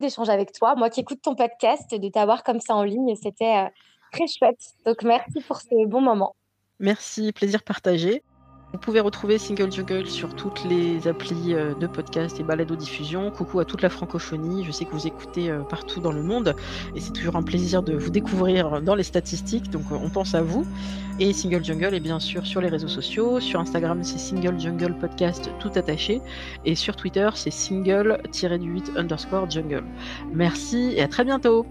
d'échanger 0.01 0.33
avec 0.33 0.53
toi. 0.53 0.75
Moi 0.75 0.91
qui 0.91 1.01
écoute 1.01 1.23
ton 1.23 1.35
podcast, 1.35 1.95
de 1.95 2.09
t'avoir 2.09 2.43
comme 2.43 2.61
ça 2.61 2.75
en 2.75 2.83
ligne, 2.83 3.15
c'était, 3.15 3.69
très 4.11 4.27
chouette. 4.27 4.61
Donc 4.85 5.03
merci 5.03 5.41
pour 5.47 5.61
ce 5.61 5.87
bon 5.87 6.01
moment. 6.01 6.35
Merci, 6.79 7.33
plaisir 7.33 7.63
partagé. 7.63 8.23
Vous 8.73 8.79
pouvez 8.79 9.01
retrouver 9.01 9.39
Single 9.39 9.73
Jungle 9.73 10.07
sur 10.07 10.37
toutes 10.37 10.64
les 10.64 11.09
applis 11.09 11.55
euh, 11.55 11.75
de 11.75 11.89
podcast 11.89 12.39
et 12.39 12.45
balado-diffusion. 12.45 13.33
Coucou 13.33 13.59
à 13.59 13.64
toute 13.64 13.83
la 13.83 13.91
francophonie. 13.91 14.64
Je 14.64 14.71
sais 14.71 14.85
que 14.85 14.93
vous 14.93 15.09
écoutez 15.09 15.51
euh, 15.51 15.59
partout 15.61 15.99
dans 15.99 16.12
le 16.12 16.23
monde 16.23 16.55
et 16.95 17.01
c'est 17.01 17.12
toujours 17.12 17.35
un 17.35 17.43
plaisir 17.43 17.83
de 17.83 17.95
vous 17.95 18.11
découvrir 18.11 18.81
dans 18.81 18.95
les 18.95 19.03
statistiques. 19.03 19.71
Donc 19.71 19.83
euh, 19.91 19.97
on 20.01 20.09
pense 20.09 20.37
à 20.37 20.43
vous. 20.43 20.64
Et 21.18 21.33
Single 21.33 21.64
Jungle 21.64 21.95
est 21.95 22.01
bien 22.01 22.21
sûr 22.21 22.47
sur 22.47 22.61
les 22.61 22.68
réseaux 22.68 22.89
sociaux. 22.89 23.41
Sur 23.41 23.59
Instagram, 23.59 24.05
c'est 24.05 24.18
Single 24.18 24.61
Jungle 24.61 24.97
Podcast 24.97 25.51
tout 25.59 25.73
attaché. 25.75 26.23
Et 26.64 26.77
sur 26.77 26.95
Twitter, 26.95 27.29
c'est 27.35 27.51
single-du-8 27.51 28.97
underscore 28.97 29.51
jungle. 29.51 29.83
Merci 30.33 30.95
et 30.97 31.03
à 31.03 31.09
très 31.09 31.25
bientôt. 31.25 31.66